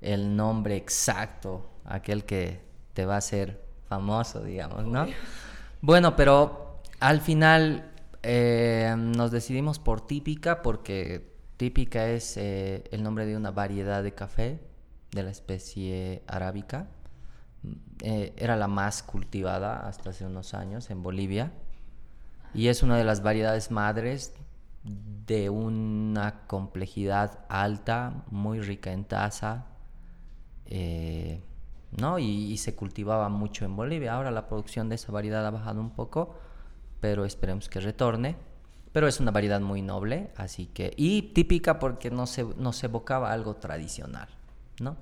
el 0.00 0.36
nombre 0.36 0.76
exacto, 0.76 1.70
aquel 1.84 2.24
que 2.24 2.60
te 2.94 3.06
va 3.06 3.14
a 3.14 3.18
hacer 3.18 3.62
famoso, 3.88 4.42
digamos, 4.42 4.84
¿no? 4.86 5.06
Bueno, 5.80 6.16
pero 6.16 6.80
al 7.00 7.20
final 7.20 7.90
eh, 8.22 8.94
nos 8.96 9.30
decidimos 9.30 9.78
por 9.78 10.06
típica 10.06 10.62
porque 10.62 11.34
típica 11.56 12.08
es 12.08 12.36
eh, 12.36 12.84
el 12.90 13.02
nombre 13.02 13.26
de 13.26 13.36
una 13.36 13.50
variedad 13.50 14.02
de 14.02 14.14
café 14.14 14.60
de 15.12 15.22
la 15.22 15.30
especie 15.30 16.22
arábica. 16.26 16.88
Eh, 18.02 18.34
era 18.36 18.56
la 18.56 18.68
más 18.68 19.02
cultivada 19.02 19.86
hasta 19.86 20.10
hace 20.10 20.24
unos 20.26 20.54
años 20.54 20.90
en 20.90 21.02
Bolivia. 21.02 21.52
Y 22.54 22.68
es 22.68 22.82
una 22.82 22.96
de 22.96 23.04
las 23.04 23.22
variedades 23.22 23.70
madres 23.70 24.34
de 24.84 25.48
una 25.48 26.46
complejidad 26.46 27.44
alta, 27.48 28.24
muy 28.30 28.60
rica 28.60 28.92
en 28.92 29.04
taza, 29.04 29.66
eh, 30.66 31.42
¿no? 31.92 32.18
Y, 32.18 32.56
se 32.58 32.74
cultivaba 32.74 33.28
mucho 33.28 33.64
en 33.64 33.76
Bolivia. 33.76 34.14
Ahora 34.14 34.30
la 34.30 34.46
producción 34.46 34.88
de 34.88 34.96
esa 34.96 35.12
variedad 35.12 35.46
ha 35.46 35.50
bajado 35.50 35.80
un 35.80 35.90
poco, 35.90 36.34
pero 37.00 37.24
esperemos 37.24 37.68
que 37.68 37.80
retorne. 37.80 38.36
Pero 38.92 39.08
es 39.08 39.18
una 39.18 39.32
variedad 39.32 39.60
muy 39.60 39.82
noble, 39.82 40.30
así 40.36 40.66
que... 40.66 40.92
Y 40.96 41.32
típica 41.34 41.80
porque 41.80 42.12
no 42.12 42.26
se, 42.26 42.44
no 42.44 42.72
se 42.72 42.86
evocaba 42.86 43.32
algo 43.32 43.56
tradicional, 43.56 44.28
¿no? 44.80 44.96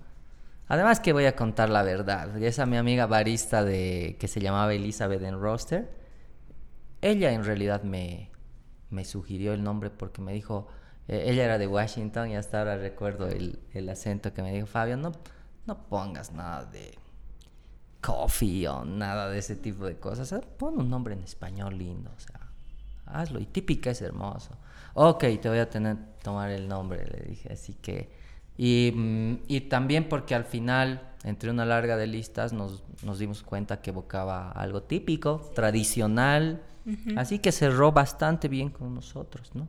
Además 0.68 1.00
que 1.00 1.12
voy 1.12 1.26
a 1.26 1.36
contar 1.36 1.68
la 1.68 1.82
verdad. 1.82 2.42
Esa 2.42 2.64
mi 2.64 2.78
amiga 2.78 3.06
barista 3.06 3.62
de, 3.62 4.16
que 4.18 4.28
se 4.28 4.40
llamaba 4.40 4.72
Elizabeth 4.72 5.22
en 5.22 5.38
Roster, 5.38 5.90
ella 7.02 7.32
en 7.32 7.44
realidad 7.44 7.82
me, 7.82 8.31
me 8.92 9.04
sugirió 9.04 9.52
el 9.54 9.62
nombre 9.62 9.90
porque 9.90 10.22
me 10.22 10.32
dijo, 10.32 10.68
eh, 11.08 11.24
ella 11.26 11.44
era 11.44 11.58
de 11.58 11.66
Washington 11.66 12.30
y 12.30 12.36
hasta 12.36 12.58
ahora 12.58 12.76
recuerdo 12.76 13.28
el, 13.28 13.58
el, 13.72 13.88
acento 13.88 14.32
que 14.32 14.42
me 14.42 14.52
dijo, 14.52 14.66
Fabio, 14.66 14.96
no, 14.96 15.12
no 15.66 15.82
pongas 15.88 16.32
nada 16.32 16.64
de 16.66 16.96
coffee 18.00 18.68
o 18.68 18.84
nada 18.84 19.28
de 19.28 19.38
ese 19.38 19.56
tipo 19.56 19.86
de 19.86 19.96
cosas, 19.96 20.34
pon 20.58 20.78
un 20.78 20.90
nombre 20.90 21.14
en 21.14 21.22
español 21.22 21.78
lindo, 21.78 22.10
o 22.16 22.20
sea, 22.20 22.40
hazlo 23.06 23.40
y 23.40 23.46
típica 23.46 23.90
es 23.90 24.02
hermoso. 24.02 24.50
Ok, 24.94 25.24
te 25.40 25.48
voy 25.48 25.58
a 25.58 25.70
tener 25.70 25.96
tomar 26.22 26.50
el 26.50 26.68
nombre, 26.68 27.06
le 27.06 27.30
dije, 27.30 27.52
así 27.52 27.74
que... 27.74 28.20
Y, 28.58 28.92
mm, 28.94 29.44
y 29.48 29.62
también 29.62 30.08
porque 30.08 30.34
al 30.34 30.44
final, 30.44 31.14
entre 31.24 31.50
una 31.50 31.64
larga 31.64 31.96
de 31.96 32.06
listas, 32.06 32.52
nos, 32.52 32.82
nos 33.02 33.18
dimos 33.18 33.42
cuenta 33.42 33.80
que 33.80 33.90
evocaba 33.90 34.52
algo 34.52 34.82
típico, 34.82 35.50
tradicional, 35.54 36.62
Así 37.16 37.38
que 37.38 37.52
cerró 37.52 37.92
bastante 37.92 38.48
bien 38.48 38.70
con 38.70 38.94
nosotros, 38.94 39.50
¿no? 39.54 39.68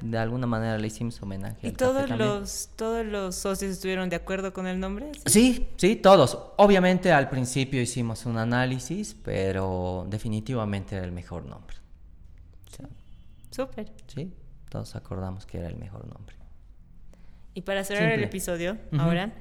De 0.00 0.18
alguna 0.18 0.46
manera 0.46 0.76
le 0.76 0.88
hicimos 0.88 1.22
homenaje. 1.22 1.68
¿Y 1.68 1.72
todos 1.72 2.10
los, 2.10 2.68
todos 2.76 3.04
los 3.06 3.34
socios 3.34 3.72
estuvieron 3.72 4.10
de 4.10 4.16
acuerdo 4.16 4.52
con 4.52 4.66
el 4.66 4.78
nombre? 4.78 5.10
¿sí? 5.24 5.68
sí, 5.76 5.96
todos. 5.96 6.38
Obviamente 6.58 7.12
al 7.12 7.30
principio 7.30 7.80
hicimos 7.80 8.26
un 8.26 8.36
análisis, 8.36 9.16
pero 9.24 10.06
definitivamente 10.10 10.96
era 10.96 11.04
el 11.04 11.12
mejor 11.12 11.46
nombre. 11.46 11.76
Súper. 13.50 13.90
Sí, 14.06 14.34
todos 14.68 14.96
acordamos 14.96 15.46
que 15.46 15.56
era 15.56 15.68
el 15.68 15.76
mejor 15.76 16.06
nombre. 16.06 16.36
Y 17.54 17.62
para 17.62 17.82
cerrar 17.84 18.12
el 18.12 18.22
episodio, 18.22 18.76
ahora, 18.98 19.32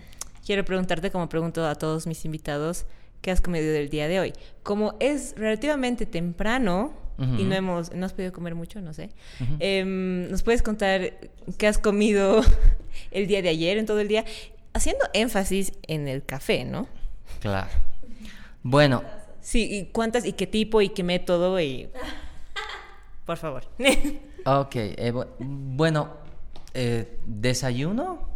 quiero 0.45 0.63
preguntarte, 0.63 1.11
como 1.11 1.27
pregunto 1.27 1.67
a 1.67 1.75
todos 1.75 2.07
mis 2.07 2.23
invitados, 2.23 2.85
¿qué 3.25 3.31
has 3.31 3.41
comido 3.41 3.73
del 3.73 3.89
día 3.89 4.07
de 4.07 4.19
hoy? 4.19 4.33
Como 4.61 4.93
es 4.99 5.33
relativamente 5.35 6.05
temprano 6.05 6.93
y 7.17 7.43
no 7.43 7.55
hemos, 7.55 7.91
no 7.91 8.05
has 8.05 8.13
podido 8.13 8.31
comer 8.31 8.53
mucho, 8.53 8.81
no 8.81 8.93
sé, 8.93 9.09
em, 9.57 10.29
¿nos 10.29 10.43
puedes 10.43 10.61
contar 10.61 11.13
qué 11.57 11.65
has 11.65 11.79
comido 11.79 12.43
el 13.11 13.25
día 13.25 13.41
de 13.41 13.49
ayer, 13.49 13.79
en 13.79 13.87
todo 13.87 13.99
el 13.99 14.07
día? 14.07 14.25
Haciendo 14.73 15.05
énfasis 15.13 15.73
en 15.87 16.07
el 16.07 16.23
café, 16.23 16.65
¿no? 16.65 16.87
Claro. 17.39 17.69
Bueno. 18.61 19.01
Sí, 19.41 19.67
y 19.71 19.85
cuántas, 19.85 20.23
y 20.23 20.33
qué 20.33 20.45
tipo, 20.45 20.81
y 20.81 20.89
qué 20.89 21.01
método, 21.01 21.59
y... 21.59 21.89
Por 23.25 23.37
favor. 23.37 23.63
ok, 24.45 24.75
eh, 24.75 25.13
bueno, 25.39 26.13
eh, 26.75 27.17
desayuno, 27.25 28.29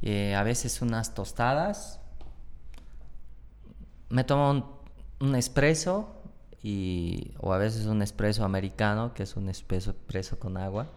eh, 0.00 0.34
a 0.34 0.42
veces 0.44 0.80
unas 0.80 1.14
tostadas, 1.14 1.99
me 4.10 4.24
tomo 4.24 4.50
un, 4.50 4.64
un 5.20 5.34
espresso 5.34 6.20
y, 6.62 7.32
o 7.38 7.52
a 7.52 7.58
veces 7.58 7.86
un 7.86 8.02
espresso 8.02 8.44
americano, 8.44 9.14
que 9.14 9.22
es 9.22 9.36
un 9.36 9.48
espresso, 9.48 9.94
con 10.38 10.56
agua. 10.56 10.88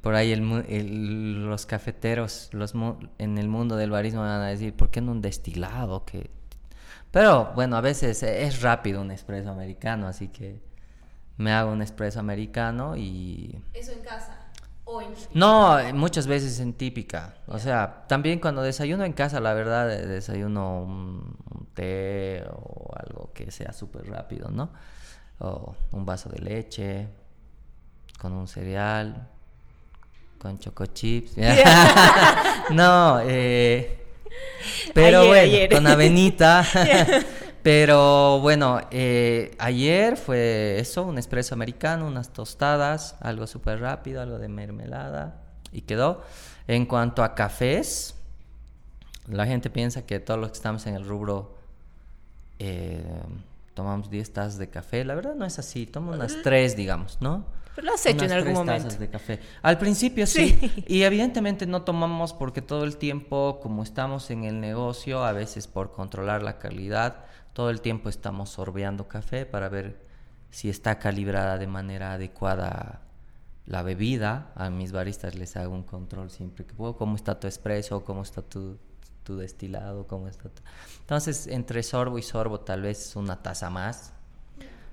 Por 0.00 0.14
ahí 0.14 0.32
el, 0.32 1.46
los 1.46 1.64
cafeteros 1.64 2.50
los, 2.52 2.74
en 3.18 3.38
el 3.38 3.48
mundo 3.48 3.76
del 3.76 3.90
barismo 3.90 4.20
van 4.20 4.42
a 4.42 4.48
decir, 4.48 4.74
¿por 4.74 4.90
qué 4.90 5.00
no 5.00 5.12
un 5.12 5.22
destilado? 5.22 6.04
Que... 6.04 6.30
Pero 7.10 7.52
bueno, 7.54 7.76
a 7.76 7.80
veces 7.80 8.22
es 8.22 8.60
rápido 8.60 9.00
un 9.00 9.10
espresso 9.10 9.50
americano, 9.50 10.08
así 10.08 10.28
que 10.28 10.60
me 11.36 11.52
hago 11.52 11.72
un 11.72 11.80
espresso 11.80 12.20
americano 12.20 12.96
y... 12.96 13.62
¿Eso 13.72 13.92
en 13.92 14.00
casa? 14.00 14.43
No, 15.32 15.78
muchas 15.94 16.26
veces 16.26 16.60
en 16.60 16.74
típica. 16.74 17.34
O 17.46 17.58
sea, 17.58 18.04
también 18.06 18.38
cuando 18.38 18.62
desayuno 18.62 19.04
en 19.04 19.12
casa, 19.12 19.40
la 19.40 19.54
verdad, 19.54 19.88
desayuno 19.88 20.82
un, 20.82 21.36
té 21.74 22.44
o 22.50 22.94
algo 22.96 23.32
que 23.32 23.50
sea 23.50 23.72
súper 23.72 24.06
rápido, 24.08 24.50
¿no? 24.50 24.70
O 25.40 25.74
un 25.92 26.06
vaso 26.06 26.28
de 26.28 26.38
leche 26.38 27.08
con 28.18 28.32
un 28.32 28.46
cereal, 28.46 29.28
con 30.38 30.58
choco 30.58 30.86
chips. 30.86 31.36
no, 32.70 33.20
eh, 33.22 34.04
pero 34.92 35.26
bueno, 35.26 35.74
con 35.74 35.86
avenita. 35.86 36.64
Pero 37.64 38.40
bueno, 38.40 38.78
eh, 38.90 39.56
ayer 39.58 40.18
fue 40.18 40.78
eso, 40.78 41.02
un 41.02 41.16
espresso 41.16 41.54
americano, 41.54 42.06
unas 42.06 42.28
tostadas, 42.28 43.16
algo 43.20 43.46
súper 43.46 43.80
rápido, 43.80 44.20
algo 44.20 44.38
de 44.38 44.48
mermelada 44.48 45.40
y 45.72 45.80
quedó. 45.80 46.22
En 46.68 46.84
cuanto 46.84 47.24
a 47.24 47.34
cafés, 47.34 48.16
la 49.28 49.46
gente 49.46 49.70
piensa 49.70 50.04
que 50.04 50.20
todos 50.20 50.38
los 50.38 50.50
que 50.50 50.56
estamos 50.56 50.86
en 50.86 50.94
el 50.94 51.06
rubro 51.06 51.56
eh, 52.58 53.02
tomamos 53.72 54.10
10 54.10 54.30
tazas 54.34 54.58
de 54.58 54.68
café. 54.68 55.02
La 55.02 55.14
verdad 55.14 55.34
no 55.34 55.46
es 55.46 55.58
así, 55.58 55.86
tomo 55.86 56.12
unas 56.12 56.42
3, 56.42 56.76
digamos, 56.76 57.16
¿no? 57.22 57.46
Pero 57.74 57.86
lo 57.86 57.94
has 57.94 58.06
hecho 58.06 58.24
en 58.24 58.32
algún 58.32 58.52
momento. 58.52 58.84
Tazas 58.84 58.98
de 58.98 59.08
café. 59.08 59.40
Al 59.62 59.78
principio 59.78 60.26
sí. 60.26 60.84
Y 60.86 61.02
evidentemente 61.02 61.66
no 61.66 61.82
tomamos 61.82 62.32
porque 62.32 62.62
todo 62.62 62.84
el 62.84 62.96
tiempo, 62.96 63.58
como 63.62 63.82
estamos 63.82 64.30
en 64.30 64.44
el 64.44 64.60
negocio, 64.60 65.24
a 65.24 65.32
veces 65.32 65.66
por 65.66 65.92
controlar 65.92 66.42
la 66.42 66.58
calidad, 66.58 67.24
todo 67.52 67.70
el 67.70 67.80
tiempo 67.80 68.08
estamos 68.08 68.50
sorbeando 68.50 69.08
café 69.08 69.46
para 69.46 69.68
ver 69.68 70.04
si 70.50 70.68
está 70.68 70.98
calibrada 70.98 71.58
de 71.58 71.66
manera 71.66 72.12
adecuada 72.12 73.00
la 73.66 73.82
bebida. 73.82 74.52
A 74.54 74.70
mis 74.70 74.92
baristas 74.92 75.34
les 75.34 75.56
hago 75.56 75.74
un 75.74 75.82
control 75.82 76.30
siempre 76.30 76.64
que 76.64 76.74
puedo, 76.74 76.96
cómo 76.96 77.16
está 77.16 77.40
tu 77.40 77.46
espresso, 77.46 78.04
cómo 78.04 78.22
está 78.22 78.42
tu, 78.42 78.78
tu 79.24 79.36
destilado, 79.36 80.06
cómo 80.06 80.28
está 80.28 80.48
Entonces, 81.00 81.48
entre 81.48 81.82
sorbo 81.82 82.18
y 82.18 82.22
sorbo 82.22 82.60
tal 82.60 82.82
vez 82.82 83.16
una 83.16 83.42
taza 83.42 83.70
más. 83.70 84.12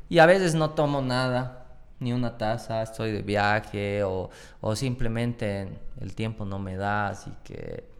Y 0.09 0.19
a 0.19 0.25
veces 0.25 0.55
no 0.55 0.71
tomo 0.71 1.01
nada, 1.01 1.60
ni 2.01 2.11
una 2.11 2.37
taza, 2.37 2.81
estoy 2.81 3.11
de 3.11 3.21
viaje 3.21 4.03
o, 4.03 4.29
o 4.59 4.75
simplemente 4.75 5.69
el 6.01 6.13
tiempo 6.13 6.43
no 6.43 6.59
me 6.59 6.75
da, 6.75 7.07
así 7.07 7.31
que 7.43 7.91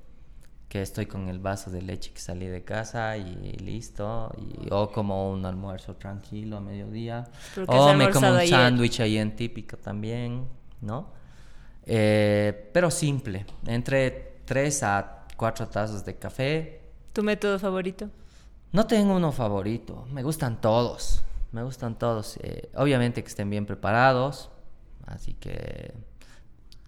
que 0.72 0.82
estoy 0.82 1.06
con 1.06 1.28
el 1.28 1.40
vaso 1.40 1.70
de 1.70 1.82
leche 1.82 2.14
que 2.14 2.22
salí 2.22 2.48
de 2.48 2.64
casa 2.64 3.18
y 3.18 3.58
listo, 3.58 4.32
y, 4.38 4.70
o 4.72 4.90
como 4.90 5.30
un 5.30 5.46
almuerzo 5.46 5.96
tranquilo 5.98 6.56
a 6.56 6.62
mediodía, 6.62 7.28
o 7.68 7.94
me 7.94 8.10
como 8.10 8.32
un 8.32 8.48
sándwich 8.48 9.02
ahí 9.02 9.18
en 9.18 9.36
típico 9.36 9.76
también, 9.76 10.48
¿no? 10.80 11.10
Eh, 11.86 12.70
pero 12.72 12.90
simple, 12.90 13.46
entre 13.66 14.44
tres 14.46 14.82
a 14.82 15.26
cuatro 15.36 15.68
tazas 15.68 16.06
de 16.06 16.16
café. 16.18 16.80
¿Tu 17.12 17.22
método 17.22 17.60
favorito? 17.60 18.10
No 18.72 18.88
tengo 18.88 19.14
uno 19.18 19.34
favorito, 19.34 20.08
me 20.10 20.24
gustan 20.24 20.62
todos, 20.62 21.22
me 21.52 21.64
gustan 21.64 21.98
todos, 21.98 22.38
eh, 22.38 22.72
obviamente 22.76 23.24
que 23.24 23.30
estén 23.30 23.50
bien 23.50 23.66
preparados, 23.66 24.52
así 25.06 25.34
que 25.34 25.94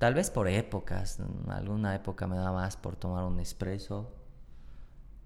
Tal 0.04 0.16
vez 0.16 0.30
por 0.30 0.50
épocas, 0.50 1.18
en 1.20 1.50
alguna 1.50 1.96
época 1.96 2.28
me 2.28 2.36
da 2.36 2.52
más 2.52 2.76
por 2.76 2.98
tomar 2.98 3.24
un 3.24 3.40
espresso, 3.40 4.12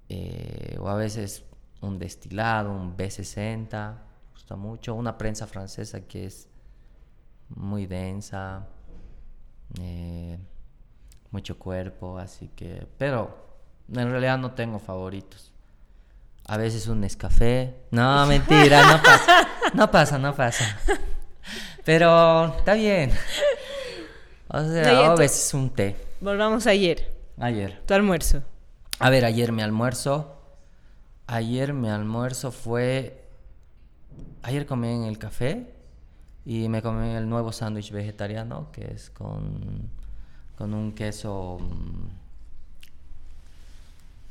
eh, 0.07 0.77
o 0.79 0.87
a 0.87 0.93
veces 0.95 1.45
un 1.81 1.97
destilado, 1.97 2.71
un 2.71 2.95
B60, 2.95 3.95
gusta 4.33 4.55
mucho, 4.55 4.93
una 4.93 5.17
prensa 5.17 5.47
francesa 5.47 6.01
que 6.01 6.25
es 6.25 6.47
muy 7.49 7.87
densa, 7.87 8.67
eh, 9.81 10.37
mucho 11.31 11.57
cuerpo, 11.57 12.19
así 12.19 12.49
que, 12.49 12.87
pero 12.99 13.35
en 13.89 14.11
realidad 14.11 14.37
no 14.37 14.51
tengo 14.51 14.77
favoritos. 14.77 15.55
A 16.47 16.55
veces 16.55 16.87
un 16.87 17.01
Nescafé, 17.01 17.75
no, 17.91 18.25
mentira, 18.25 18.81
no 18.87 19.03
pasa, 19.03 19.47
no 19.73 19.91
pasa, 19.91 20.17
no 20.17 20.33
pasa. 20.33 20.79
Pero 21.83 22.57
está 22.57 22.73
bien. 22.73 23.11
O 24.47 24.63
sea, 24.63 25.11
a 25.11 25.15
veces 25.15 25.53
un 25.53 25.69
té. 25.69 25.97
Volvamos 26.21 26.65
ayer. 26.67 27.13
Ayer. 27.37 27.81
Tu 27.85 27.93
almuerzo. 27.93 28.43
A 28.99 29.09
ver, 29.09 29.25
ayer 29.25 29.51
mi 29.51 29.61
almuerzo. 29.61 30.41
Ayer 31.27 31.73
mi 31.73 31.89
almuerzo 31.89 32.51
fue. 32.51 33.25
Ayer 34.41 34.65
comí 34.65 34.87
en 34.87 35.03
el 35.03 35.17
café 35.17 35.73
y 36.45 36.69
me 36.69 36.81
comí 36.81 37.09
el 37.15 37.27
nuevo 37.27 37.51
sándwich 37.51 37.91
vegetariano 37.91 38.71
que 38.71 38.85
es 38.93 39.09
con, 39.09 39.89
con 40.57 40.73
un 40.73 40.93
queso. 40.93 41.57
Mm, 41.59 42.07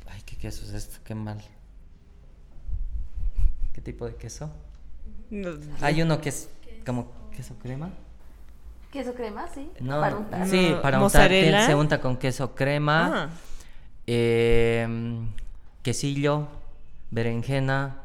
ay, 0.07 0.21
¿qué 0.25 0.35
queso 0.35 0.65
es 0.65 0.73
esto? 0.73 0.97
Qué 1.03 1.13
mal. 1.13 1.43
Tipo 3.87 4.05
de 4.05 4.15
queso. 4.15 4.49
No, 5.29 5.51
Hay 5.81 6.01
uno 6.01 6.19
que 6.19 6.27
es 6.29 6.49
como 6.85 7.07
queso 7.35 7.55
crema. 7.61 7.89
Queso 8.91 9.13
crema, 9.13 9.47
sí. 9.53 9.69
No, 9.79 10.01
Para 10.01 10.17
untar. 10.17 10.47
sí, 10.47 10.75
para 10.81 11.01
untar 11.01 11.29
se 11.31 11.73
unta 11.75 12.01
con 12.01 12.17
queso 12.17 12.53
crema, 12.53 12.97
Ah, 13.13 13.29
eh, 14.05 14.87
quesillo, 15.81 16.47
berenjena. 17.11 18.01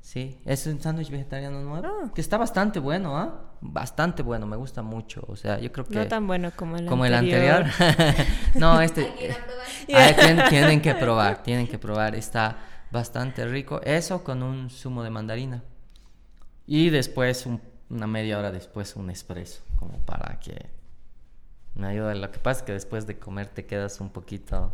Sí, 0.00 0.38
es 0.44 0.66
un 0.66 0.80
sándwich 0.80 1.10
vegetariano 1.10 1.60
nuevo 1.60 1.86
Ah. 1.86 2.10
que 2.14 2.20
está 2.20 2.36
bastante 2.36 2.78
bueno, 2.78 3.16
¿ah? 3.18 3.40
Bastante 3.60 4.22
bueno, 4.22 4.46
me 4.46 4.56
gusta 4.56 4.82
mucho. 4.82 5.24
O 5.26 5.34
sea, 5.34 5.58
yo 5.58 5.72
creo 5.72 5.86
que 5.86 5.94
no 5.96 6.06
tan 6.06 6.26
bueno 6.28 6.52
como 6.54 6.76
el 6.76 6.86
como 6.86 7.02
anterior. 7.04 7.62
el 7.62 7.86
anterior. 7.88 8.26
no, 8.54 8.80
este 8.80 9.12
Ay, 9.92 10.14
tienen, 10.20 10.48
tienen 10.50 10.80
que 10.82 10.94
probar, 10.94 11.42
tienen 11.42 11.66
que 11.66 11.78
probar. 11.78 12.14
Está 12.14 12.56
bastante 12.94 13.44
rico. 13.46 13.82
Eso 13.82 14.24
con 14.24 14.42
un 14.42 14.70
zumo 14.70 15.02
de 15.02 15.10
mandarina. 15.10 15.62
Y 16.66 16.88
después, 16.88 17.44
un- 17.44 17.60
una 17.90 18.06
media 18.06 18.38
hora 18.38 18.50
después, 18.50 18.96
un 18.96 19.10
espresso. 19.10 19.62
Como 19.78 19.98
para 20.06 20.38
que 20.40 20.70
me 21.74 21.88
ayude. 21.88 22.14
Lo 22.14 22.30
que 22.30 22.38
pasa 22.38 22.60
es 22.60 22.66
que 22.66 22.72
después 22.72 23.06
de 23.06 23.18
comer 23.18 23.48
te 23.48 23.66
quedas 23.66 24.00
un 24.00 24.08
poquito 24.10 24.72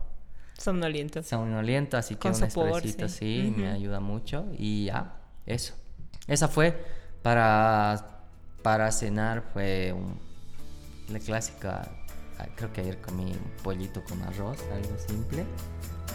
Somnoliento. 0.56 1.22
somnoliento, 1.22 1.96
así 1.96 2.14
que 2.14 2.20
Con 2.30 2.32
un 2.32 2.50
sopor, 2.50 2.68
espresito 2.76 3.08
sí. 3.08 3.42
sí, 3.46 3.54
me 3.56 3.68
ayuda 3.70 3.98
mucho. 4.00 4.46
Y 4.56 4.84
ya, 4.86 5.16
eso. 5.46 5.74
Esa 6.28 6.46
fue 6.46 6.76
para, 7.22 8.20
para 8.62 8.92
cenar, 8.92 9.42
fue 9.52 9.92
un- 9.92 10.20
la 11.08 11.18
clásica. 11.18 11.90
ah, 12.38 12.46
Creo 12.54 12.72
que 12.72 12.82
ayer 12.82 13.00
comí 13.00 13.32
un 13.32 13.62
pollito 13.64 14.04
con 14.04 14.22
arroz, 14.22 14.58
algo 14.72 14.96
simple. 15.08 15.44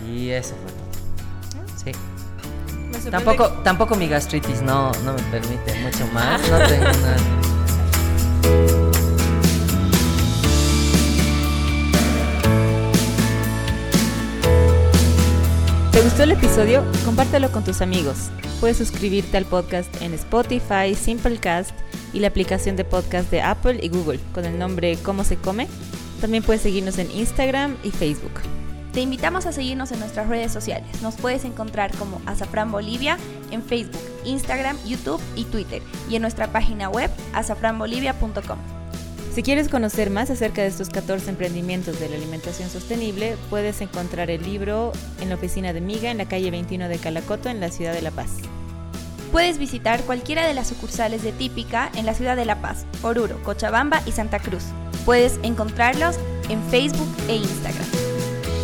Y 0.08 0.30
eso 0.30 0.56
fue 0.56 0.72
todo. 0.72 1.35
Sí. 1.84 1.92
Tampoco, 3.10 3.50
tampoco 3.64 3.96
mi 3.96 4.08
gastritis 4.08 4.62
no, 4.62 4.92
no 5.04 5.14
me 5.14 5.22
permite 5.24 5.76
mucho 5.82 6.08
más. 6.14 6.42
No 6.50 6.58
tengo 6.68 6.86
nada. 6.86 7.18
¿Te 15.92 16.02
gustó 16.02 16.24
el 16.24 16.32
episodio? 16.32 16.84
Compártelo 17.06 17.52
con 17.52 17.64
tus 17.64 17.82
amigos. 17.82 18.30
Puedes 18.60 18.78
suscribirte 18.78 19.38
al 19.38 19.46
podcast 19.46 19.90
en 20.02 20.14
Spotify, 20.14 20.96
Simplecast 20.96 21.72
y 22.14 22.20
la 22.20 22.28
aplicación 22.28 22.76
de 22.76 22.86
podcast 22.86 23.30
de 23.32 23.42
Apple 23.42 23.80
y 23.82 23.90
Google 23.90 24.20
con 24.34 24.46
el 24.46 24.58
nombre 24.58 24.98
¿Cómo 25.04 25.24
se 25.24 25.38
come? 25.38 25.68
También 26.22 26.44
puedes 26.44 26.62
seguirnos 26.62 26.98
en 26.98 27.12
Instagram 27.12 27.76
y 27.84 27.92
Facebook. 27.92 28.34
Te 28.96 29.02
invitamos 29.02 29.46
a 29.46 29.52
seguirnos 29.52 29.92
en 29.92 30.00
nuestras 30.00 30.30
redes 30.30 30.54
sociales. 30.54 31.02
Nos 31.02 31.16
puedes 31.16 31.44
encontrar 31.44 31.94
como 31.98 32.22
Azafrán 32.26 32.72
Bolivia 32.72 33.18
en 33.52 33.62
Facebook, 33.62 34.00
Instagram, 34.24 34.78
YouTube 34.86 35.20
y 35.36 35.44
Twitter 35.44 35.82
y 36.10 36.16
en 36.16 36.22
nuestra 36.22 36.48
página 36.48 36.90
web 36.90 37.12
azafranbolivia.com. 37.34 38.58
Si 39.34 39.44
quieres 39.44 39.68
conocer 39.68 40.12
más 40.12 40.30
acerca 40.30 40.62
de 40.62 40.70
estos 40.70 40.88
14 40.88 41.30
emprendimientos 41.30 42.00
de 42.00 42.08
la 42.08 42.16
alimentación 42.16 42.70
sostenible, 42.70 43.36
puedes 43.50 43.82
encontrar 43.82 44.32
el 44.32 44.44
libro 44.44 44.94
en 45.20 45.28
la 45.28 45.36
oficina 45.36 45.74
de 45.74 45.82
Miga 45.82 46.10
en 46.10 46.18
la 46.18 46.30
calle 46.30 46.50
21 46.50 46.88
de 46.88 46.98
Calacoto 46.98 47.50
en 47.50 47.60
la 47.60 47.72
ciudad 47.72 47.92
de 47.92 48.02
La 48.02 48.12
Paz. 48.12 48.38
Puedes 49.34 49.58
visitar 49.58 50.04
cualquiera 50.04 50.48
de 50.48 50.54
las 50.54 50.68
sucursales 50.70 51.22
de 51.22 51.34
Típica 51.34 51.92
en 51.96 52.06
la 52.06 52.14
ciudad 52.14 52.38
de 52.38 52.46
La 52.46 52.62
Paz, 52.62 52.86
Oruro, 53.02 53.44
Cochabamba 53.44 54.02
y 54.06 54.14
Santa 54.14 54.40
Cruz. 54.40 54.64
Puedes 55.04 55.38
encontrarlos 55.44 56.16
en 56.48 56.64
Facebook 56.70 57.14
e 57.28 57.36
Instagram. 57.36 58.15